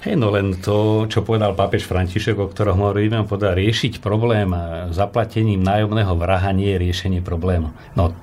Hej, 0.00 0.16
no 0.16 0.32
len 0.32 0.56
to, 0.56 1.04
čo 1.12 1.20
povedal 1.20 1.52
pápež 1.52 1.84
František, 1.84 2.40
o 2.40 2.48
ktorom 2.48 2.80
hovoríme, 2.80 3.28
povedal, 3.28 3.52
riešiť 3.52 4.00
problém 4.00 4.48
zaplatením 4.96 5.60
nájomného 5.60 6.16
vraha 6.16 6.56
nie 6.56 6.72
je 6.72 6.80
riešenie 6.88 7.20
problému. 7.20 7.68
No 7.92 8.16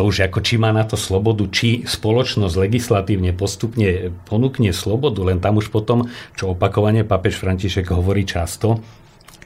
to 0.00 0.08
už 0.08 0.32
ako 0.32 0.40
či 0.40 0.56
má 0.56 0.72
na 0.72 0.88
to 0.88 0.96
slobodu, 0.96 1.44
či 1.52 1.84
spoločnosť 1.84 2.56
legislatívne 2.56 3.36
postupne 3.36 4.16
ponúkne 4.24 4.72
slobodu, 4.72 5.20
len 5.28 5.44
tam 5.44 5.60
už 5.60 5.68
potom, 5.68 6.08
čo 6.32 6.56
opakovane 6.56 7.04
papež 7.04 7.36
František 7.36 7.92
hovorí 7.92 8.24
často, 8.24 8.80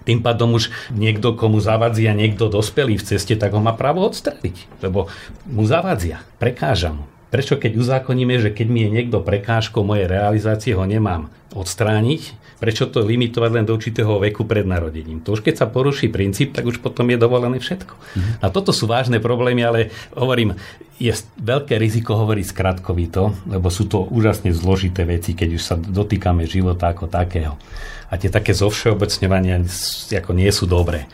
tým 0.07 0.23
pádom 0.23 0.55
už 0.55 0.71
niekto, 0.95 1.35
komu 1.35 1.59
zavadzia 1.59 2.15
niekto 2.15 2.47
dospelý 2.47 3.03
v 3.03 3.03
ceste, 3.03 3.35
tak 3.35 3.51
ho 3.51 3.59
má 3.59 3.75
právo 3.75 4.07
odstreliť, 4.07 4.79
lebo 4.87 5.11
mu 5.51 5.67
zavadzia, 5.67 6.23
prekáža 6.39 6.95
mu. 6.95 7.03
Prečo 7.35 7.59
keď 7.59 7.75
uzákoníme, 7.75 8.39
že 8.39 8.55
keď 8.55 8.67
mi 8.71 8.87
je 8.87 8.95
niekto 8.95 9.27
prekážkou 9.27 9.83
mojej 9.83 10.07
realizácie, 10.07 10.79
ho 10.79 10.87
nemám 10.87 11.35
odstrániť, 11.51 12.31
Prečo 12.65 12.89
to 12.89 13.05
limitovať 13.05 13.51
len 13.61 13.69
do 13.69 13.77
určitého 13.77 14.17
veku 14.25 14.49
pred 14.49 14.65
narodením? 14.65 15.21
To 15.21 15.37
už 15.37 15.45
keď 15.45 15.61
sa 15.61 15.67
poruší 15.69 16.09
princíp, 16.09 16.57
tak 16.57 16.65
už 16.65 16.81
potom 16.81 17.05
je 17.13 17.21
dovolené 17.21 17.61
všetko. 17.61 17.93
Mm-hmm. 17.93 18.41
A 18.41 18.47
toto 18.49 18.73
sú 18.73 18.89
vážne 18.89 19.21
problémy, 19.21 19.61
ale 19.61 19.93
hovorím, 20.17 20.57
je 20.97 21.13
veľké 21.45 21.77
riziko 21.77 22.17
hovoriť 22.17 22.47
skratkovito, 22.49 23.37
lebo 23.53 23.69
sú 23.69 23.85
to 23.85 24.09
úžasne 24.09 24.57
zložité 24.57 25.05
veci, 25.05 25.37
keď 25.37 25.49
už 25.53 25.63
sa 25.63 25.77
dotýkame 25.77 26.49
života 26.49 26.89
ako 26.89 27.13
takého. 27.13 27.61
A 28.09 28.17
tie 28.17 28.33
také 28.33 28.57
zovšeobecňovania 28.57 29.61
ako 30.25 30.33
nie 30.33 30.49
sú 30.49 30.65
dobré. 30.65 31.05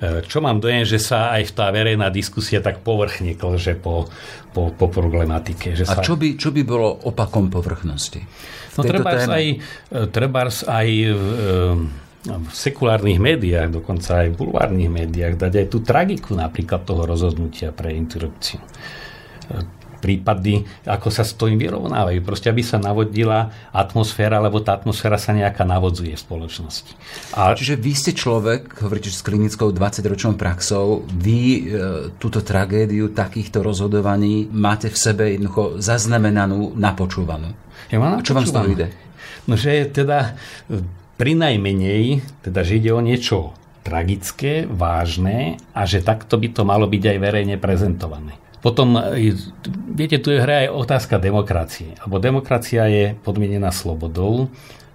E, 0.00 0.22
čo 0.26 0.38
mám 0.38 0.58
dojem, 0.58 0.88
že 0.88 1.02
sa 1.02 1.34
aj 1.36 1.54
tá 1.54 1.68
verejná 1.68 2.08
diskusia 2.08 2.64
tak 2.64 2.80
povrchne 2.80 3.36
klže 3.36 3.76
po, 3.76 4.08
po, 4.56 4.72
po 4.72 4.86
problematike. 4.88 5.74
Že 5.76 5.84
A 5.84 5.92
sa... 5.98 6.02
čo 6.02 6.16
by, 6.16 6.40
čo 6.40 6.48
by 6.48 6.62
bolo 6.64 6.88
opakom 7.04 7.52
povrchnosti? 7.52 8.22
No 8.74 8.82
treba 8.82 9.10
aj, 9.14 9.46
e, 9.46 9.56
trebárs 10.10 10.66
aj 10.66 10.88
v, 10.88 11.26
e, 11.34 12.34
v 12.34 12.50
sekulárnych 12.50 13.20
médiách, 13.20 13.70
dokonca 13.70 14.24
aj 14.24 14.28
v 14.32 14.38
bulvárnych 14.38 14.90
médiách, 14.90 15.38
dať 15.38 15.52
aj 15.64 15.66
tú 15.68 15.78
tragiku 15.84 16.32
napríklad 16.34 16.82
toho 16.82 17.04
rozhodnutia 17.04 17.70
pre 17.70 17.94
interrupciu 17.94 18.58
prípady, 20.04 20.68
ako 20.84 21.08
sa 21.08 21.24
s 21.24 21.32
tým 21.32 21.56
vyrovnávajú. 21.56 22.20
Proste, 22.20 22.52
aby 22.52 22.60
sa 22.60 22.76
navodila 22.76 23.48
atmosféra, 23.72 24.36
lebo 24.36 24.60
tá 24.60 24.76
atmosféra 24.76 25.16
sa 25.16 25.32
nejaká 25.32 25.64
navodzuje 25.64 26.12
v 26.12 26.20
spoločnosti. 26.20 26.92
A... 27.32 27.56
Čiže 27.56 27.80
vy 27.80 27.92
ste 27.96 28.12
človek, 28.12 28.84
hovoríte, 28.84 29.08
s 29.08 29.24
klinickou 29.24 29.72
20-ročnou 29.72 30.36
praxou, 30.36 31.08
vy 31.08 31.40
e, 31.40 31.60
túto 32.20 32.44
tragédiu 32.44 33.16
takýchto 33.16 33.64
rozhodovaní 33.64 34.44
máte 34.52 34.92
v 34.92 34.98
sebe 35.00 35.24
jednoducho 35.32 35.80
zaznamenanú, 35.80 36.76
napočúvanú. 36.76 37.63
Ja 37.92 37.98
mám 38.00 38.24
Čo 38.24 38.36
vám 38.36 38.46
z 38.48 38.52
toho 38.54 38.66
ide? 38.70 38.86
No, 39.44 39.60
že 39.60 39.84
teda 39.92 40.38
e, 40.70 40.80
pri 41.20 41.32
najmenej, 41.36 42.24
teda, 42.44 42.64
že 42.64 42.80
ide 42.80 42.90
o 42.96 43.04
niečo 43.04 43.52
tragické, 43.84 44.64
vážne 44.64 45.60
a 45.76 45.84
že 45.84 46.00
takto 46.00 46.40
by 46.40 46.48
to 46.56 46.62
malo 46.64 46.88
byť 46.88 47.02
aj 47.14 47.18
verejne 47.20 47.56
prezentované. 47.60 48.40
Potom, 48.64 48.96
e, 48.96 49.36
viete, 49.92 50.16
tu 50.24 50.32
je 50.32 50.40
hra 50.40 50.64
aj 50.64 50.68
otázka 50.72 51.20
demokracie. 51.20 51.92
Lebo 52.08 52.16
demokracia 52.16 52.88
je 52.88 53.12
podmienená 53.20 53.68
slobodou 53.68 54.48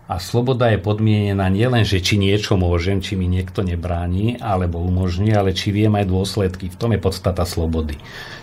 a 0.09 0.17
sloboda 0.17 0.73
je 0.73 0.81
podmienená 0.81 1.45
nielen, 1.53 1.85
že 1.85 2.01
či 2.01 2.17
niečo 2.17 2.57
môžem, 2.57 2.97
či 2.97 3.13
mi 3.13 3.29
niekto 3.29 3.61
nebráni, 3.61 4.41
alebo 4.41 4.81
umožní, 4.81 5.29
ale 5.37 5.53
či 5.53 5.69
viem 5.69 5.93
aj 5.93 6.09
dôsledky. 6.09 6.73
V 6.73 6.79
tom 6.81 6.97
je 6.97 6.99
podstata 6.99 7.45
slobody. 7.45 7.93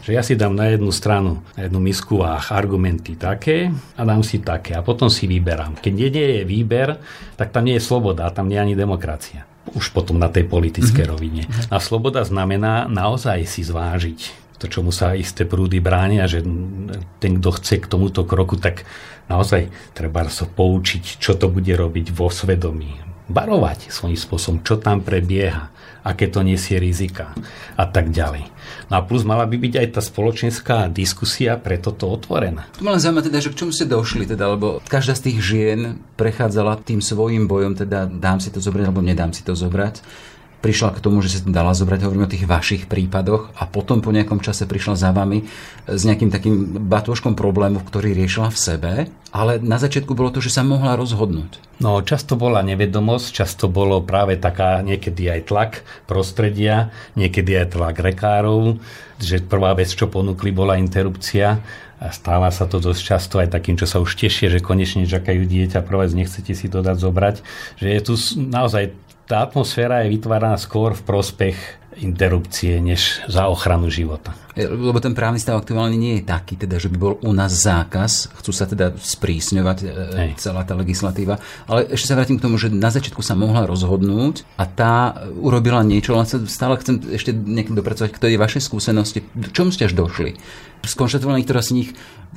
Že 0.07 0.11
ja 0.15 0.23
si 0.23 0.39
dám 0.39 0.55
na 0.55 0.71
jednu 0.71 0.95
stranu, 0.95 1.43
na 1.59 1.67
jednu 1.67 1.83
misku 1.83 2.23
váh 2.23 2.47
argumenty 2.55 3.19
také 3.19 3.75
a 3.99 4.07
dám 4.07 4.23
si 4.23 4.39
také 4.39 4.79
a 4.79 4.87
potom 4.87 5.11
si 5.11 5.27
vyberám. 5.27 5.83
Keď 5.83 5.93
nie 5.93 6.09
je 6.15 6.43
výber, 6.47 7.03
tak 7.35 7.51
tam 7.51 7.67
nie 7.67 7.75
je 7.75 7.83
sloboda, 7.83 8.31
tam 8.31 8.47
nie 8.47 8.55
je 8.55 8.63
ani 8.63 8.77
demokracia 8.79 9.43
už 9.75 9.91
potom 9.91 10.15
na 10.23 10.31
tej 10.31 10.47
politickej 10.47 11.03
mm-hmm. 11.03 11.11
rovine. 11.11 11.43
A 11.75 11.83
sloboda 11.83 12.23
znamená 12.23 12.87
naozaj 12.87 13.43
si 13.51 13.67
zvážiť 13.67 14.46
to, 14.57 14.67
čomu 14.73 14.91
sa 14.91 15.13
isté 15.13 15.45
prúdy 15.45 15.79
bránia, 15.81 16.25
že 16.25 16.41
ten, 17.21 17.33
kto 17.41 17.51
chce 17.61 17.85
k 17.85 17.91
tomuto 17.91 18.25
kroku, 18.25 18.57
tak 18.57 18.89
naozaj 19.29 19.69
treba 19.93 20.25
sa 20.33 20.49
poučiť, 20.49 21.21
čo 21.21 21.37
to 21.37 21.53
bude 21.53 21.71
robiť 21.71 22.13
vo 22.13 22.33
svedomí. 22.33 22.97
Barovať 23.27 23.91
svojím 23.91 24.15
spôsobom, 24.15 24.63
čo 24.63 24.79
tam 24.79 25.03
prebieha, 25.03 25.75
aké 26.07 26.31
to 26.31 26.47
nesie 26.47 26.79
rizika 26.79 27.35
a 27.75 27.85
tak 27.91 28.15
ďalej. 28.15 28.47
No 28.87 28.99
a 28.99 29.01
plus 29.03 29.27
mala 29.27 29.43
by 29.51 29.59
byť 29.59 29.75
aj 29.83 29.89
tá 29.99 30.01
spoločenská 30.03 30.87
diskusia 30.95 31.59
pre 31.59 31.83
toto 31.83 32.07
otvorená. 32.07 32.71
Tu 32.79 32.87
ma 32.87 32.95
len 32.95 33.03
zaujíma 33.03 33.27
teda, 33.27 33.43
že 33.43 33.51
k 33.51 33.59
čomu 33.59 33.75
ste 33.75 33.91
došli, 33.91 34.31
teda, 34.31 34.55
lebo 34.55 34.79
každá 34.87 35.19
z 35.19 35.31
tých 35.31 35.39
žien 35.43 35.99
prechádzala 36.15 36.79
tým 36.87 37.03
svojim 37.03 37.51
bojom, 37.51 37.75
teda 37.75 38.07
dám 38.07 38.39
si 38.39 38.55
to 38.55 38.63
zobrať 38.63 38.87
alebo 38.87 39.03
nedám 39.03 39.35
si 39.35 39.43
to 39.43 39.59
zobrať 39.59 39.99
prišla 40.65 40.97
k 40.97 41.03
tomu, 41.05 41.21
že 41.23 41.37
sa 41.37 41.47
dala 41.47 41.77
zobrať, 41.77 42.07
hovoríme 42.09 42.27
o 42.27 42.33
tých 42.33 42.49
vašich 42.49 42.89
prípadoch 42.91 43.53
a 43.55 43.69
potom 43.69 44.03
po 44.03 44.11
nejakom 44.11 44.43
čase 44.43 44.67
prišla 44.67 44.95
za 44.99 45.11
vami 45.13 45.47
s 45.87 46.03
nejakým 46.03 46.33
takým 46.33 46.83
batôžkom 46.91 47.39
problému, 47.39 47.85
ktorý 47.85 48.17
riešila 48.17 48.51
v 48.51 48.59
sebe, 48.59 48.93
ale 49.31 49.61
na 49.61 49.77
začiatku 49.77 50.17
bolo 50.17 50.33
to, 50.33 50.41
že 50.41 50.57
sa 50.57 50.67
mohla 50.67 50.97
rozhodnúť. 50.97 51.61
No, 51.77 52.01
často 52.01 52.41
bola 52.41 52.65
nevedomosť, 52.65 53.45
často 53.45 53.69
bolo 53.69 54.01
práve 54.01 54.41
taká 54.41 54.81
niekedy 54.81 55.29
aj 55.29 55.41
tlak 55.53 55.73
prostredia, 56.09 56.91
niekedy 57.15 57.53
aj 57.63 57.77
tlak 57.77 57.97
rekárov, 58.01 58.81
že 59.21 59.45
prvá 59.45 59.77
vec, 59.77 59.93
čo 59.93 60.09
ponúkli, 60.09 60.57
bola 60.57 60.81
interrupcia 60.81 61.61
a 61.97 62.13
stáva 62.13 62.53
sa 62.53 62.69
to 62.69 62.77
dosť 62.77 63.01
často 63.01 63.35
aj 63.41 63.53
takým, 63.53 63.77
čo 63.81 63.89
sa 63.89 64.01
už 64.01 64.21
tešie, 64.21 64.53
že 64.53 64.61
konečne 64.61 65.09
čakajú 65.09 65.49
dieťa, 65.49 65.81
vec, 65.81 66.13
nechcete 66.13 66.53
si 66.53 66.69
to 66.69 66.85
dať 66.85 66.97
zobrať, 67.01 67.37
že 67.81 67.89
je 67.89 68.01
tu 68.05 68.15
naozaj 68.37 68.93
tá 69.27 69.43
atmosféra 69.43 70.07
je 70.07 70.15
vytváraná 70.15 70.55
skôr 70.57 70.95
v 70.95 71.03
prospech 71.03 71.59
interrupcie, 71.97 72.77
než 72.79 73.25
za 73.25 73.49
ochranu 73.49 73.89
života. 73.89 74.37
E, 74.53 74.69
lebo 74.69 75.01
ten 75.01 75.17
právny 75.17 75.41
stav 75.41 75.57
aktuálne 75.57 75.97
nie 75.97 76.21
je 76.21 76.29
taký, 76.29 76.61
teda, 76.61 76.77
že 76.77 76.93
by 76.93 76.97
bol 76.97 77.15
u 77.25 77.33
nás 77.33 77.53
zákaz, 77.53 78.37
chcú 78.37 78.53
sa 78.53 78.69
teda 78.69 78.93
sprísňovať 78.93 79.79
e, 79.81 79.87
Hej. 80.13 80.31
celá 80.37 80.61
tá 80.69 80.77
legislatíva, 80.77 81.41
ale 81.65 81.89
ešte 81.89 82.13
sa 82.13 82.17
vrátim 82.21 82.37
k 82.37 82.45
tomu, 82.45 82.61
že 82.61 82.69
na 82.69 82.93
začiatku 82.93 83.25
sa 83.25 83.33
mohla 83.33 83.65
rozhodnúť 83.65 84.45
a 84.61 84.69
tá 84.69 85.25
urobila 85.41 85.81
niečo, 85.81 86.13
len 86.13 86.29
sa 86.29 86.37
stále 86.45 86.77
chcem 86.81 87.01
ešte 87.17 87.33
niekým 87.33 87.73
dopracovať 87.73 88.13
k 88.13 88.23
tej 88.29 88.35
vašej 88.37 88.63
skúsenosti. 88.63 89.25
Čomu 89.57 89.73
ste 89.73 89.89
až 89.89 89.97
došli? 89.97 90.37
Skonštatovali 90.85 91.43
niektorá 91.43 91.65
z 91.65 91.83
nich, 91.83 91.89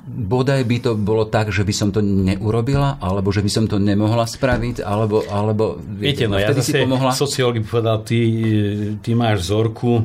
bodaj 0.05 0.61
by 0.63 0.77
to 0.79 0.91
bolo 0.95 1.27
tak, 1.27 1.51
že 1.51 1.67
by 1.67 1.73
som 1.75 1.89
to 1.91 1.99
neurobila, 1.99 2.99
alebo 3.03 3.29
že 3.29 3.43
by 3.43 3.51
som 3.51 3.65
to 3.67 3.77
nemohla 3.77 4.23
spraviť, 4.23 4.81
alebo... 4.83 5.23
alebo 5.27 5.77
viete, 5.79 6.25
no 6.25 6.39
ja 6.39 6.55
zase 6.55 6.83
pomohla... 6.83 7.11
sociológ 7.11 7.59
by 7.59 7.67
povedal, 7.67 7.97
ty, 8.03 8.19
ty 9.03 9.11
máš 9.13 9.47
vzorku 9.47 10.01
e, 10.01 10.03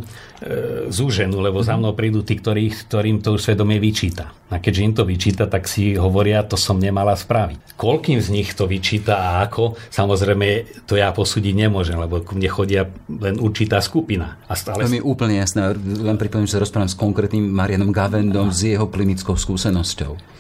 zúženú, 0.91 1.41
lebo 1.41 1.63
za 1.63 1.79
mnou 1.79 1.95
prídu 1.95 2.27
tí, 2.27 2.37
ktorých, 2.39 2.91
ktorým 2.91 3.23
to 3.23 3.39
už 3.39 3.47
svedomie 3.47 3.79
vyčíta. 3.79 4.35
A 4.53 4.63
keďže 4.63 4.85
im 4.87 4.95
to 4.95 5.03
vyčíta, 5.03 5.51
tak 5.51 5.67
si 5.67 5.99
hovoria, 5.99 6.47
to 6.47 6.55
som 6.55 6.79
nemala 6.79 7.19
spraviť. 7.19 7.75
Koľkým 7.75 8.23
z 8.23 8.29
nich 8.31 8.55
to 8.55 8.71
vyčíta 8.71 9.19
a 9.19 9.43
ako, 9.43 9.75
samozrejme, 9.91 10.69
to 10.87 10.95
ja 10.95 11.11
posúdiť 11.11 11.67
nemôžem, 11.67 11.99
lebo 11.99 12.23
ku 12.23 12.39
mne 12.39 12.47
chodia 12.53 12.87
len 13.09 13.41
určitá 13.41 13.83
skupina. 13.83 14.39
A 14.47 14.55
stále... 14.55 14.87
To 14.87 14.93
mi 14.93 15.03
je 15.03 15.07
úplne 15.07 15.43
jasné. 15.43 15.75
Len 15.75 16.15
pripomínam, 16.21 16.47
že 16.47 16.55
sa 16.55 16.63
rozprávam 16.63 16.87
s 16.87 16.95
konkrétnym 16.95 17.43
Marianom 17.43 17.91
Gavendom, 17.91 18.53
a... 18.53 18.55
s 18.55 18.63
jeho 18.63 18.87
klinickou 18.87 19.35
skúsenosťou. 19.35 19.84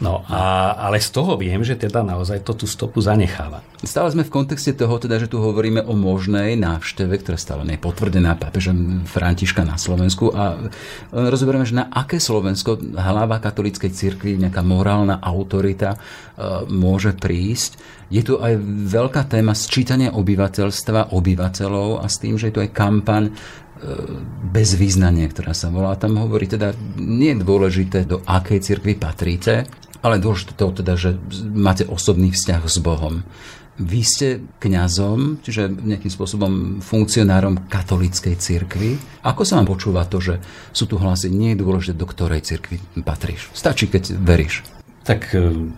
No, 0.02 0.26
a, 0.26 0.74
ale 0.74 0.98
z 0.98 1.14
toho 1.14 1.38
viem, 1.38 1.62
že 1.62 1.78
teda 1.78 2.02
naozaj 2.02 2.42
to 2.42 2.56
tú 2.58 2.66
stopu 2.66 2.98
zanecháva. 2.98 3.62
Stále 3.84 4.10
sme 4.10 4.24
v 4.24 4.32
kontexte 4.32 4.72
toho, 4.74 4.96
teda, 4.96 5.20
že 5.20 5.28
tu 5.28 5.38
hovoríme 5.38 5.84
o 5.84 5.94
možnej 5.94 6.56
návšteve, 6.56 7.20
ktorá 7.20 7.36
stále 7.36 7.62
nie 7.68 7.76
je 7.76 7.84
potvrdená 7.84 8.34
pápežom 8.34 9.04
Františka 9.04 9.62
na 9.62 9.76
Slovensku 9.76 10.32
a 10.32 10.56
rozoberieme, 11.12 11.68
že 11.68 11.78
na 11.78 11.92
aké 11.92 12.16
Slovensko 12.18 12.80
hlava 12.96 13.38
katolíckej 13.38 13.92
cirkvi, 13.92 14.40
nejaká 14.40 14.64
morálna 14.64 15.20
autorita 15.20 15.94
e, 15.94 15.98
môže 16.72 17.12
prísť. 17.14 17.76
Je 18.08 18.20
tu 18.24 18.40
aj 18.40 18.56
veľká 18.88 19.28
téma 19.28 19.56
sčítania 19.56 20.12
obyvateľstva, 20.12 21.12
obyvateľov 21.12 22.04
a 22.04 22.06
s 22.08 22.20
tým, 22.20 22.36
že 22.36 22.50
je 22.50 22.54
tu 22.56 22.60
aj 22.64 22.70
kampaň 22.72 23.28
e, 23.28 23.32
bez 24.54 24.74
význania, 24.78 25.28
ktorá 25.28 25.52
sa 25.52 25.68
volá. 25.68 25.96
Tam 25.98 26.16
hovorí 26.16 26.48
teda, 26.48 26.72
nie 26.96 27.36
je 27.36 27.44
dôležité, 27.44 28.08
do 28.08 28.24
akej 28.24 28.64
cirkvi 28.64 28.96
patríte, 28.96 29.68
ale 30.04 30.20
dôležité 30.20 30.52
to 30.56 30.84
teda, 30.84 30.94
že 30.96 31.16
máte 31.52 31.84
osobný 31.88 32.32
vzťah 32.32 32.62
s 32.64 32.78
Bohom. 32.80 33.24
Vy 33.74 34.00
ste 34.06 34.28
kňazom, 34.62 35.42
čiže 35.42 35.66
nejakým 35.66 36.12
spôsobom 36.12 36.52
funkcionárom 36.78 37.66
katolíckej 37.66 38.38
cirkvi. 38.38 38.94
Ako 39.26 39.42
sa 39.42 39.58
vám 39.58 39.66
počúva 39.66 40.06
to, 40.06 40.22
že 40.22 40.38
sú 40.70 40.86
tu 40.86 40.94
hlasy, 40.94 41.26
nie 41.26 41.58
je 41.58 41.62
dôležité, 41.66 41.98
do 41.98 42.06
ktorej 42.06 42.46
cirkvi 42.46 42.78
patríš? 43.02 43.50
Stačí, 43.50 43.90
keď 43.90 44.14
veríš. 44.14 44.62
Tak 45.02 45.34
e, 45.34 45.74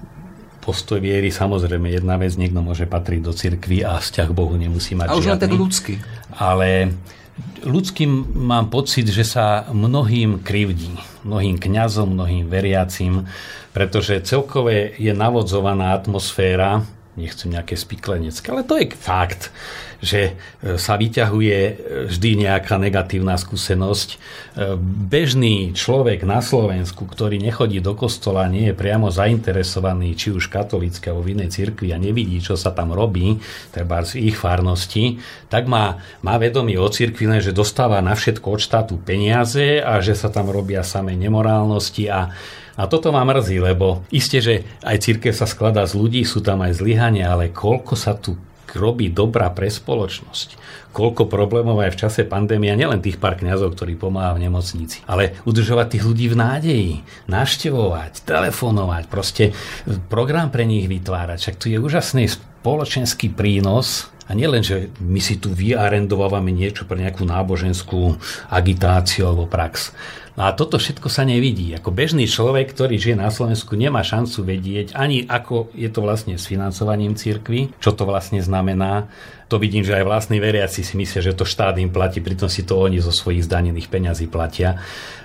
postoj 0.61 1.01
viery, 1.01 1.33
samozrejme, 1.33 1.88
jedna 1.88 2.21
vec, 2.21 2.37
niekto 2.37 2.61
môže 2.61 2.85
patriť 2.85 3.21
do 3.25 3.33
cirkvi 3.33 3.81
a 3.81 3.97
vzťah 3.97 4.29
Bohu 4.29 4.61
nemusí 4.61 4.92
mať 4.92 5.09
A 5.09 5.16
už 5.16 5.33
len 5.33 5.40
tak 5.40 5.57
ľudský. 5.57 5.97
Ale 6.37 6.92
ľudským 7.64 8.37
mám 8.37 8.72
pocit, 8.72 9.09
že 9.09 9.25
sa 9.27 9.68
mnohým 9.72 10.40
krivdí. 10.40 10.96
Mnohým 11.27 11.59
kňazom, 11.59 12.14
mnohým 12.14 12.46
veriacim, 12.46 13.27
pretože 13.75 14.22
celkové 14.22 14.94
je 14.96 15.11
navodzovaná 15.11 15.92
atmosféra 15.92 16.87
nechcem 17.16 17.49
nejaké 17.49 17.75
spiklenecké, 17.75 18.53
ale 18.53 18.62
to 18.62 18.77
je 18.77 18.92
fakt, 18.92 19.49
že 20.01 20.33
e, 20.63 20.77
sa 20.77 20.97
vyťahuje 20.97 21.59
e, 21.59 21.73
vždy 22.13 22.31
nejaká 22.47 22.77
negatívna 22.77 23.37
skúsenosť. 23.41 24.09
E, 24.13 24.17
bežný 25.09 25.73
človek 25.73 26.25
na 26.25 26.45
Slovensku, 26.45 27.09
ktorý 27.09 27.41
nechodí 27.41 27.81
do 27.81 27.97
kostola, 27.97 28.49
nie 28.51 28.73
je 28.73 28.79
priamo 28.79 29.09
zainteresovaný, 29.09 30.17
či 30.17 30.33
už 30.33 30.53
katolícké 30.53 31.13
alebo 31.13 31.25
v 31.25 31.39
inej 31.39 31.57
cirkvi 31.57 31.93
a 31.93 31.99
nevidí, 32.01 32.41
čo 32.41 32.55
sa 32.55 32.73
tam 32.73 32.93
robí, 32.93 33.41
treba 33.73 34.05
z 34.05 34.21
ich 34.21 34.37
farnosti, 34.37 35.21
tak 35.49 35.71
má, 35.71 36.01
má 36.21 36.37
vedomie 36.37 36.77
o 36.77 36.89
cirkvi, 36.89 37.29
že 37.41 37.57
dostáva 37.57 37.99
na 38.05 38.15
všetko 38.15 38.47
od 38.57 38.61
štátu 38.63 38.95
peniaze 39.03 39.83
a 39.83 39.99
že 39.99 40.15
sa 40.15 40.31
tam 40.31 40.53
robia 40.53 40.87
samé 40.87 41.19
nemorálnosti 41.19 42.07
a 42.13 42.31
a 42.77 42.85
toto 42.85 43.09
ma 43.09 43.25
mrzí, 43.25 43.57
lebo 43.57 44.05
isté, 44.13 44.45
že 44.45 44.69
aj 44.85 45.01
církev 45.01 45.33
sa 45.33 45.49
skladá 45.49 45.89
z 45.89 45.97
ľudí, 45.97 46.21
sú 46.29 46.45
tam 46.45 46.61
aj 46.61 46.77
zlyhania, 46.77 47.33
ale 47.33 47.49
koľko 47.49 47.97
sa 47.97 48.13
tu 48.13 48.37
robí 48.75 49.13
dobrá 49.13 49.53
pre 49.55 49.71
spoločnosť, 49.71 50.59
koľko 50.91 51.31
problémov 51.31 51.79
aj 51.85 51.95
v 51.95 52.01
čase 52.09 52.21
pandémia, 52.27 52.75
nielen 52.75 53.05
tých 53.05 53.21
pár 53.21 53.39
kňazov, 53.39 53.77
ktorí 53.77 53.95
pomáha 53.95 54.35
v 54.35 54.49
nemocnici, 54.49 55.05
ale 55.07 55.39
udržovať 55.47 55.87
tých 55.95 56.05
ľudí 56.09 56.27
v 56.33 56.41
nádeji, 56.41 56.93
naštevovať, 57.31 58.27
telefonovať, 58.27 59.05
proste 59.07 59.53
program 60.11 60.51
pre 60.51 60.65
nich 60.65 60.91
vytvárať. 60.91 61.39
Však 61.39 61.59
tu 61.61 61.71
je 61.71 61.79
úžasný 61.79 62.27
spoločenský 62.33 63.31
prínos 63.31 64.11
a 64.27 64.35
nielen, 64.35 64.67
že 64.67 64.91
my 64.99 65.23
si 65.23 65.39
tu 65.39 65.55
vyarendovávame 65.55 66.51
niečo 66.51 66.83
pre 66.83 66.99
nejakú 66.99 67.23
náboženskú 67.23 68.19
agitáciu 68.51 69.31
alebo 69.31 69.47
prax. 69.47 69.95
No 70.37 70.44
a 70.44 70.53
toto 70.53 70.77
všetko 70.77 71.09
sa 71.09 71.25
nevidí. 71.25 71.72
Ako 71.72 71.88
bežný 71.88 72.29
človek, 72.29 72.77
ktorý 72.77 73.01
žije 73.01 73.16
na 73.16 73.33
Slovensku, 73.33 73.72
nemá 73.72 74.05
šancu 74.05 74.44
vedieť 74.44 74.92
ani 74.92 75.25
ako 75.25 75.72
je 75.72 75.88
to 75.88 76.05
vlastne 76.05 76.37
s 76.37 76.44
financovaním 76.44 77.16
cirkvy, 77.16 77.72
čo 77.81 77.96
to 77.96 78.05
vlastne 78.05 78.44
znamená. 78.44 79.09
To 79.49 79.57
vidím, 79.57 79.81
že 79.81 79.96
aj 79.96 80.05
vlastní 80.05 80.37
veriaci 80.37 80.85
si 80.85 80.94
myslia, 81.01 81.25
že 81.25 81.33
to 81.33 81.49
štát 81.49 81.81
im 81.81 81.88
platí, 81.88 82.20
pritom 82.20 82.53
si 82.53 82.68
to 82.68 82.77
oni 82.77 83.01
zo 83.01 83.16
svojich 83.16 83.49
zdanených 83.49 83.88
peňazí 83.88 84.29
platia. 84.29 84.77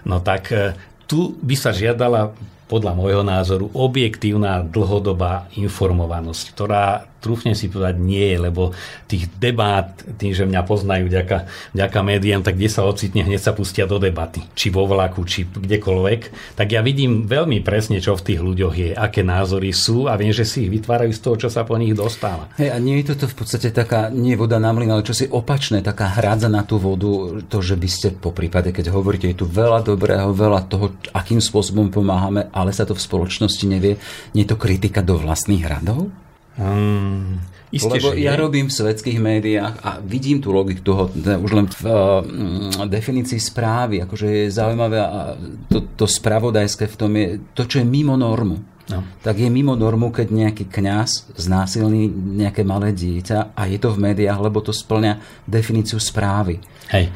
No 0.08 0.24
tak 0.24 0.47
e, 0.56 0.80
tu 1.12 1.36
by 1.43 1.56
sa 1.60 1.76
žiadala 1.76 2.32
podľa 2.71 2.95
môjho 2.95 3.24
názoru 3.28 3.67
objektívna 3.76 4.63
dlhodobá 4.63 5.52
informovanosť, 5.60 6.43
ktorá 6.56 7.11
trúfne 7.22 7.54
si 7.54 7.70
povedať 7.70 8.02
nie, 8.02 8.34
lebo 8.36 8.74
tých 9.06 9.30
debát, 9.38 9.94
tým, 10.18 10.34
že 10.34 10.50
mňa 10.50 10.62
poznajú 10.66 11.06
ďaka, 11.08 11.46
ďaka 11.78 12.00
médiám, 12.02 12.42
tak 12.42 12.58
kde 12.58 12.70
sa 12.74 12.84
ocitne, 12.84 13.22
hneď 13.22 13.40
sa 13.40 13.54
pustia 13.54 13.86
do 13.86 14.02
debaty. 14.02 14.42
Či 14.58 14.74
vo 14.74 14.90
vlaku, 14.90 15.22
či 15.24 15.46
kdekoľvek. 15.46 16.22
Tak 16.58 16.68
ja 16.74 16.82
vidím 16.82 17.30
veľmi 17.30 17.62
presne, 17.62 18.02
čo 18.02 18.18
v 18.18 18.26
tých 18.34 18.42
ľuďoch 18.42 18.74
je, 18.74 18.90
aké 18.98 19.22
názory 19.22 19.70
sú 19.72 20.10
a 20.10 20.18
viem, 20.18 20.34
že 20.34 20.44
si 20.44 20.66
ich 20.66 20.74
vytvárajú 20.74 21.14
z 21.14 21.22
toho, 21.22 21.36
čo 21.48 21.50
sa 21.54 21.62
po 21.62 21.78
nich 21.78 21.94
dostáva. 21.94 22.50
Hej, 22.58 22.74
a 22.74 22.78
nie 22.82 23.00
je 23.00 23.14
toto 23.14 23.30
v 23.30 23.36
podstate 23.38 23.70
taká, 23.70 24.10
nie 24.10 24.34
voda 24.34 24.58
na 24.58 24.74
mlyn, 24.74 24.90
ale 24.90 25.06
čo 25.06 25.14
si 25.14 25.30
opačné, 25.30 25.86
taká 25.86 26.18
hrádza 26.18 26.50
na 26.50 26.66
tú 26.66 26.82
vodu, 26.82 27.44
to, 27.46 27.62
že 27.62 27.78
by 27.78 27.90
ste 27.92 28.08
po 28.18 28.34
prípade, 28.34 28.74
keď 28.74 28.90
hovoríte, 28.90 29.30
je 29.30 29.38
tu 29.38 29.46
veľa 29.46 29.86
dobrého, 29.86 30.34
veľa 30.34 30.66
toho, 30.66 30.98
akým 31.14 31.38
spôsobom 31.38 31.94
pomáhame, 31.94 32.50
ale 32.50 32.74
sa 32.74 32.88
to 32.88 32.98
v 32.98 33.04
spoločnosti 33.04 33.66
nevie, 33.70 34.02
nie 34.34 34.44
je 34.48 34.52
to 34.52 34.58
kritika 34.58 35.06
do 35.06 35.20
vlastných 35.20 35.68
radov? 35.68 36.10
Um, 36.60 37.40
isté, 37.72 37.88
Lebo 37.88 38.12
ja 38.16 38.36
je. 38.36 38.42
robím 38.44 38.68
v 38.68 38.76
svetských 38.76 39.20
médiách 39.24 39.76
a 39.80 40.04
vidím 40.04 40.44
tú 40.44 40.52
logiku 40.52 40.84
toho, 40.84 41.04
už 41.16 41.52
len 41.56 41.68
v 41.72 41.82
uh, 41.88 42.84
definícii 42.88 43.40
správy, 43.40 44.04
akože 44.04 44.28
je 44.28 44.46
zaujímavé 44.52 45.00
a 45.00 45.40
to, 45.72 45.88
to 45.96 46.04
spravodajské 46.04 46.92
v 46.92 46.96
tom 47.00 47.12
je 47.16 47.28
to, 47.56 47.64
čo 47.64 47.80
je 47.80 47.88
mimo 47.88 48.20
normu. 48.20 48.60
No. 48.92 49.08
Tak 49.24 49.40
je 49.40 49.48
mimo 49.48 49.80
normu, 49.80 50.12
keď 50.12 50.28
nejaký 50.36 50.68
kňaz 50.68 51.40
znásilní 51.40 52.12
nejaké 52.12 52.68
malé 52.68 52.92
dieťa 52.92 53.56
a 53.56 53.62
je 53.72 53.80
to 53.80 53.96
v 53.96 54.12
médiách, 54.12 54.40
lebo 54.44 54.60
to 54.60 54.76
splňa 54.76 55.48
definíciu 55.48 55.96
správy. 55.96 56.60
Hej. 56.92 57.08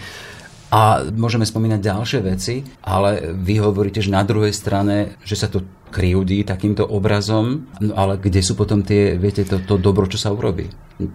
A 0.71 1.03
môžeme 1.11 1.43
spomínať 1.43 1.79
ďalšie 1.83 2.19
veci, 2.23 2.63
ale 2.83 3.35
vy 3.35 3.59
hovoríte, 3.59 3.99
že 3.99 4.11
na 4.11 4.23
druhej 4.23 4.55
strane, 4.55 5.19
že 5.27 5.35
sa 5.35 5.51
to 5.51 5.67
krivdí 5.95 6.43
takýmto 6.43 6.83
obrazom, 6.83 7.71
no 7.79 7.95
ale 7.95 8.19
kde 8.19 8.43
sú 8.43 8.59
potom 8.59 8.83
tie, 8.83 9.15
viete, 9.15 9.47
to, 9.47 9.63
to 9.63 9.79
dobro, 9.79 10.03
čo 10.11 10.19
sa 10.19 10.35
urobí? 10.35 10.67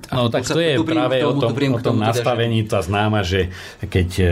No 0.08 0.32
tak 0.32 0.48
to 0.48 0.56
je 0.56 0.80
práve 0.80 1.20
o 1.20 1.36
tom, 1.36 1.52
o 1.52 1.80
tom 1.80 2.00
nastavení, 2.00 2.64
tá 2.64 2.80
známa, 2.80 3.20
že 3.20 3.52
keď 3.80 4.08
e, 4.20 4.28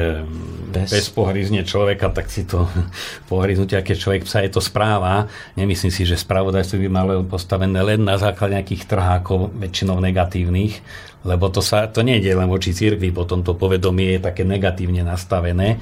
bez, 0.72 0.88
bez 0.88 1.06
pohryzne 1.12 1.64
človeka, 1.64 2.08
tak 2.12 2.32
si 2.32 2.48
to 2.48 2.64
pohryznutia, 3.32 3.84
keď 3.84 3.96
človek 3.96 4.22
sa 4.24 4.40
je 4.40 4.52
to 4.52 4.64
správa. 4.64 5.28
Nemyslím 5.56 5.92
si, 5.92 6.08
že 6.08 6.16
spravodajstvo 6.16 6.80
by 6.80 6.88
malo 6.88 7.20
postavené 7.28 7.80
len 7.84 8.00
na 8.04 8.16
základe 8.16 8.56
nejakých 8.56 8.88
trhákov, 8.88 9.52
väčšinou 9.52 10.00
negatívnych, 10.00 10.80
lebo 11.28 11.52
to, 11.52 11.60
sa, 11.60 11.92
to 11.92 12.00
nie 12.00 12.20
je 12.24 12.32
len 12.32 12.48
voči 12.48 12.72
cirkvi, 12.72 13.12
potom 13.12 13.44
to 13.44 13.52
povedomie 13.52 14.16
je 14.16 14.20
také 14.24 14.48
negatívne 14.48 15.04
nastavené. 15.04 15.80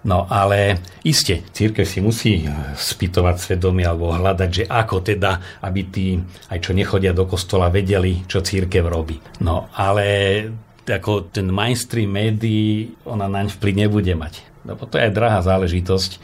No 0.00 0.24
ale 0.32 0.80
iste, 1.04 1.44
církev 1.52 1.84
si 1.84 2.00
musí 2.00 2.48
spýtovať 2.72 3.36
svedomie 3.36 3.84
alebo 3.84 4.16
hľadať, 4.16 4.50
že 4.50 4.64
ako 4.64 5.04
teda, 5.04 5.60
aby 5.60 5.80
tí, 5.92 6.16
aj 6.48 6.58
čo 6.64 6.72
nechodia 6.72 7.12
do 7.12 7.28
kostola, 7.28 7.68
vedeli, 7.68 8.24
čo 8.24 8.40
církev 8.40 8.88
robí. 8.88 9.20
No 9.44 9.68
ale 9.76 10.48
ako 10.88 11.28
ten 11.28 11.52
mainstream 11.52 12.16
médií, 12.16 12.96
ona 13.04 13.28
naň 13.28 13.52
vplyv 13.52 13.74
nebude 13.76 14.14
mať. 14.16 14.40
Lebo 14.64 14.88
to 14.88 14.96
je 14.96 15.04
aj 15.08 15.12
drahá 15.12 15.40
záležitosť 15.44 16.20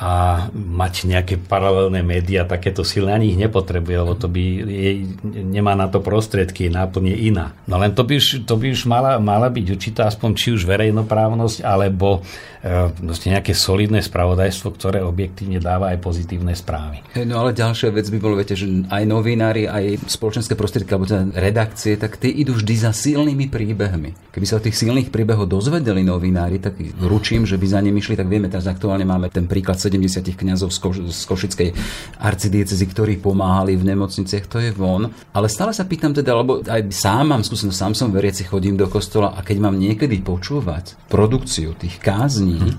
a 0.00 0.48
mať 0.56 1.04
nejaké 1.12 1.36
paralelné 1.36 2.00
médiá, 2.00 2.48
takéto 2.48 2.80
silné 2.88 3.12
ani 3.12 3.36
ich 3.36 3.38
nepotrebuje, 3.38 3.96
lebo 4.00 4.16
to 4.16 4.32
by 4.32 4.40
je, 4.64 4.92
nemá 5.28 5.76
na 5.76 5.92
to 5.92 6.00
prostriedky, 6.00 6.66
je 6.66 6.72
náplne 6.72 7.12
iná. 7.12 7.52
No 7.68 7.76
len 7.76 7.92
to 7.92 8.08
by 8.08 8.16
už, 8.16 8.48
to 8.48 8.56
by 8.56 8.72
už 8.72 8.88
mala, 8.88 9.20
mala 9.20 9.52
byť 9.52 9.66
určitá 9.68 10.08
aspoň 10.08 10.30
či 10.40 10.56
už 10.56 10.64
verejnoprávnosť, 10.64 11.60
alebo 11.60 12.24
e, 12.64 13.28
nejaké 13.28 13.52
solidné 13.52 14.00
spravodajstvo, 14.00 14.72
ktoré 14.72 15.04
objektívne 15.04 15.60
dáva 15.60 15.92
aj 15.92 16.00
pozitívne 16.00 16.56
správy. 16.56 17.04
No 17.28 17.44
ale 17.44 17.52
ďalšia 17.52 17.92
vec 17.92 18.08
by 18.08 18.18
bolo, 18.24 18.40
viete, 18.40 18.56
že 18.56 18.88
aj 18.88 19.04
novinári, 19.04 19.68
aj 19.68 20.08
spoločenské 20.08 20.56
prostriedky, 20.56 20.96
alebo 20.96 21.12
teda 21.12 21.28
redakcie, 21.36 22.00
tak 22.00 22.16
tie 22.16 22.32
idú 22.32 22.56
vždy 22.56 22.88
za 22.88 22.96
silnými 22.96 23.52
príbehmi. 23.52 24.32
Keby 24.32 24.46
sa 24.48 24.56
o 24.56 24.64
tých 24.64 24.80
silných 24.80 25.12
príbehoch 25.12 25.44
dozvedeli 25.44 26.00
novinári, 26.00 26.56
tak 26.56 26.80
ručím, 27.04 27.44
že 27.44 27.60
by 27.60 27.66
za 27.68 27.84
nimi 27.84 28.00
išli, 28.00 28.16
tak 28.16 28.32
vieme, 28.32 28.48
teraz 28.48 28.64
aktuálne 28.64 29.04
máme 29.04 29.28
ten 29.28 29.44
príklad 29.44 29.76
70 29.90 30.22
kňazov 30.22 30.70
z, 30.70 30.78
Ko- 30.78 31.10
z 31.10 31.22
Košickej 31.26 31.70
arcidiecezy, 32.22 32.84
ktorí 32.86 33.18
pomáhali 33.18 33.74
v 33.74 33.90
nemocniciach, 33.90 34.46
to 34.46 34.62
je 34.62 34.70
von. 34.70 35.10
Ale 35.34 35.50
stále 35.50 35.74
sa 35.74 35.82
pýtam 35.82 36.14
teda, 36.14 36.38
lebo 36.38 36.62
aj 36.62 36.94
sám 36.94 37.34
mám 37.34 37.42
skúsenosť, 37.42 37.74
sám 37.74 37.94
som 37.98 38.14
veriaci, 38.14 38.46
chodím 38.46 38.78
do 38.78 38.86
kostola 38.86 39.34
a 39.34 39.42
keď 39.42 39.56
mám 39.58 39.74
niekedy 39.74 40.22
počúvať 40.22 40.94
produkciu 41.10 41.74
tých 41.74 41.98
kázní, 41.98 42.62
hm. 42.62 42.78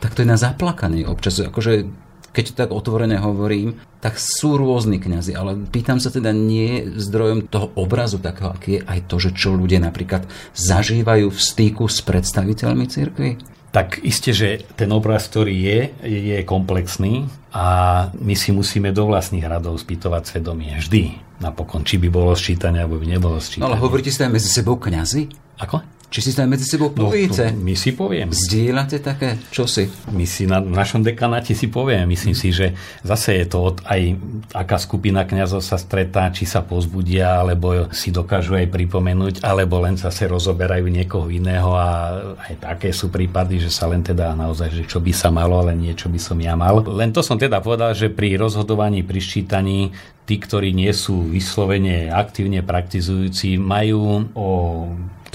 tak 0.00 0.16
to 0.16 0.24
je 0.24 0.32
na 0.32 0.40
zaplakaný 0.40 1.04
občas. 1.04 1.44
Akože 1.44 2.06
keď 2.36 2.68
tak 2.68 2.68
otvorene 2.68 3.16
hovorím, 3.16 3.80
tak 4.04 4.20
sú 4.20 4.60
rôzni 4.60 5.00
kňazi, 5.00 5.32
ale 5.32 5.56
pýtam 5.56 5.96
sa 5.96 6.12
teda 6.12 6.36
nie 6.36 6.84
zdrojom 6.84 7.48
toho 7.48 7.72
obrazu 7.80 8.20
takého, 8.20 8.52
aký 8.52 8.70
je 8.76 8.80
aj 8.84 9.00
to, 9.08 9.16
že 9.16 9.32
čo 9.32 9.56
ľudia 9.56 9.80
napríklad 9.80 10.28
zažívajú 10.52 11.32
v 11.32 11.40
styku 11.40 11.88
s 11.88 12.04
predstaviteľmi 12.04 12.84
cirkvi? 12.92 13.55
Tak 13.76 14.00
isté, 14.00 14.32
že 14.32 14.64
ten 14.72 14.88
obraz, 14.88 15.28
ktorý 15.28 15.52
je, 15.52 15.80
je 16.08 16.38
komplexný 16.48 17.28
a 17.52 18.08
my 18.16 18.32
si 18.32 18.48
musíme 18.48 18.88
do 18.88 19.04
vlastných 19.04 19.44
radov 19.44 19.76
spýtovať 19.76 20.32
svedomie. 20.32 20.80
Vždy 20.80 21.12
napokon, 21.44 21.84
či 21.84 22.00
by 22.00 22.08
bolo 22.08 22.32
sčítanie, 22.32 22.80
alebo 22.80 22.96
by 22.96 23.04
nebolo 23.04 23.36
sčítanie. 23.36 23.68
No 23.68 23.76
ale 23.76 23.84
hovoríte 23.84 24.08
si 24.08 24.24
aj 24.24 24.32
medzi 24.32 24.48
sebou 24.48 24.80
kňazi? 24.80 25.28
Ako? 25.60 25.84
Či 26.06 26.20
si 26.22 26.30
tam 26.38 26.54
medzi 26.54 26.62
sebou 26.62 26.94
poviete? 26.94 27.50
No, 27.50 27.66
my 27.66 27.74
si 27.74 27.90
poviem. 27.90 28.30
Zdieľate 28.30 29.02
také 29.02 29.42
čosi? 29.50 29.90
My 30.14 30.22
si 30.22 30.46
na, 30.46 30.62
v 30.62 30.70
našom 30.70 31.02
dekanáte 31.02 31.52
si 31.52 31.66
poviem. 31.66 32.06
Myslím 32.06 32.32
si, 32.38 32.54
že 32.54 32.78
zase 33.02 33.42
je 33.42 33.46
to 33.50 33.58
od 33.74 33.76
aj 33.82 34.14
aká 34.54 34.78
skupina 34.78 35.26
kňazov 35.26 35.66
sa 35.66 35.74
stretá, 35.74 36.30
či 36.30 36.46
sa 36.46 36.62
pozbudia, 36.62 37.42
alebo 37.42 37.90
si 37.90 38.14
dokážu 38.14 38.54
aj 38.54 38.70
pripomenúť, 38.70 39.34
alebo 39.42 39.82
len 39.82 39.98
zase 39.98 40.30
rozoberajú 40.30 40.86
niekoho 40.86 41.26
iného 41.26 41.74
a 41.74 41.88
aj 42.38 42.54
také 42.62 42.94
sú 42.94 43.10
prípady, 43.10 43.58
že 43.58 43.74
sa 43.74 43.90
len 43.90 44.06
teda 44.06 44.30
naozaj, 44.38 44.70
že 44.70 44.82
čo 44.86 45.02
by 45.02 45.10
sa 45.10 45.34
malo, 45.34 45.58
ale 45.58 45.74
niečo 45.74 46.06
by 46.06 46.20
som 46.22 46.38
ja 46.38 46.54
mal. 46.54 46.86
Len 46.86 47.10
to 47.10 47.20
som 47.20 47.34
teda 47.34 47.58
povedal, 47.58 47.92
že 47.98 48.14
pri 48.14 48.38
rozhodovaní, 48.38 49.02
pri 49.02 49.18
ščítaní 49.18 49.90
tí, 50.26 50.38
ktorí 50.38 50.70
nie 50.74 50.90
sú 50.90 51.30
vyslovene 51.30 52.10
aktívne 52.10 52.62
praktizujúci, 52.62 53.58
majú 53.58 54.26
o 54.34 54.48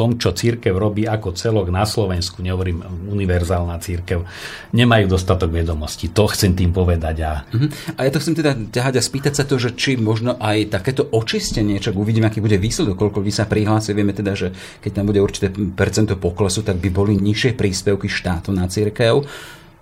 tom, 0.01 0.17
čo 0.17 0.33
církev 0.33 0.73
robí 0.73 1.05
ako 1.05 1.37
celok 1.37 1.69
na 1.69 1.85
Slovensku, 1.85 2.41
nehovorím 2.41 2.81
univerzálna 3.05 3.77
církev, 3.77 4.25
nemajú 4.73 5.05
dostatok 5.05 5.53
vedomostí. 5.53 6.09
To 6.09 6.25
chcem 6.25 6.57
tým 6.57 6.73
povedať. 6.73 7.15
A, 7.21 7.45
uh-huh. 7.45 7.69
a 7.93 7.99
ja 8.01 8.09
to 8.09 8.17
chcem 8.17 8.33
teda 8.33 8.57
ťahať 8.73 8.97
a 8.97 9.05
spýtať 9.05 9.33
sa 9.37 9.45
to, 9.45 9.61
že 9.61 9.77
či 9.77 10.01
možno 10.01 10.41
aj 10.41 10.73
takéto 10.73 11.05
očistenie, 11.05 11.77
čak 11.77 11.93
uvidím, 11.93 12.25
aký 12.25 12.41
bude 12.41 12.57
výsledok, 12.57 12.97
koľko 12.97 13.21
vy 13.21 13.29
sa 13.29 13.45
prihlási. 13.45 13.93
Vieme 13.93 14.17
teda, 14.17 14.33
že 14.33 14.49
keď 14.81 14.91
tam 14.97 15.05
bude 15.05 15.21
určité 15.21 15.53
percento 15.53 16.17
poklesu, 16.17 16.65
tak 16.65 16.81
by 16.81 16.89
boli 16.89 17.13
nižšie 17.21 17.53
príspevky 17.53 18.09
štátu 18.09 18.49
na 18.49 18.65
církev. 18.65 19.21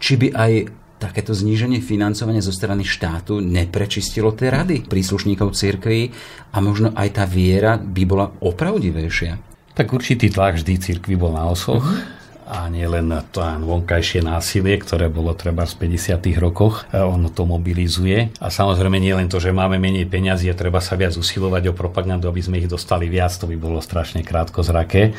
Či 0.03 0.13
by 0.19 0.27
aj 0.35 0.51
takéto 0.99 1.31
zníženie 1.31 1.79
financovania 1.79 2.43
zo 2.43 2.51
strany 2.51 2.83
štátu 2.83 3.39
neprečistilo 3.39 4.35
tie 4.35 4.51
rady 4.51 4.83
príslušníkov 4.83 5.55
cirkví 5.55 6.11
a 6.51 6.59
možno 6.59 6.91
aj 6.91 7.07
tá 7.15 7.23
viera 7.23 7.79
by 7.79 8.03
bola 8.03 8.27
opravdivejšia. 8.43 9.48
Tak 9.79 9.95
určitý 9.95 10.27
tlak 10.27 10.59
vždy 10.59 10.75
cirkvi 10.75 11.15
bol 11.15 11.31
na 11.31 11.47
osoch. 11.47 11.79
Uh-huh 11.79 12.19
a 12.49 12.65
nie 12.65 12.83
len 12.89 13.13
to 13.29 13.45
vonkajšie 13.45 14.25
násilie, 14.25 14.81
ktoré 14.81 15.05
bolo 15.05 15.37
treba 15.37 15.69
v 15.69 15.85
50. 15.85 16.17
rokoch, 16.41 16.89
ono 16.89 17.29
to 17.29 17.45
mobilizuje. 17.45 18.33
A 18.41 18.49
samozrejme 18.49 18.97
nie 18.97 19.13
len 19.13 19.29
to, 19.29 19.37
že 19.37 19.53
máme 19.53 19.77
menej 19.77 20.09
peňazí 20.09 20.49
a 20.49 20.57
treba 20.57 20.81
sa 20.81 20.97
viac 20.97 21.13
usilovať 21.13 21.69
o 21.69 21.77
propagandu, 21.77 22.25
aby 22.25 22.41
sme 22.41 22.57
ich 22.57 22.65
dostali 22.65 23.05
viac, 23.05 23.37
to 23.37 23.45
by 23.45 23.53
bolo 23.53 23.77
strašne 23.77 24.25
krátko 24.25 24.65
zrake 24.65 25.13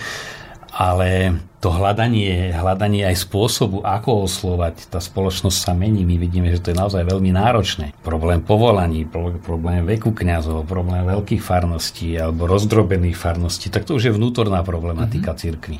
ale 0.70 1.40
to 1.60 1.68
hľadanie, 1.68 2.56
hľadanie 2.56 3.04
aj 3.04 3.28
spôsobu, 3.28 3.84
ako 3.84 4.24
oslovať, 4.24 4.88
tá 4.88 4.96
spoločnosť 4.96 5.58
sa 5.58 5.72
mení. 5.76 6.08
My 6.08 6.16
vidíme, 6.16 6.48
že 6.48 6.62
to 6.62 6.72
je 6.72 6.80
naozaj 6.80 7.04
veľmi 7.04 7.36
náročné. 7.36 7.92
Problém 8.00 8.40
povolaní, 8.40 9.04
problém 9.44 9.84
veku 9.84 10.16
kňazov, 10.16 10.64
problém 10.64 11.04
veľkých 11.04 11.42
farností 11.44 12.16
alebo 12.16 12.48
rozdrobených 12.48 13.18
farností, 13.18 13.68
tak 13.68 13.84
to 13.84 14.00
už 14.00 14.08
je 14.08 14.16
vnútorná 14.16 14.64
problematika 14.64 15.36
mm-hmm. 15.36 15.42
cirkvi. 15.42 15.78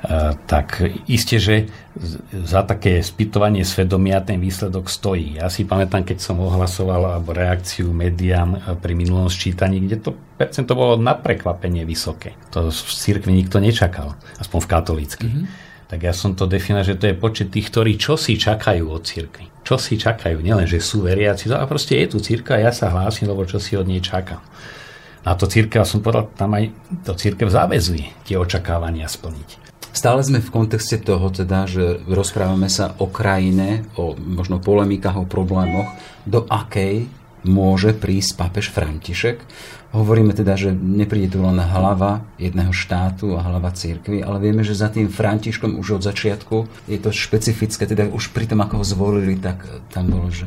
Uh, 0.00 0.32
tak 0.48 0.80
iste, 1.04 1.36
že 1.36 1.68
za 2.32 2.64
také 2.64 3.04
spytovanie 3.04 3.66
svedomia 3.68 4.24
ten 4.24 4.40
výsledok 4.40 4.88
stojí. 4.88 5.36
Ja 5.36 5.52
si 5.52 5.68
pamätám, 5.68 6.08
keď 6.08 6.24
som 6.24 6.40
ohlasoval 6.40 7.18
alebo 7.18 7.36
reakciu 7.36 7.92
médiám 7.92 8.56
e, 8.56 8.58
pri 8.78 8.96
minulom 8.96 9.28
sčítaní, 9.28 9.82
kde 9.84 9.96
to 10.00 10.10
percento 10.40 10.72
bolo 10.72 10.96
na 10.96 11.12
prekvapenie 11.12 11.84
vysoké. 11.84 12.32
To 12.54 12.72
v 12.72 12.90
cirkvi 12.94 13.34
nikto 13.34 13.60
nečakal, 13.60 14.16
aspoň 14.40 14.58
v 14.62 14.70
katolícky. 14.70 15.26
Mm-hmm. 15.28 15.46
Tak 15.90 16.00
ja 16.06 16.14
som 16.14 16.38
to 16.38 16.46
definoval, 16.46 16.86
že 16.86 16.96
to 16.96 17.10
je 17.10 17.18
počet 17.18 17.50
tých, 17.50 17.68
ktorí 17.68 17.98
čo 17.98 18.14
si 18.14 18.38
čakajú 18.38 18.86
od 18.86 19.02
cirkvi. 19.02 19.50
Čo 19.66 19.76
si 19.76 19.98
čakajú, 20.00 20.40
nielen, 20.40 20.64
že 20.64 20.80
sú 20.80 21.04
veriaci, 21.04 21.50
ale 21.50 21.68
proste 21.68 21.98
je 21.98 22.16
tu 22.16 22.18
cirka 22.22 22.56
ja 22.56 22.72
sa 22.72 22.88
hlásim, 22.88 23.26
lebo 23.26 23.44
čo 23.44 23.60
si 23.60 23.76
od 23.76 23.84
nej 23.84 24.00
čakám. 24.00 24.40
A 25.26 25.36
to 25.36 25.44
církev, 25.44 25.84
som 25.84 26.00
povedal, 26.00 26.32
tam 26.32 26.56
aj 26.56 26.72
to 27.04 27.12
církev 27.12 27.52
záväzuje 27.52 28.24
tie 28.24 28.40
očakávania 28.40 29.04
splniť. 29.04 29.69
Stále 29.90 30.22
sme 30.22 30.38
v 30.38 30.54
kontexte 30.54 31.02
toho, 31.02 31.34
teda, 31.34 31.66
že 31.66 31.98
rozprávame 32.06 32.70
sa 32.70 32.94
o 33.02 33.10
krajine, 33.10 33.84
o 33.98 34.14
možno 34.14 34.62
polemikách, 34.62 35.18
o 35.18 35.26
problémoch, 35.26 35.90
do 36.22 36.46
akej 36.46 37.10
môže 37.42 37.96
prísť 37.96 38.36
pápež 38.36 38.68
František. 38.70 39.40
Hovoríme 39.90 40.36
teda, 40.36 40.54
že 40.54 40.70
nepríde 40.70 41.34
tu 41.34 41.42
len 41.42 41.58
hlava 41.58 42.22
jedného 42.38 42.70
štátu 42.70 43.34
a 43.34 43.42
hlava 43.42 43.74
církvy, 43.74 44.22
ale 44.22 44.38
vieme, 44.38 44.62
že 44.62 44.78
za 44.78 44.92
tým 44.92 45.10
Františkom 45.10 45.74
už 45.74 45.98
od 45.98 46.02
začiatku 46.06 46.86
je 46.86 46.98
to 47.00 47.10
špecifické, 47.10 47.88
teda 47.88 48.06
už 48.12 48.30
pri 48.30 48.46
tom, 48.46 48.62
ako 48.62 48.80
ho 48.80 48.84
zvolili, 48.86 49.34
tak 49.40 49.66
tam 49.90 50.14
bolo, 50.14 50.30
že 50.30 50.46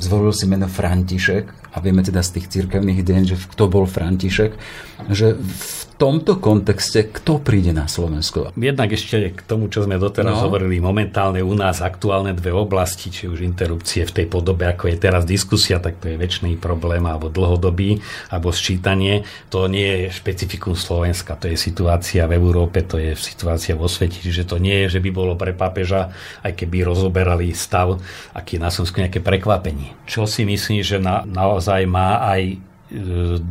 zvolil 0.00 0.32
si 0.32 0.48
meno 0.48 0.66
František 0.66 1.70
a 1.70 1.76
vieme 1.78 2.02
teda 2.02 2.24
z 2.24 2.40
tých 2.40 2.50
církevných 2.50 3.04
deň, 3.04 3.22
že 3.28 3.36
kto 3.36 3.68
bol 3.68 3.84
František, 3.84 4.56
že 5.12 5.36
v 5.36 5.82
tomto 6.00 6.40
kontexte 6.40 7.12
kto 7.12 7.44
príde 7.44 7.76
na 7.76 7.84
Slovensko? 7.84 8.56
Jednak 8.56 8.96
ešte 8.96 9.36
k 9.36 9.40
tomu, 9.44 9.68
čo 9.68 9.84
sme 9.84 10.00
doteraz 10.00 10.40
no. 10.40 10.48
hovorili, 10.48 10.80
momentálne 10.80 11.44
u 11.44 11.52
nás 11.52 11.84
aktuálne 11.84 12.32
dve 12.32 12.56
oblasti, 12.56 13.12
či 13.12 13.28
už 13.28 13.44
interrupcie 13.44 14.08
v 14.08 14.24
tej 14.24 14.26
podobe, 14.32 14.64
ako 14.64 14.88
je 14.88 14.96
teraz 14.96 15.28
diskusia, 15.28 15.76
tak 15.76 16.00
to 16.00 16.08
je 16.08 16.16
väčší 16.16 16.56
problém, 16.56 17.04
alebo 17.04 17.28
dlhodobý, 17.28 18.00
alebo 18.32 18.48
sčítanie. 18.48 19.28
To 19.52 19.68
nie 19.68 20.08
je 20.08 20.16
špecifikum 20.16 20.72
Slovenska, 20.72 21.36
to 21.36 21.52
je 21.52 21.60
situácia 21.60 22.24
v 22.24 22.40
Európe, 22.40 22.80
to 22.80 22.96
je 22.96 23.12
situácia 23.20 23.76
vo 23.76 23.84
svete, 23.84 24.24
čiže 24.24 24.48
to 24.48 24.56
nie 24.56 24.88
je, 24.88 24.96
že 24.96 25.00
by 25.04 25.10
bolo 25.12 25.36
pre 25.36 25.52
pápeža, 25.52 26.16
aj 26.40 26.56
keby 26.56 26.88
rozoberali 26.88 27.52
stav, 27.52 28.00
aký 28.32 28.56
je 28.56 28.64
na 28.64 28.72
Slovensku 28.72 29.04
nejaké 29.04 29.20
prekvapenie. 29.20 29.92
Čo 30.08 30.24
si 30.24 30.48
myslím, 30.48 30.80
že 30.80 30.96
na, 30.96 31.28
naozaj 31.28 31.84
má 31.84 32.24
aj 32.24 32.69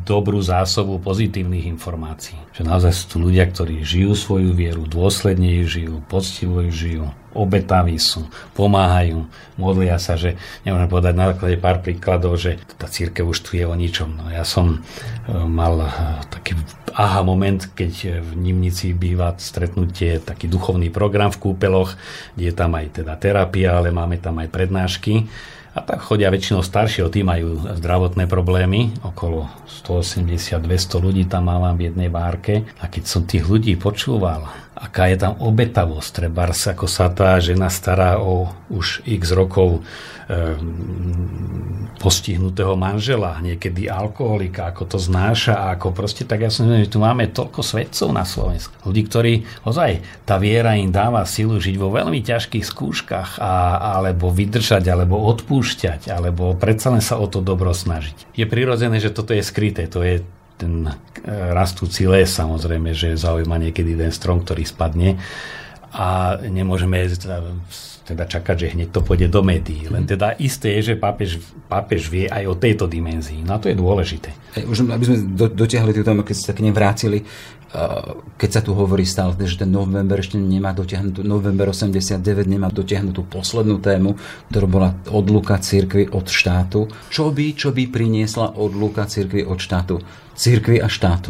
dobrú 0.04 0.44
zásobu 0.44 1.00
pozitívnych 1.00 1.64
informácií. 1.72 2.36
Že 2.52 2.62
naozaj 2.68 2.92
sú 2.92 3.04
tu 3.08 3.18
ľudia, 3.24 3.48
ktorí 3.48 3.88
žijú 3.88 4.12
svoju 4.12 4.52
vieru, 4.52 4.84
dôsledne 4.84 5.48
ju 5.64 5.66
žijú, 5.66 5.96
poctivo 6.12 6.60
ju 6.68 6.72
žijú, 6.76 7.06
obetaví 7.32 7.96
sú, 7.96 8.28
pomáhajú, 8.52 9.24
modlia 9.56 9.96
sa, 9.96 10.20
že 10.20 10.36
nemôžem 10.68 10.92
povedať 10.92 11.14
na 11.16 11.26
základe 11.32 11.56
pár 11.56 11.80
príkladov, 11.80 12.36
že 12.36 12.60
tá 12.76 12.92
církev 12.92 13.32
už 13.32 13.40
tu 13.40 13.56
je 13.56 13.64
o 13.64 13.72
ničom. 13.72 14.12
No, 14.20 14.28
ja 14.28 14.44
som 14.44 14.76
e, 14.76 15.32
mal 15.32 15.88
e, 15.88 15.90
taký 16.28 16.60
aha 16.92 17.24
moment, 17.24 17.64
keď 17.64 18.20
v 18.20 18.32
Nimnici 18.36 18.92
býva 18.92 19.32
stretnutie, 19.40 20.20
taký 20.20 20.52
duchovný 20.52 20.92
program 20.92 21.32
v 21.32 21.40
kúpeloch, 21.48 21.96
kde 22.36 22.52
je 22.52 22.56
tam 22.56 22.76
aj 22.76 23.04
teda 23.04 23.16
terapia, 23.16 23.80
ale 23.80 23.96
máme 23.96 24.20
tam 24.20 24.36
aj 24.44 24.52
prednášky 24.52 25.32
a 25.70 25.80
tak 25.86 26.02
chodia 26.02 26.34
väčšinou 26.34 26.66
staršieho, 26.66 27.14
tí 27.14 27.22
majú 27.22 27.62
zdravotné 27.78 28.26
problémy, 28.26 28.90
okolo 29.06 29.46
180-200 29.86 30.66
ľudí 30.98 31.24
tam 31.30 31.46
mávam 31.50 31.78
v 31.78 31.94
jednej 31.94 32.10
bárke. 32.10 32.66
A 32.82 32.90
keď 32.90 33.04
som 33.06 33.22
tých 33.26 33.46
ľudí 33.46 33.78
počúval, 33.78 34.50
aká 34.80 35.12
je 35.12 35.18
tam 35.20 35.36
obetavosť, 35.36 36.10
treba 36.16 36.48
ako 36.48 36.88
sa 36.88 37.12
tá 37.12 37.36
žena 37.44 37.68
stará 37.68 38.16
o 38.24 38.48
už 38.72 39.04
x 39.04 39.36
rokov 39.36 39.84
e, 40.32 40.56
postihnutého 42.00 42.80
manžela, 42.80 43.36
niekedy 43.44 43.92
alkoholika, 43.92 44.72
ako 44.72 44.96
to 44.96 44.98
znáša 44.98 45.60
a 45.60 45.66
ako 45.76 45.92
proste, 45.92 46.24
tak 46.24 46.48
ja 46.48 46.52
som 46.54 46.72
že 46.72 46.88
tu 46.88 47.04
máme 47.04 47.28
toľko 47.28 47.60
svedcov 47.60 48.16
na 48.16 48.24
Slovensku. 48.24 48.72
Ľudí, 48.88 49.02
ktorí, 49.12 49.34
ozaj, 49.68 50.00
tá 50.24 50.40
viera 50.40 50.80
im 50.80 50.96
dáva 50.96 51.28
silu 51.28 51.60
žiť 51.60 51.76
vo 51.76 51.92
veľmi 51.92 52.24
ťažkých 52.24 52.64
skúškach 52.64 53.36
a, 53.44 53.84
alebo 54.00 54.32
vydržať, 54.32 54.88
alebo 54.88 55.20
odpúšťať, 55.28 56.08
alebo 56.08 56.56
predsa 56.56 56.96
len 56.96 57.04
sa 57.04 57.20
o 57.20 57.28
to 57.28 57.44
dobro 57.44 57.76
snažiť. 57.76 58.32
Je 58.32 58.48
prirodzené, 58.48 59.04
že 59.04 59.12
toto 59.12 59.36
je 59.36 59.44
skryté, 59.44 59.92
to 59.92 60.08
je 60.08 60.24
ten 60.60 60.86
e, 60.86 60.92
rastúci 61.56 62.04
les 62.04 62.28
samozrejme, 62.28 62.92
že 62.92 63.16
zaujíma 63.16 63.56
niekedy 63.56 63.96
ten 63.96 64.12
strom, 64.12 64.44
ktorý 64.44 64.68
spadne 64.68 65.16
a 65.96 66.38
nemôžeme 66.44 67.08
teda 68.10 68.26
čakať, 68.26 68.56
že 68.58 68.72
hneď 68.74 68.90
to 68.90 69.06
pôjde 69.06 69.30
do 69.30 69.46
médií. 69.46 69.86
Len 69.86 70.04
mhm. 70.04 70.10
teda 70.10 70.28
isté 70.42 70.74
je, 70.82 70.94
že 70.94 70.96
pápež, 70.98 71.38
pápež 71.70 72.10
vie 72.10 72.26
aj 72.26 72.44
o 72.50 72.56
tejto 72.58 72.90
dimenzii. 72.90 73.46
No 73.46 73.58
a 73.58 73.62
to 73.62 73.70
je 73.70 73.78
dôležité. 73.78 74.34
Už 74.66 74.90
aby 74.90 75.06
sme 75.06 75.18
do, 75.38 75.46
dotiahli 75.46 75.94
tú 75.94 76.02
tému, 76.02 76.26
keď 76.26 76.36
sa 76.36 76.54
k 76.58 76.66
nej 76.66 76.74
vrátili, 76.74 77.22
keď 78.38 78.50
sa 78.50 78.62
tu 78.66 78.74
hovorí 78.74 79.06
stále, 79.06 79.38
že 79.46 79.62
ten 79.62 79.70
november 79.70 80.18
ešte 80.18 80.42
nemá 80.42 80.74
dotiahnutú, 80.74 81.22
november 81.22 81.70
89 81.70 82.50
nemá 82.50 82.74
dotiahnutú 82.74 83.30
poslednú 83.30 83.78
tému, 83.78 84.18
ktorá 84.50 84.66
bola 84.66 84.90
odluka 85.14 85.62
cirkvy 85.62 86.10
od 86.10 86.26
štátu. 86.26 86.90
Čo 87.14 87.30
by, 87.30 87.54
čo 87.54 87.70
by 87.70 87.86
priniesla 87.94 88.58
odluka 88.58 89.06
cirkvy 89.06 89.46
od 89.46 89.62
štátu? 89.62 90.02
Cirkvy 90.34 90.82
a 90.82 90.90
štátu. 90.90 91.30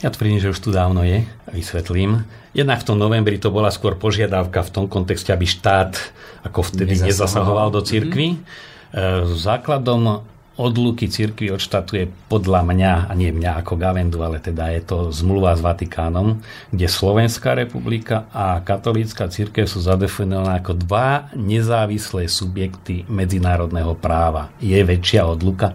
Ja 0.00 0.08
tvrdím, 0.08 0.40
že 0.40 0.54
už 0.54 0.60
tu 0.62 0.70
dávno 0.70 1.02
je. 1.02 1.26
Vysvetlím. 1.50 2.24
Jednak 2.54 2.80
v 2.80 2.88
tom 2.94 2.96
novembri 2.96 3.36
to 3.36 3.52
bola 3.52 3.68
skôr 3.74 3.98
požiadavka 3.98 4.64
v 4.64 4.70
tom 4.70 4.86
kontexte, 4.86 5.34
aby 5.34 5.44
štát 5.44 5.98
ako 6.46 6.62
vtedy 6.62 6.94
nezasahoval, 6.96 7.10
nezasahoval 7.10 7.68
do 7.74 7.80
cirkvy. 7.84 8.28
Mm-hmm. 8.38 9.38
Základom 9.38 10.24
odluky 10.60 11.08
cirkvi 11.08 11.48
od 11.48 11.56
štátu 11.56 11.96
je 11.96 12.06
podľa 12.28 12.60
mňa, 12.68 12.92
a 13.08 13.12
nie 13.16 13.32
mňa 13.32 13.64
ako 13.64 13.80
Gavendu, 13.80 14.20
ale 14.20 14.36
teda 14.36 14.68
je 14.76 14.82
to 14.84 14.98
zmluva 15.08 15.56
s 15.56 15.64
Vatikánom, 15.64 16.44
kde 16.68 16.86
Slovenská 16.86 17.56
republika 17.56 18.28
a 18.28 18.60
katolícka 18.60 19.32
cirkev 19.32 19.64
sú 19.64 19.80
zadefinované 19.80 20.60
ako 20.60 20.76
dva 20.76 21.32
nezávislé 21.32 22.28
subjekty 22.28 23.08
medzinárodného 23.08 23.96
práva. 23.96 24.52
Je 24.60 24.76
väčšia 24.76 25.24
odluka. 25.24 25.72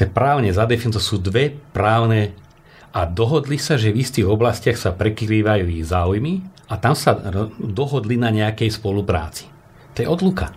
je 0.02 0.08
právne 0.08 0.48
zadefinované, 0.48 0.96
to 0.96 1.04
sú 1.04 1.20
dve 1.20 1.52
právne 1.76 2.32
a 2.96 3.04
dohodli 3.04 3.60
sa, 3.60 3.76
že 3.76 3.92
v 3.92 4.00
istých 4.00 4.24
oblastiach 4.24 4.80
sa 4.80 4.96
prekrývajú 4.96 5.68
ich 5.68 5.84
záujmy 5.84 6.40
a 6.72 6.80
tam 6.80 6.96
sa 6.96 7.12
dohodli 7.60 8.16
na 8.16 8.32
nejakej 8.32 8.72
spolupráci. 8.72 9.44
To 9.92 9.98
je 10.00 10.08
odluka 10.08 10.56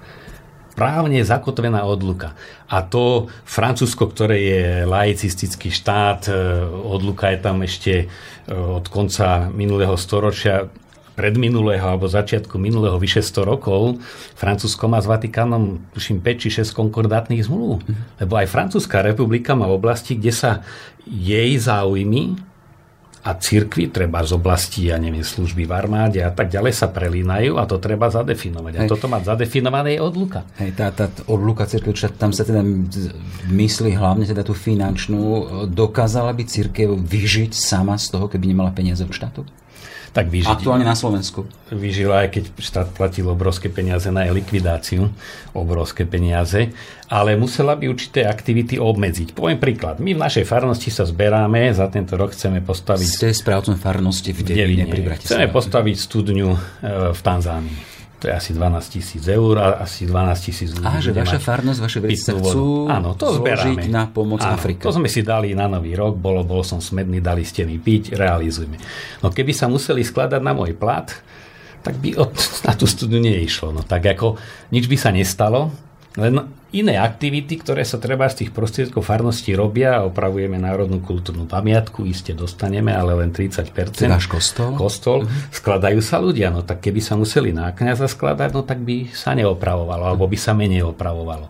právne 0.81 1.21
zakotvená 1.21 1.85
odluka. 1.85 2.33
A 2.65 2.81
to 2.81 3.29
Francúzsko, 3.45 4.09
ktoré 4.09 4.37
je 4.41 4.65
laicistický 4.89 5.69
štát, 5.69 6.25
e, 6.25 6.33
odluka 6.65 7.29
je 7.29 7.37
tam 7.37 7.61
ešte 7.61 7.93
e, 8.01 8.05
od 8.49 8.89
konca 8.89 9.53
minulého 9.53 9.93
storočia, 9.93 10.73
predminulého 11.13 11.85
alebo 11.85 12.09
začiatku 12.09 12.57
minulého 12.57 12.97
vyše 12.97 13.21
100 13.21 13.45
rokov, 13.45 14.01
Francúzsko 14.33 14.89
má 14.89 14.97
s 14.97 15.05
Vatikánom 15.05 15.77
tuším 15.93 16.17
5 16.17 16.41
či 16.41 16.49
6 16.65 16.73
konkordátnych 16.73 17.45
zmluv. 17.45 17.85
Mhm. 17.85 18.25
Lebo 18.25 18.33
aj 18.41 18.49
Francúzska 18.49 19.05
republika 19.05 19.53
má 19.53 19.69
oblasti, 19.69 20.17
kde 20.17 20.33
sa 20.33 20.51
jej 21.05 21.53
záujmy 21.61 22.50
a 23.21 23.37
cirkvi 23.37 23.93
treba 23.93 24.25
z 24.25 24.33
oblasti, 24.33 24.89
ja 24.89 24.97
neviem, 24.97 25.21
služby 25.21 25.69
v 25.69 25.73
armáde 25.77 26.19
a 26.25 26.33
tak 26.33 26.49
ďalej 26.49 26.73
sa 26.73 26.89
prelínajú 26.89 27.61
a 27.61 27.69
to 27.69 27.77
treba 27.77 28.09
zadefinovať. 28.09 28.73
A 28.73 28.81
Hej. 28.85 28.89
toto 28.89 29.05
má 29.05 29.21
zadefinované 29.21 29.97
je 29.97 30.01
odluka. 30.01 30.41
Hej, 30.57 30.73
tá, 30.73 30.89
tá 30.89 31.05
odluka 31.29 31.69
cirkvi, 31.69 31.93
tam 32.17 32.33
sa 32.33 32.41
teda 32.41 32.65
myslí 33.53 33.93
hlavne 33.93 34.25
teda 34.25 34.41
tú 34.41 34.57
finančnú, 34.57 35.21
dokázala 35.69 36.33
by 36.33 36.43
cirkev 36.49 36.97
vyžiť 36.97 37.53
sama 37.53 37.93
z 38.01 38.09
toho, 38.09 38.25
keby 38.25 38.57
nemala 38.57 38.73
peniaze 38.73 39.05
od 39.05 39.13
štátu? 39.13 39.45
Tak 40.11 40.27
vyžiť. 40.27 40.59
Aktuálne 40.59 40.83
na 40.83 40.95
Slovensku. 40.95 41.47
Vyžila, 41.71 42.27
aj 42.27 42.35
keď 42.35 42.43
štát 42.59 42.87
platil 42.91 43.31
obrovské 43.31 43.71
peniaze 43.71 44.11
na 44.11 44.27
jej 44.27 44.35
likvidáciu, 44.35 45.07
obrovské 45.55 46.03
peniaze, 46.03 46.75
ale 47.07 47.39
musela 47.39 47.79
by 47.79 47.87
určité 47.87 48.27
aktivity 48.27 48.75
obmedziť. 48.75 49.31
Poviem 49.31 49.55
príklad. 49.55 50.03
My 50.03 50.11
v 50.11 50.19
našej 50.19 50.43
farnosti 50.43 50.91
sa 50.91 51.07
zberáme, 51.07 51.71
za 51.71 51.87
tento 51.87 52.19
rok 52.19 52.35
chceme 52.35 52.59
postaviť... 52.59 53.07
Ste 53.07 53.31
správcom 53.31 53.79
farnosti 53.79 54.35
v 54.35 54.43
Devine 54.43 54.83
pri 54.83 54.99
Bratislave. 54.99 55.47
Chceme 55.47 55.47
postaviť 55.47 55.95
studňu 55.95 56.49
e, 56.51 56.59
v 57.15 57.19
Tanzánii. 57.23 58.00
To 58.21 58.29
je 58.29 58.33
asi 58.37 58.53
12 58.53 58.93
tisíc 58.93 59.25
eur 59.25 59.57
a 59.57 59.81
asi 59.81 60.05
12 60.05 60.45
tisíc 60.45 60.69
ľudí. 60.77 60.85
Á, 60.85 61.01
že 61.01 61.09
vaša 61.09 61.41
farnosť, 61.41 61.79
vaše 61.81 61.99
sa 62.21 62.37
chcú 62.37 62.85
Áno, 62.85 63.17
to 63.17 63.41
zložiť 63.41 63.89
na 63.89 64.05
pomoc 64.13 64.45
Áno, 64.45 64.61
Afrike. 64.61 64.85
To 64.85 64.93
sme 64.93 65.09
si 65.09 65.25
dali 65.25 65.57
na 65.57 65.65
nový 65.65 65.97
rok, 65.97 66.21
bolo, 66.21 66.45
bol 66.45 66.61
som 66.61 66.77
smedný, 66.77 67.17
dali 67.17 67.41
ste 67.41 67.65
mi 67.65 67.81
piť, 67.81 68.13
realizujme. 68.13 68.77
No 69.25 69.33
keby 69.33 69.57
sa 69.57 69.65
museli 69.65 70.05
skladať 70.05 70.37
na 70.37 70.53
môj 70.53 70.77
plat, 70.77 71.09
tak 71.81 71.97
by 71.97 72.13
od, 72.21 72.29
na 72.69 72.77
tú 72.77 72.85
studu 72.85 73.17
neišlo. 73.17 73.73
No 73.73 73.81
tak 73.81 74.05
ako 74.05 74.37
nič 74.69 74.85
by 74.85 74.97
sa 75.01 75.09
nestalo, 75.09 75.73
len 76.19 76.43
iné 76.75 76.99
aktivity, 76.99 77.59
ktoré 77.59 77.87
sa 77.87 77.99
treba 77.99 78.27
z 78.27 78.43
tých 78.43 78.51
prostriedkov 78.51 79.03
farnosti 79.03 79.55
robia, 79.55 80.03
opravujeme 80.03 80.59
národnú 80.59 80.99
kultúrnu 80.99 81.47
pamiatku, 81.47 82.03
iste 82.07 82.35
dostaneme, 82.35 82.91
ale 82.91 83.15
len 83.15 83.31
30%. 83.31 83.71
Váš 84.07 84.27
kostol? 84.27 84.75
Kostol. 84.75 85.19
Uh-huh. 85.23 85.55
Skladajú 85.55 85.99
sa 86.03 86.19
ľudia, 86.19 86.51
no 86.51 86.63
tak 86.63 86.83
keby 86.83 86.99
sa 86.99 87.15
museli 87.15 87.55
na 87.55 87.71
kniaza 87.71 88.11
skladať, 88.11 88.49
no 88.51 88.63
tak 88.63 88.83
by 88.83 89.11
sa 89.11 89.35
neopravovalo, 89.35 90.11
alebo 90.11 90.27
by 90.27 90.35
sa 90.39 90.51
menej 90.51 90.83
opravovalo. 90.87 91.47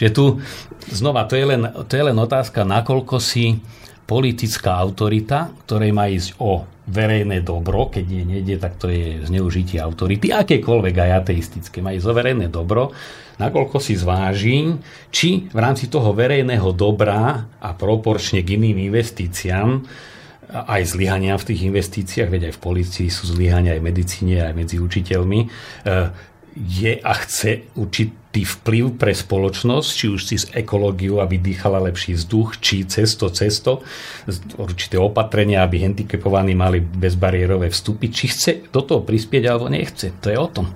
Čiže 0.00 0.12
tu 0.16 0.40
znova, 0.88 1.28
to 1.28 1.36
je 1.36 1.44
len, 1.44 1.60
to 1.84 1.92
je 1.92 2.04
len 2.04 2.16
otázka, 2.16 2.64
nakoľko 2.64 3.20
si 3.20 3.60
politická 4.08 4.80
autorita, 4.80 5.52
ktorej 5.68 5.92
má 5.92 6.08
ísť 6.08 6.40
o 6.40 6.64
verejné 6.90 7.46
dobro, 7.46 7.86
keď 7.88 8.04
nie 8.10 8.24
nejde, 8.26 8.58
tak 8.58 8.76
to 8.76 8.90
je 8.90 9.22
zneužitie 9.24 9.78
autority, 9.78 10.34
akékoľvek 10.34 10.94
aj 10.98 11.10
ateistické, 11.24 11.78
má 11.78 11.94
ísť 11.94 12.10
o 12.10 12.14
verejné 12.14 12.46
dobro, 12.50 12.90
nakoľko 13.38 13.78
si 13.78 13.94
zváži, 13.94 14.74
či 15.08 15.46
v 15.48 15.58
rámci 15.58 15.86
toho 15.86 16.10
verejného 16.10 16.74
dobra 16.74 17.46
a 17.62 17.68
proporčne 17.72 18.42
k 18.42 18.58
iným 18.58 18.90
investíciám 18.90 19.86
aj 20.50 20.82
zlyhania 20.82 21.38
v 21.38 21.46
tých 21.46 21.60
investíciách, 21.70 22.26
veď 22.26 22.42
aj 22.50 22.54
v 22.58 22.62
policii 22.62 23.08
sú 23.08 23.30
zlyhania 23.30 23.78
aj 23.78 23.80
v 23.80 23.86
medicíne, 23.86 24.36
aj 24.42 24.54
medzi 24.58 24.76
učiteľmi, 24.82 25.40
e, 25.46 25.48
je 26.56 26.98
a 26.98 27.12
chce 27.14 27.70
určitý 27.78 28.46
vplyv 28.46 28.94
pre 28.94 29.10
spoločnosť, 29.10 29.88
či 29.90 30.06
už 30.06 30.20
si 30.22 30.36
z 30.38 30.46
ekológiu, 30.54 31.18
aby 31.18 31.38
dýchala 31.38 31.82
lepší 31.82 32.14
vzduch, 32.14 32.62
či 32.62 32.86
cesto, 32.86 33.26
cesto, 33.30 33.82
určité 34.58 34.98
opatrenia, 34.98 35.66
aby 35.66 35.82
handicapovaní 35.82 36.54
mali 36.54 36.78
bezbariérové 36.78 37.74
vstupy, 37.74 38.06
či 38.10 38.30
chce 38.30 38.52
do 38.70 38.86
toho 38.86 39.02
prispieť 39.02 39.50
alebo 39.50 39.66
nechce. 39.66 40.14
To 40.22 40.30
je 40.30 40.38
o 40.38 40.48
tom. 40.50 40.70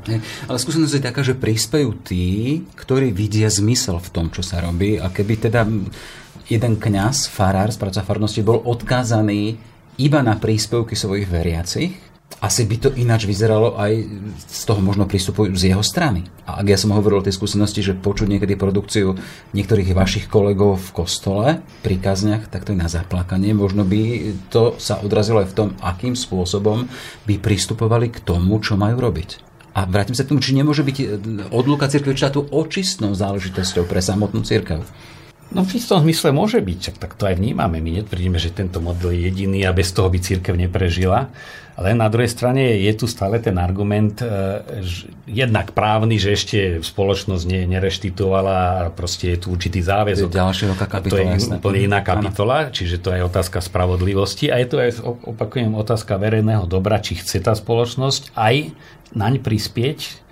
Ale 0.50 0.58
skúsenosť 0.58 0.94
je 0.98 1.06
taká, 1.06 1.22
že 1.22 1.38
prispejú 1.38 1.94
tí, 2.02 2.62
ktorí 2.74 3.14
vidia 3.14 3.46
zmysel 3.46 4.02
v 4.02 4.10
tom, 4.10 4.26
čo 4.34 4.42
sa 4.42 4.58
robí 4.62 4.98
a 4.98 5.10
keby 5.10 5.50
teda 5.50 5.62
jeden 6.50 6.74
kňaz, 6.76 7.30
farár 7.30 7.70
z 7.72 7.80
farnosti 8.02 8.42
bol 8.42 8.60
odkázaný 8.66 9.56
iba 9.98 10.20
na 10.26 10.34
príspevky 10.34 10.98
svojich 10.98 11.30
veriacich, 11.30 12.13
asi 12.44 12.68
by 12.68 12.76
to 12.76 12.88
ináč 12.92 13.24
vyzeralo 13.24 13.72
aj 13.80 14.04
z 14.36 14.62
toho 14.68 14.80
možno 14.84 15.08
prístupu 15.08 15.48
z 15.56 15.72
jeho 15.72 15.80
strany. 15.80 16.28
A 16.44 16.60
ak 16.60 16.66
ja 16.68 16.76
som 16.76 16.92
hovoril 16.92 17.24
o 17.24 17.26
tej 17.26 17.36
skúsenosti, 17.40 17.80
že 17.80 17.96
počuť 17.96 18.28
niekedy 18.28 18.60
produkciu 18.60 19.16
niektorých 19.56 19.96
vašich 19.96 20.26
kolegov 20.28 20.76
v 20.76 20.90
kostole, 20.92 21.46
pri 21.80 21.96
kazniach, 21.96 22.52
tak 22.52 22.68
to 22.68 22.76
je 22.76 22.82
na 22.84 22.92
zaplakanie. 22.92 23.56
Možno 23.56 23.88
by 23.88 24.32
to 24.52 24.76
sa 24.76 25.00
odrazilo 25.00 25.40
aj 25.40 25.48
v 25.52 25.56
tom, 25.56 25.68
akým 25.80 26.12
spôsobom 26.12 26.84
by 27.24 27.34
pristupovali 27.40 28.12
k 28.12 28.20
tomu, 28.20 28.60
čo 28.60 28.76
majú 28.76 29.00
robiť. 29.00 29.40
A 29.74 29.88
vrátim 29.88 30.14
sa 30.14 30.22
k 30.22 30.30
tomu, 30.30 30.44
či 30.44 30.54
nemôže 30.54 30.84
byť 30.86 30.96
odluka 31.50 31.88
cirkvi 31.90 32.14
štátu 32.14 32.46
očistnou 32.52 33.16
záležitosťou 33.16 33.88
pre 33.88 34.04
samotnú 34.04 34.44
cirkev. 34.44 34.84
No 35.52 35.62
v 35.62 35.76
istom 35.76 36.00
zmysle 36.00 36.32
môže 36.32 36.58
byť, 36.58 36.78
čak 36.80 36.96
tak 36.96 37.12
to 37.14 37.28
aj 37.28 37.36
vnímame. 37.36 37.78
My 37.78 38.02
netvrdíme, 38.02 38.40
že 38.40 38.50
tento 38.50 38.80
model 38.80 39.12
je 39.12 39.28
jediný 39.28 39.62
a 39.68 39.76
bez 39.76 39.92
toho 39.92 40.08
by 40.08 40.18
církev 40.18 40.56
neprežila. 40.56 41.28
Ale 41.74 41.90
na 41.90 42.06
druhej 42.06 42.30
strane 42.30 42.78
je 42.78 42.92
tu 42.94 43.10
stále 43.10 43.42
ten 43.42 43.58
argument 43.58 44.22
e, 44.22 44.26
že 44.78 45.10
jednak 45.26 45.74
právny, 45.74 46.22
že 46.22 46.38
ešte 46.38 46.58
spoločnosť 46.78 47.44
ne, 47.50 47.66
nereštituovala 47.66 48.54
a 48.54 48.78
proste 48.94 49.34
je 49.34 49.38
tu 49.42 49.46
určitý 49.50 49.82
záväzok. 49.82 50.30
Je 50.30 50.38
ďalšia 50.38 50.70
kapitola. 50.78 51.10
To 51.10 51.18
je 51.18 51.50
úplne 51.58 51.80
iná 51.82 52.00
kapitola, 52.06 52.70
čiže 52.70 53.02
to 53.02 53.10
je 53.10 53.26
otázka 53.26 53.58
spravodlivosti 53.58 54.54
a 54.54 54.62
je 54.62 54.66
to 54.70 54.76
aj, 54.78 54.90
opakujem, 55.02 55.74
otázka 55.74 56.14
verejného 56.14 56.62
dobra, 56.70 57.02
či 57.02 57.18
chce 57.18 57.42
tá 57.42 57.58
spoločnosť 57.58 58.38
aj 58.38 58.70
naň 59.10 59.42
prispieť. 59.42 60.22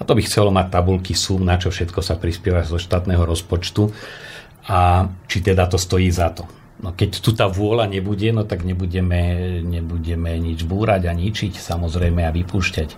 A 0.00 0.04
to 0.04 0.16
by 0.16 0.24
chcelo 0.24 0.48
mať 0.48 0.80
tabulky 0.80 1.12
sum, 1.12 1.44
na 1.44 1.60
čo 1.60 1.68
všetko 1.68 2.00
sa 2.00 2.16
prispieva 2.16 2.64
zo 2.64 2.80
štátneho 2.80 3.20
rozpočtu 3.24 3.92
a 4.68 5.08
či 5.26 5.40
teda 5.40 5.66
to 5.66 5.78
stojí 5.78 6.10
za 6.10 6.28
to. 6.30 6.44
No 6.76 6.92
keď 6.92 7.24
tu 7.24 7.32
tá 7.32 7.48
vôľa 7.48 7.88
nebude, 7.88 8.28
no 8.36 8.44
tak 8.44 8.60
nebudeme, 8.60 9.64
nebudeme 9.64 10.36
nič 10.36 10.68
búrať 10.68 11.08
a 11.08 11.12
ničiť 11.16 11.56
samozrejme 11.56 12.20
a 12.20 12.28
vypúšťať. 12.28 12.88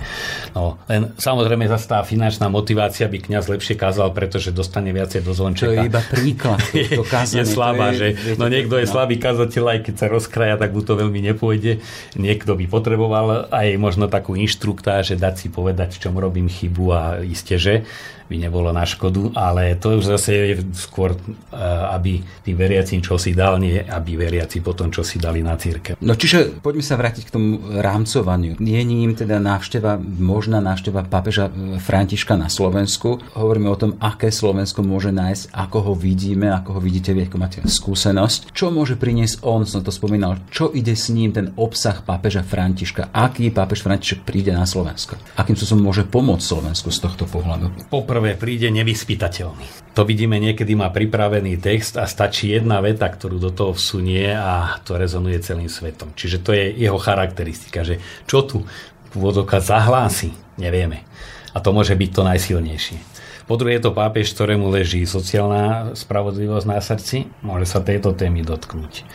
No, 0.59 0.83
len 0.91 1.15
samozrejme 1.15 1.71
zase 1.71 1.87
tá 1.87 2.03
finančná 2.03 2.51
motivácia 2.51 3.07
by 3.07 3.23
kňaz 3.23 3.47
lepšie 3.47 3.79
kázal, 3.79 4.11
pretože 4.11 4.51
dostane 4.51 4.91
viacej 4.91 5.23
do 5.23 5.31
zvončeka. 5.31 5.71
To 5.71 5.75
je 5.79 5.87
iba 5.87 6.03
príklad. 6.03 6.59
To 6.99 7.07
kázanie, 7.07 7.47
je 7.47 7.55
slabá, 7.55 7.95
je, 7.95 7.99
že 7.99 8.07
no 8.41 8.51
niekto 8.51 8.75
je 8.81 8.87
no. 8.89 8.91
slabý 8.91 9.23
kazateľ, 9.23 9.79
aj 9.79 9.81
keď 9.87 9.95
sa 9.95 10.07
rozkraja, 10.11 10.59
tak 10.59 10.75
mu 10.75 10.83
to 10.83 10.99
veľmi 10.99 11.21
nepôjde. 11.31 11.79
Niekto 12.19 12.59
by 12.59 12.65
potreboval 12.67 13.47
aj 13.53 13.69
možno 13.79 14.11
takú 14.11 14.35
inštruktáž, 14.35 15.15
že 15.15 15.17
dať 15.21 15.35
si 15.39 15.49
povedať, 15.53 15.95
v 15.95 16.03
čom 16.03 16.15
robím 16.19 16.51
chybu 16.51 16.85
a 16.91 17.03
iste, 17.23 17.55
že 17.61 17.87
by 18.29 18.37
nebolo 18.37 18.71
na 18.77 18.85
škodu, 18.85 19.33
ale 19.33 19.73
to 19.81 19.97
už 19.97 20.05
zase 20.05 20.31
je 20.37 20.55
skôr, 20.77 21.17
eh, 21.17 21.57
aby 21.97 22.21
tým 22.45 22.57
veriacím 22.61 23.01
čo 23.01 23.17
si 23.17 23.33
dal, 23.33 23.57
nie 23.69 23.81
aby 23.81 24.21
veriaci 24.21 24.61
potom 24.61 24.93
čo 24.93 25.01
si 25.01 25.17
dali 25.17 25.41
na 25.41 25.57
církev. 25.57 25.97
No 26.05 26.13
čiže 26.13 26.61
poďme 26.61 26.85
sa 26.85 27.01
vrátiť 27.01 27.25
k 27.25 27.35
tomu 27.35 27.49
rámcovaniu. 27.81 28.61
Nie 28.61 28.85
ním 28.85 29.17
teda 29.17 29.41
návšteva, 29.41 29.97
možná 30.01 30.61
návšteva 30.61 31.07
pápeža 31.07 31.49
Františka 31.81 32.37
na 32.37 32.53
Slovensku. 32.53 33.23
Hovoríme 33.33 33.73
o 33.73 33.81
tom, 33.81 33.97
aké 33.97 34.29
Slovensko 34.29 34.85
môže 34.85 35.09
nájsť, 35.09 35.57
ako 35.57 35.79
ho 35.89 35.93
vidíme, 35.97 36.53
ako 36.53 36.77
ho 36.77 36.81
vidíte 36.85 37.17
vy, 37.17 37.25
ako 37.33 37.37
máte 37.41 37.59
skúsenosť. 37.65 38.53
Čo 38.53 38.69
môže 38.69 39.01
priniesť 39.01 39.41
on, 39.47 39.65
som 39.65 39.81
to 39.81 39.95
spomínal, 39.95 40.37
čo 40.53 40.69
ide 40.69 40.93
s 40.93 41.09
ním 41.09 41.33
ten 41.33 41.57
obsah 41.57 42.05
pápeža 42.05 42.45
Františka, 42.45 43.09
aký 43.15 43.49
pápež 43.49 43.81
František 43.81 44.29
príde 44.29 44.53
na 44.53 44.69
Slovensko, 44.69 45.17
akým 45.41 45.57
spôsobom 45.57 45.89
môže 45.89 46.05
pomôcť 46.05 46.45
Slovensku 46.45 46.93
z 46.93 46.99
tohto 47.01 47.25
pohľadu. 47.25 47.89
Popr- 47.89 48.19
prvé 48.19 48.35
príde 48.35 48.67
nevyspytateľný. 48.75 49.95
To 49.95 50.03
vidíme, 50.03 50.43
niekedy 50.43 50.75
má 50.75 50.91
pripravený 50.91 51.59
text 51.63 51.95
a 51.95 52.07
stačí 52.07 52.51
jedna 52.51 52.83
veta, 52.83 53.07
ktorú 53.07 53.39
do 53.39 53.51
toho 53.59 53.75
vsunie 53.75 54.31
a 54.31 54.79
to 54.87 54.95
rezonuje 54.95 55.43
celým 55.43 55.67
svetom. 55.67 56.15
Čiže 56.15 56.39
to 56.47 56.55
je 56.55 56.71
jeho 56.79 56.95
charakteristika, 57.03 57.83
že 57.83 57.99
čo 58.31 58.47
tu 58.47 58.63
vodoka 59.11 59.59
zahlási, 59.59 60.31
nevieme. 60.55 61.03
A 61.51 61.59
to 61.59 61.75
môže 61.75 61.99
byť 61.99 62.11
to 62.15 62.23
najsilnejšie. 62.23 62.99
Po 63.51 63.57
druhé 63.57 63.81
je 63.81 63.89
to 63.89 63.97
pápež, 63.97 64.37
ktorému 64.37 64.69
leží 64.69 65.03
sociálna 65.09 65.97
spravodlivosť 65.97 66.67
na 66.69 66.79
srdci, 66.79 67.27
môže 67.41 67.67
sa 67.67 67.81
tejto 67.81 68.13
témy 68.13 68.45
dotknúť. 68.45 69.09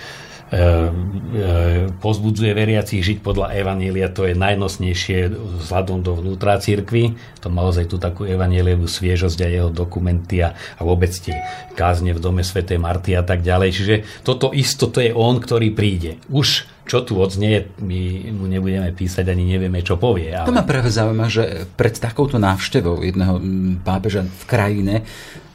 E, 0.53 0.55
e, 0.55 1.89
pozbudzuje 1.97 2.53
veriacich 2.53 3.01
žiť 3.01 3.25
podľa 3.25 3.57
Evanília, 3.57 4.13
to 4.13 4.29
je 4.29 4.37
najnosnejšie 4.37 5.33
vzhľadom 5.65 6.05
do 6.05 6.13
vnútra 6.13 6.61
církvy. 6.61 7.17
To 7.41 7.49
má 7.49 7.65
ozaj 7.65 7.89
tú 7.89 7.97
takú 7.97 8.29
evaníliovú 8.29 8.85
sviežosť 8.85 9.39
a 9.41 9.47
jeho 9.49 9.69
dokumenty 9.73 10.45
a, 10.45 10.53
a 10.53 10.81
vôbec 10.85 11.09
tie 11.09 11.41
kázne 11.73 12.13
v 12.13 12.21
dome 12.21 12.45
svätej 12.45 12.77
Marty 12.77 13.17
a 13.17 13.25
tak 13.25 13.41
ďalej. 13.41 13.69
Čiže 13.73 13.95
toto 14.21 14.53
isto 14.53 14.93
to 14.93 15.01
je 15.01 15.09
on, 15.09 15.41
ktorý 15.41 15.73
príde. 15.73 16.21
Už 16.29 16.69
čo 16.83 17.01
tu 17.01 17.15
odznie, 17.15 17.71
my 17.79 18.29
mu 18.35 18.45
nebudeme 18.45 18.91
písať, 18.91 19.23
ani 19.31 19.55
nevieme, 19.55 19.79
čo 19.79 19.95
povie. 19.95 20.35
Ale... 20.35 20.51
To 20.51 20.53
ma 20.53 20.67
práve 20.67 20.91
zaujíma, 20.91 21.31
že 21.31 21.63
pred 21.79 21.95
takouto 21.95 22.35
návštevou 22.37 22.99
jedného 23.01 23.39
pápeža 23.87 24.27
v 24.27 24.43
krajine 24.45 24.95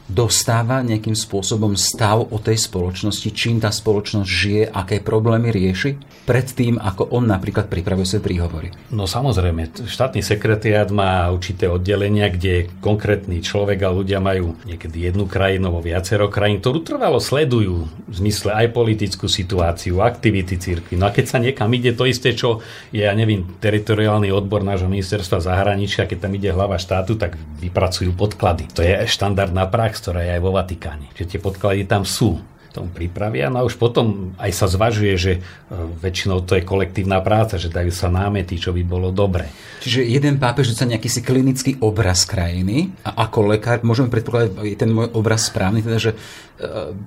dostáva 0.09 0.81
nejakým 0.81 1.13
spôsobom 1.13 1.77
stav 1.77 2.25
o 2.33 2.37
tej 2.41 2.57
spoločnosti, 2.57 3.29
čím 3.29 3.61
tá 3.61 3.69
spoločnosť 3.69 4.25
žije, 4.29 4.63
aké 4.73 5.05
problémy 5.05 5.53
rieši, 5.53 6.01
predtým, 6.29 6.77
ako 6.77 7.09
on 7.09 7.25
napríklad 7.25 7.65
pripravuje 7.65 8.05
svoje 8.05 8.21
príhovory. 8.29 8.69
No 8.93 9.09
samozrejme, 9.09 9.89
štátny 9.89 10.21
sekretariat 10.21 10.93
má 10.93 11.25
určité 11.33 11.65
oddelenia, 11.65 12.29
kde 12.29 12.69
konkrétny 12.85 13.41
človek 13.41 13.81
a 13.81 13.89
ľudia 13.89 14.21
majú 14.21 14.53
niekedy 14.69 15.09
jednu 15.09 15.25
krajinu 15.25 15.73
alebo 15.73 15.81
viacero 15.81 16.29
krajín, 16.29 16.61
ktorú 16.61 16.85
trvalo 16.85 17.17
sledujú 17.17 17.89
v 17.89 18.13
zmysle 18.13 18.53
aj 18.53 18.67
politickú 18.77 19.25
situáciu, 19.25 20.05
aktivity 20.05 20.61
cirkvi. 20.61 21.01
No 21.01 21.09
a 21.09 21.15
keď 21.15 21.25
sa 21.25 21.41
niekam 21.41 21.73
ide 21.73 21.97
to 21.97 22.05
isté, 22.05 22.37
čo 22.37 22.61
je, 22.93 23.01
ja 23.01 23.13
neviem, 23.17 23.41
teritoriálny 23.57 24.29
odbor 24.29 24.61
nášho 24.61 24.85
ministerstva 24.85 25.41
zahraničia, 25.41 26.05
keď 26.05 26.29
tam 26.29 26.37
ide 26.37 26.53
hlava 26.53 26.77
štátu, 26.77 27.17
tak 27.17 27.41
vypracujú 27.57 28.13
podklady. 28.13 28.69
To 28.77 28.85
je 28.85 28.93
štandardná 29.09 29.65
prax 29.65 29.99
ktorá 29.99 30.25
je 30.25 30.31
aj 30.37 30.41
vo 30.41 30.51
Vatikáne. 30.53 31.05
Čiže 31.13 31.37
tie 31.37 31.39
podklady 31.41 31.83
tam 31.85 32.07
sú. 32.07 32.39
Tomu 32.69 32.89
pripravia. 32.93 33.49
No 33.49 33.61
a 33.61 33.67
už 33.67 33.75
potom 33.75 34.37
aj 34.37 34.51
sa 34.53 34.65
zvažuje, 34.69 35.13
že 35.17 35.33
e, 35.37 35.39
väčšinou 35.75 36.45
to 36.45 36.57
je 36.57 36.63
kolektívna 36.63 37.19
práca, 37.19 37.57
že 37.57 37.73
dajú 37.73 37.89
sa 37.89 38.09
námety, 38.09 38.61
čo 38.61 38.71
by 38.71 38.81
bolo 38.85 39.09
dobre. 39.09 39.49
Čiže 39.81 40.05
jeden 40.05 40.37
pápež 40.37 40.73
sa 40.77 40.85
nejaký 40.85 41.09
si 41.09 41.21
klinický 41.25 41.81
obraz 41.81 42.29
krajiny 42.29 42.93
a 43.03 43.25
ako 43.25 43.57
lekár 43.57 43.81
môžeme 43.81 44.13
predpokladať, 44.13 44.49
je 44.61 44.77
ten 44.77 44.91
môj 44.91 45.09
obraz 45.17 45.49
správny, 45.49 45.81
teda, 45.81 45.97
že 45.97 46.11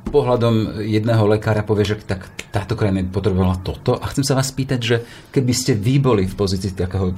pohľadom 0.09 0.81
jedného 0.81 1.29
lekára 1.29 1.61
povie, 1.61 1.85
že 1.85 2.01
tak 2.01 2.25
táto 2.49 2.73
krajina 2.73 3.05
potrebovala 3.05 3.61
toto. 3.61 4.01
A 4.01 4.09
chcem 4.09 4.25
sa 4.25 4.33
vás 4.33 4.49
spýtať, 4.49 4.81
že 4.81 4.97
keby 5.29 5.53
ste 5.53 5.77
vy 5.77 6.01
boli 6.01 6.25
v 6.25 6.35
pozícii 6.37 6.73
takého 6.73 7.13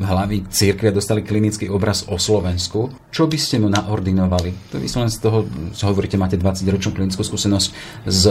hlavy 0.00 0.48
církve 0.52 0.92
a 0.92 0.96
dostali 0.96 1.24
klinický 1.24 1.72
obraz 1.72 2.04
o 2.08 2.20
Slovensku, 2.20 2.92
čo 3.08 3.24
by 3.24 3.38
ste 3.40 3.60
mu 3.60 3.72
naordinovali? 3.72 4.72
To 4.72 4.76
len 4.76 5.08
z 5.08 5.18
toho, 5.20 5.48
hovoríte, 5.84 6.20
máte 6.20 6.36
20 6.36 6.68
ročnú 6.68 6.92
klinickú 6.92 7.24
skúsenosť, 7.24 7.68
z 8.04 8.24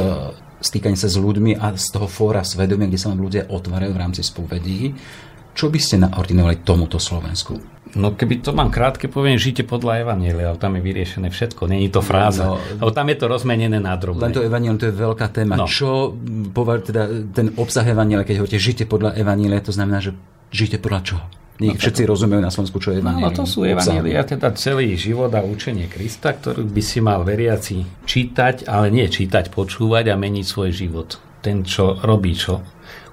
stýkania 0.57 0.97
sa 0.97 1.09
s 1.09 1.17
ľuďmi 1.21 1.57
a 1.57 1.77
z 1.77 1.87
toho 1.93 2.09
fóra 2.09 2.41
svedomia, 2.41 2.89
kde 2.89 2.97
sa 3.01 3.13
vám 3.13 3.21
ľudia 3.21 3.45
otvárajú 3.49 3.91
v 3.93 4.01
rámci 4.01 4.21
spovedí. 4.25 4.97
Čo 5.57 5.73
by 5.73 5.79
ste 5.81 5.97
naordinovali 5.97 6.61
tomuto 6.61 7.01
Slovensku? 7.01 7.57
No 7.97 8.13
keby 8.13 8.45
to 8.45 8.53
mám 8.53 8.69
krátke, 8.69 9.09
poviem, 9.09 9.41
žite 9.41 9.65
podľa 9.65 10.05
Evanielia, 10.05 10.53
ale 10.53 10.61
tam 10.61 10.77
je 10.77 10.85
vyriešené 10.85 11.33
všetko, 11.33 11.65
není 11.65 11.89
to 11.89 12.05
fráza. 12.05 12.61
No, 12.77 12.93
tam 12.93 13.09
je 13.09 13.17
to 13.17 13.25
rozmenené 13.25 13.81
na 13.81 13.97
drobné. 13.97 14.29
Len 14.29 14.35
to 14.37 14.45
Evanielium, 14.45 14.77
to 14.77 14.93
je 14.93 14.93
veľká 14.93 15.33
téma. 15.33 15.57
No. 15.57 15.65
Čo, 15.65 16.13
teda 16.85 17.09
ten 17.33 17.57
obsah 17.57 17.81
Evanielia, 17.89 18.21
keď 18.21 18.45
hovoríte 18.45 18.61
žite 18.61 18.83
podľa 18.85 19.17
Evanielia, 19.17 19.57
to 19.65 19.73
znamená, 19.73 19.97
že 19.97 20.13
žite 20.53 20.77
podľa 20.77 21.01
čoho? 21.01 21.25
Nie 21.57 21.73
no, 21.73 21.81
všetci 21.81 22.05
rozumejú 22.05 22.37
na 22.37 22.53
Slovensku, 22.53 22.77
čo 22.77 22.93
je 22.93 23.01
Evangelium. 23.01 23.33
No, 23.33 23.39
to 23.41 23.49
sú 23.49 23.65
Evangelia, 23.65 24.21
teda 24.21 24.53
celý 24.53 24.93
život 24.93 25.33
a 25.33 25.41
učenie 25.41 25.89
Krista, 25.89 26.37
ktorú 26.37 26.69
by 26.69 26.83
si 26.85 27.01
mal 27.01 27.25
veriaci 27.25 27.81
čítať, 28.05 28.69
ale 28.69 28.93
nie 28.93 29.09
čítať, 29.09 29.49
počúvať 29.49 30.13
a 30.13 30.15
meniť 30.21 30.45
svoj 30.45 30.69
život. 30.69 31.17
Ten, 31.41 31.65
čo 31.65 31.97
robí, 31.97 32.37
čo 32.37 32.61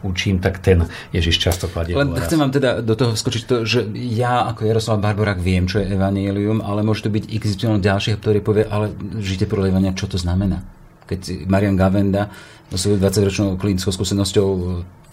učím, 0.04 0.38
tak 0.38 0.60
ten 0.60 0.84
Ježiš 1.10 1.40
často 1.40 1.66
kladie. 1.66 1.96
Len 1.96 2.12
chcem 2.20 2.36
vám 2.36 2.52
teda 2.52 2.84
do 2.84 2.94
toho 2.94 3.16
skočiť 3.16 3.42
to, 3.48 3.56
že 3.64 3.88
ja 3.96 4.44
ako 4.52 4.68
Jaroslav 4.68 5.00
Barborák 5.00 5.40
viem, 5.40 5.64
čo 5.64 5.80
je 5.80 5.88
Evangelium, 5.88 6.60
ale 6.60 6.84
môže 6.84 7.08
to 7.08 7.10
byť 7.10 7.24
XY 7.32 7.80
ďalších, 7.80 8.20
ktorý 8.20 8.44
povie, 8.44 8.68
ale 8.68 8.92
žite 9.18 9.48
podľa 9.48 9.72
Evangelium, 9.72 9.98
čo 9.98 10.06
to 10.06 10.20
znamená. 10.20 10.60
Keď 11.08 11.48
Marian 11.48 11.76
Gavenda 11.76 12.28
so 12.72 12.76
svojou 12.76 13.00
20-ročnou 13.00 13.48
klinickou 13.60 13.92
skúsenosťou 13.92 14.48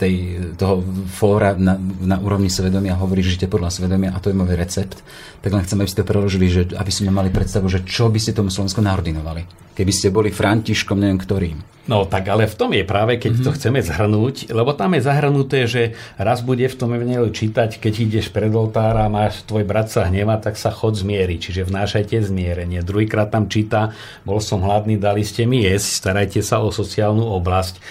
tej, 0.02 0.14
toho 0.58 0.82
fóra 1.14 1.54
na, 1.54 1.78
na 2.02 2.18
úrovni 2.18 2.50
svedomia 2.50 2.98
hovorí, 2.98 3.22
že 3.22 3.38
žite 3.38 3.46
podľa 3.46 3.70
svedomia 3.70 4.10
a 4.10 4.18
to 4.18 4.34
je 4.34 4.38
môj 4.38 4.58
recept, 4.58 5.06
tak 5.46 5.54
len 5.54 5.62
chcem, 5.62 5.78
aby 5.78 5.90
ste 5.90 6.02
to 6.02 6.10
preložili, 6.10 6.50
že 6.50 6.62
aby 6.74 6.90
sme 6.90 7.14
mali 7.14 7.30
predstavu, 7.30 7.70
že 7.70 7.86
čo 7.86 8.10
by 8.10 8.18
ste 8.18 8.34
tomu 8.34 8.50
Slovensku 8.50 8.82
naordinovali. 8.82 9.46
Keby 9.78 9.94
ste 9.94 10.10
boli 10.10 10.34
Františkom, 10.34 11.00
neviem 11.00 11.22
ktorým. 11.22 11.58
No 11.90 12.06
tak 12.06 12.30
ale 12.30 12.46
v 12.46 12.54
tom 12.54 12.70
je 12.78 12.86
práve, 12.86 13.18
keď 13.18 13.42
mm-hmm. 13.42 13.48
to 13.50 13.56
chceme 13.58 13.80
zhrnúť, 13.82 14.36
lebo 14.54 14.70
tam 14.78 14.94
je 14.94 15.02
zahrnuté, 15.02 15.66
že 15.66 15.98
raz 16.14 16.46
bude 16.46 16.70
v 16.70 16.78
tom 16.78 16.94
Evangeliu 16.94 17.34
čítať, 17.34 17.82
keď 17.82 17.94
ideš 18.06 18.30
pred 18.30 18.54
oltára 18.54 19.10
a 19.10 19.12
máš 19.12 19.42
tvoj 19.50 19.66
brat 19.66 19.90
sa 19.90 20.06
hneva, 20.06 20.38
tak 20.38 20.62
sa 20.62 20.70
chod 20.70 20.94
zmieriť, 20.94 21.40
čiže 21.50 21.66
vnášajte 21.66 22.22
zmierenie. 22.22 22.86
Druhýkrát 22.86 23.34
tam 23.34 23.50
číta, 23.50 23.98
bol 24.22 24.38
som 24.38 24.62
hladný, 24.62 25.02
dali 25.02 25.26
ste 25.26 25.50
mi 25.50 25.66
jesť, 25.66 26.06
starajte 26.06 26.46
sa 26.46 26.62
o 26.62 26.70
sociálnu 26.70 27.26
oblasť 27.42 27.82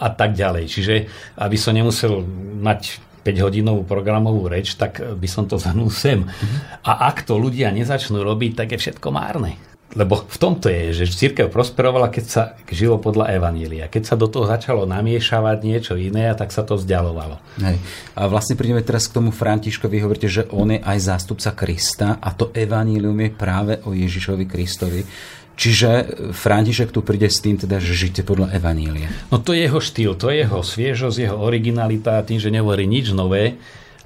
a 0.00 0.08
tak 0.08 0.32
ďalej. 0.32 0.64
Čiže 0.64 0.94
aby 1.36 1.53
aby 1.54 1.62
som 1.62 1.70
nemusel 1.70 2.26
mať 2.66 2.98
5-hodinovú 3.22 3.86
programovú 3.86 4.50
reč, 4.50 4.74
tak 4.74 4.98
by 4.98 5.28
som 5.30 5.46
to 5.46 5.54
zhrnul 5.54 5.86
sem. 5.86 6.26
Mm-hmm. 6.26 6.82
A 6.82 7.14
ak 7.14 7.22
to 7.22 7.38
ľudia 7.38 7.70
nezačnú 7.70 8.26
robiť, 8.26 8.58
tak 8.58 8.74
je 8.74 8.82
všetko 8.82 9.14
márne. 9.14 9.54
Lebo 9.94 10.18
v 10.18 10.38
tomto 10.42 10.66
je, 10.66 11.06
že 11.06 11.14
církev 11.14 11.54
prosperovala, 11.54 12.10
keď 12.10 12.24
sa 12.26 12.42
žilo 12.66 12.98
podľa 12.98 13.38
Evanília. 13.38 13.86
Keď 13.86 14.02
sa 14.02 14.18
do 14.18 14.26
toho 14.26 14.50
začalo 14.50 14.82
namiešavať 14.90 15.58
niečo 15.62 15.94
iné, 15.94 16.34
tak 16.34 16.50
sa 16.50 16.66
to 16.66 16.74
vzdialovalo. 16.74 17.38
Hej. 17.62 17.78
A 18.18 18.26
vlastne 18.26 18.58
prídeme 18.58 18.82
teraz 18.82 19.06
k 19.06 19.22
tomu 19.22 19.30
Františkovi. 19.30 20.02
Hovoríte, 20.02 20.26
že 20.26 20.50
on 20.50 20.74
je 20.74 20.82
aj 20.82 20.98
zástupca 20.98 21.54
Krista 21.54 22.18
a 22.18 22.34
to 22.34 22.50
Evanílium 22.50 23.14
je 23.22 23.30
práve 23.30 23.78
o 23.86 23.94
Ježišovi 23.94 24.50
Kristovi. 24.50 25.06
Čiže 25.54 25.90
František 26.34 26.90
tu 26.90 27.06
príde 27.06 27.30
s 27.30 27.38
tým, 27.38 27.54
teda, 27.54 27.78
že 27.78 27.94
žite 27.94 28.26
podľa 28.26 28.58
Evanília. 28.58 29.06
No 29.30 29.38
to 29.38 29.54
je 29.54 29.70
jeho 29.70 29.78
štýl, 29.78 30.12
to 30.18 30.34
je 30.34 30.42
jeho 30.42 30.60
sviežosť, 30.60 31.16
jeho 31.30 31.38
originalita, 31.38 32.26
tým, 32.26 32.42
že 32.42 32.50
nehovorí 32.50 32.90
nič 32.90 33.14
nové, 33.14 33.56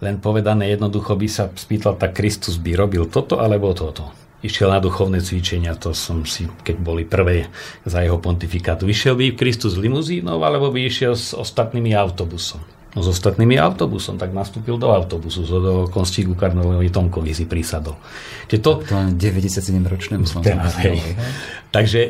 len 0.05 0.21
povedané 0.21 0.71
jednoducho 0.77 1.17
by 1.17 1.27
sa 1.27 1.49
spýtal, 1.51 1.97
tak 1.97 2.15
Kristus 2.15 2.61
by 2.61 2.77
robil 2.77 3.09
toto 3.09 3.41
alebo 3.41 3.73
toto. 3.73 4.13
Išiel 4.39 4.71
na 4.71 4.79
duchovné 4.79 5.19
cvičenia, 5.19 5.75
to 5.75 5.91
som 5.91 6.23
si, 6.23 6.47
keď 6.63 6.77
boli 6.79 7.03
prvé 7.03 7.51
za 7.83 8.07
jeho 8.07 8.23
pontifikátu. 8.23 8.87
Vyšiel 8.87 9.19
by 9.19 9.35
Kristus 9.35 9.75
limuzínou, 9.75 10.39
alebo 10.47 10.71
by 10.71 10.87
išiel 10.87 11.19
s 11.19 11.35
ostatnými 11.35 11.91
autobusom 11.91 12.78
no, 12.99 13.07
s 13.07 13.09
ostatnými 13.15 13.55
autobusom, 13.55 14.19
tak 14.19 14.35
nastúpil 14.35 14.75
do 14.75 14.91
autobusu, 14.91 15.47
zo 15.47 15.63
do 15.63 15.75
Konstíku 15.87 16.35
Karnolovi 16.35 16.91
Tomkovi 16.91 17.31
si 17.31 17.47
prísadol. 17.47 17.95
Čiže 18.51 18.61
to, 18.61 18.73
to 18.83 18.95
97-ročnému 19.15 20.27
Takže 21.77 22.01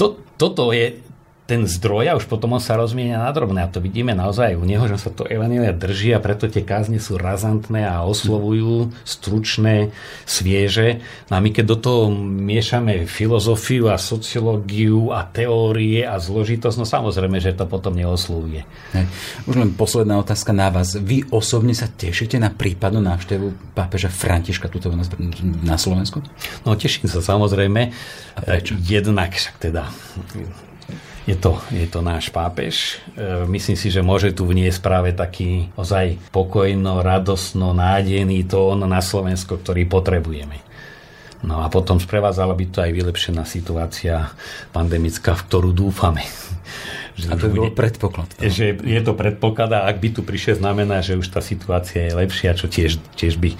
to, 0.00 0.16
toto 0.40 0.72
je 0.72 1.07
ten 1.48 1.64
zdroj 1.64 2.12
a 2.12 2.16
už 2.20 2.28
potom 2.28 2.52
on 2.52 2.60
sa 2.60 2.76
rozmienia 2.76 3.24
na 3.24 3.32
drobné. 3.32 3.64
A 3.64 3.72
to 3.72 3.80
vidíme 3.80 4.12
naozaj 4.12 4.52
u 4.52 4.68
neho, 4.68 4.84
že 4.84 5.00
sa 5.00 5.08
to 5.08 5.24
Evanília 5.24 5.72
drží 5.72 6.12
a 6.12 6.20
preto 6.20 6.44
tie 6.44 6.60
kázne 6.60 7.00
sú 7.00 7.16
razantné 7.16 7.88
a 7.88 8.04
oslovujú, 8.04 8.92
stručné, 9.08 9.88
svieže. 10.28 11.00
No 11.32 11.40
a 11.40 11.42
my 11.42 11.48
keď 11.48 11.64
do 11.72 11.76
toho 11.80 12.02
miešame 12.12 13.08
filozofiu 13.08 13.88
a 13.88 13.96
sociológiu 13.96 15.08
a 15.08 15.24
teórie 15.24 16.04
a 16.04 16.20
zložitosť, 16.20 16.76
no 16.76 16.84
samozrejme, 16.84 17.40
že 17.40 17.56
to 17.56 17.64
potom 17.64 17.96
neoslovuje. 17.96 18.68
Už 19.48 19.56
len 19.56 19.72
posledná 19.72 20.20
otázka 20.20 20.52
na 20.52 20.68
vás. 20.68 21.00
Vy 21.00 21.32
osobne 21.32 21.72
sa 21.72 21.88
tešíte 21.88 22.36
na 22.36 22.52
prípadnú 22.52 23.00
návštevu 23.00 23.72
pápeža 23.72 24.12
Františka 24.12 24.68
tuto 24.68 24.92
na 25.64 25.80
Slovensku? 25.80 26.20
No 26.68 26.76
teším 26.76 27.08
sa 27.08 27.24
samozrejme. 27.24 27.88
A 28.36 28.38
prečo? 28.44 28.76
Jednak 28.84 29.32
však 29.32 29.56
teda 29.64 29.88
je 31.28 31.36
to, 31.36 31.60
je 31.68 31.84
to 31.84 32.00
náš 32.00 32.32
pápež. 32.32 32.96
E, 33.12 33.44
myslím 33.52 33.76
si, 33.76 33.92
že 33.92 34.00
môže 34.00 34.32
tu 34.32 34.48
vniesť 34.48 34.80
práve 34.80 35.12
taký 35.12 35.68
ozaj 35.76 36.16
pokojno, 36.32 37.04
radosno, 37.04 37.76
nádejný 37.76 38.48
tón 38.48 38.80
na 38.88 39.04
Slovensko, 39.04 39.60
ktorý 39.60 39.84
potrebujeme. 39.84 40.64
No 41.44 41.62
a 41.62 41.70
potom 41.70 42.00
sprevádzala 42.00 42.56
by 42.56 42.64
to 42.72 42.78
aj 42.82 42.90
vylepšená 42.96 43.44
situácia 43.44 44.32
pandemická, 44.72 45.36
v 45.36 45.44
ktorú 45.46 45.70
dúfame. 45.70 46.24
Že 47.14 47.28
a 47.30 47.34
to 47.36 47.46
bol 47.52 47.70
predpoklad. 47.76 48.28
Toho. 48.34 48.48
Že 48.48 48.66
je 48.82 49.00
to 49.04 49.12
predpoklad 49.14 49.70
a 49.76 49.86
ak 49.86 50.00
by 50.00 50.08
tu 50.16 50.24
prišiel, 50.24 50.58
znamená, 50.58 51.04
že 51.04 51.18
už 51.18 51.28
tá 51.28 51.44
situácia 51.44 52.08
je 52.08 52.14
lepšia, 52.14 52.58
čo 52.58 52.66
tiež, 52.66 52.98
tiež 53.14 53.38
by 53.38 53.54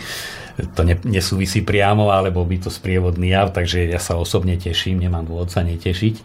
to 0.74 0.82
ne, 0.82 0.98
nesúvisí 1.06 1.62
priamo, 1.62 2.10
alebo 2.10 2.42
by 2.42 2.66
to 2.66 2.70
sprievodný 2.70 3.30
jav, 3.30 3.54
takže 3.54 3.86
ja 3.86 4.02
sa 4.02 4.18
osobne 4.18 4.58
teším, 4.58 4.98
nemám 4.98 5.22
dôvod 5.22 5.54
sa 5.54 5.62
netešiť. 5.62 6.16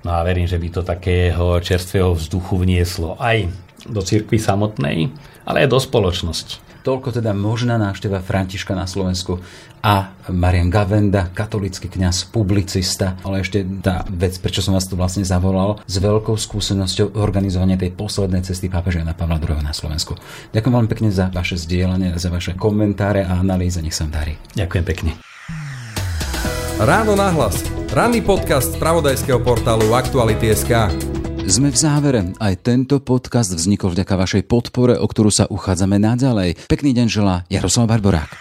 No 0.00 0.16
a 0.16 0.24
verím, 0.24 0.48
že 0.48 0.56
by 0.56 0.68
to 0.72 0.82
takého 0.82 1.60
čerstvého 1.60 2.16
vzduchu 2.16 2.56
vnieslo 2.56 3.20
aj 3.20 3.52
do 3.84 4.00
cirkvi 4.00 4.40
samotnej, 4.40 5.12
ale 5.44 5.64
aj 5.64 5.68
do 5.68 5.78
spoločnosti. 5.80 6.70
Toľko 6.80 7.20
teda 7.20 7.36
možná 7.36 7.76
návšteva 7.76 8.24
Františka 8.24 8.72
na 8.72 8.88
Slovensku 8.88 9.36
a 9.84 10.16
Marian 10.32 10.72
Gavenda, 10.72 11.28
katolický 11.28 11.92
kňaz, 11.92 12.32
publicista, 12.32 13.20
ale 13.20 13.44
ešte 13.44 13.60
tá 13.84 14.00
vec, 14.08 14.40
prečo 14.40 14.64
som 14.64 14.72
vás 14.72 14.88
tu 14.88 14.96
vlastne 14.96 15.20
zavolal, 15.20 15.76
s 15.84 16.00
veľkou 16.00 16.40
skúsenosťou 16.40 17.20
organizovania 17.20 17.76
tej 17.76 17.92
poslednej 17.92 18.40
cesty 18.40 18.72
pápeža 18.72 19.04
Jana 19.04 19.12
Pavla 19.12 19.36
II 19.36 19.60
na 19.60 19.76
Slovensku. 19.76 20.16
Ďakujem 20.56 20.72
veľmi 20.72 20.88
pekne 20.88 21.12
za 21.12 21.28
vaše 21.28 21.60
zdieľanie, 21.60 22.16
za 22.16 22.32
vaše 22.32 22.56
komentáre 22.56 23.28
a 23.28 23.36
analýzy. 23.36 23.84
Nech 23.84 23.92
sa 23.92 24.08
vám 24.08 24.16
darí. 24.16 24.40
Ďakujem 24.56 24.84
pekne. 24.88 25.29
Ráno 26.80 27.12
nahlas. 27.12 27.60
Ranný 27.92 28.24
podcast 28.24 28.72
z 28.72 28.80
pravodajského 28.80 29.36
portálu 29.44 29.92
Aktuality.sk. 29.92 30.88
Sme 31.44 31.68
v 31.68 31.76
závere. 31.76 32.32
Aj 32.40 32.56
tento 32.56 33.04
podcast 33.04 33.52
vznikol 33.52 33.92
vďaka 33.92 34.16
vašej 34.16 34.48
podpore, 34.48 34.96
o 34.96 35.04
ktorú 35.04 35.28
sa 35.28 35.44
uchádzame 35.44 36.00
naďalej. 36.00 36.56
Pekný 36.72 36.96
deň 36.96 37.06
želá 37.12 37.44
Jaroslav 37.52 37.84
Barborák. 37.84 38.32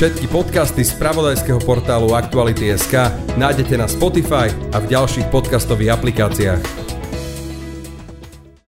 Všetky 0.00 0.32
podcasty 0.32 0.80
z 0.80 0.96
pravodajského 0.96 1.60
portálu 1.60 2.16
Aktuality.sk 2.16 3.12
nájdete 3.36 3.76
na 3.76 3.84
Spotify 3.84 4.48
a 4.72 4.80
v 4.80 4.88
ďalších 4.88 5.28
podcastových 5.28 5.92
aplikáciách. 5.92 6.88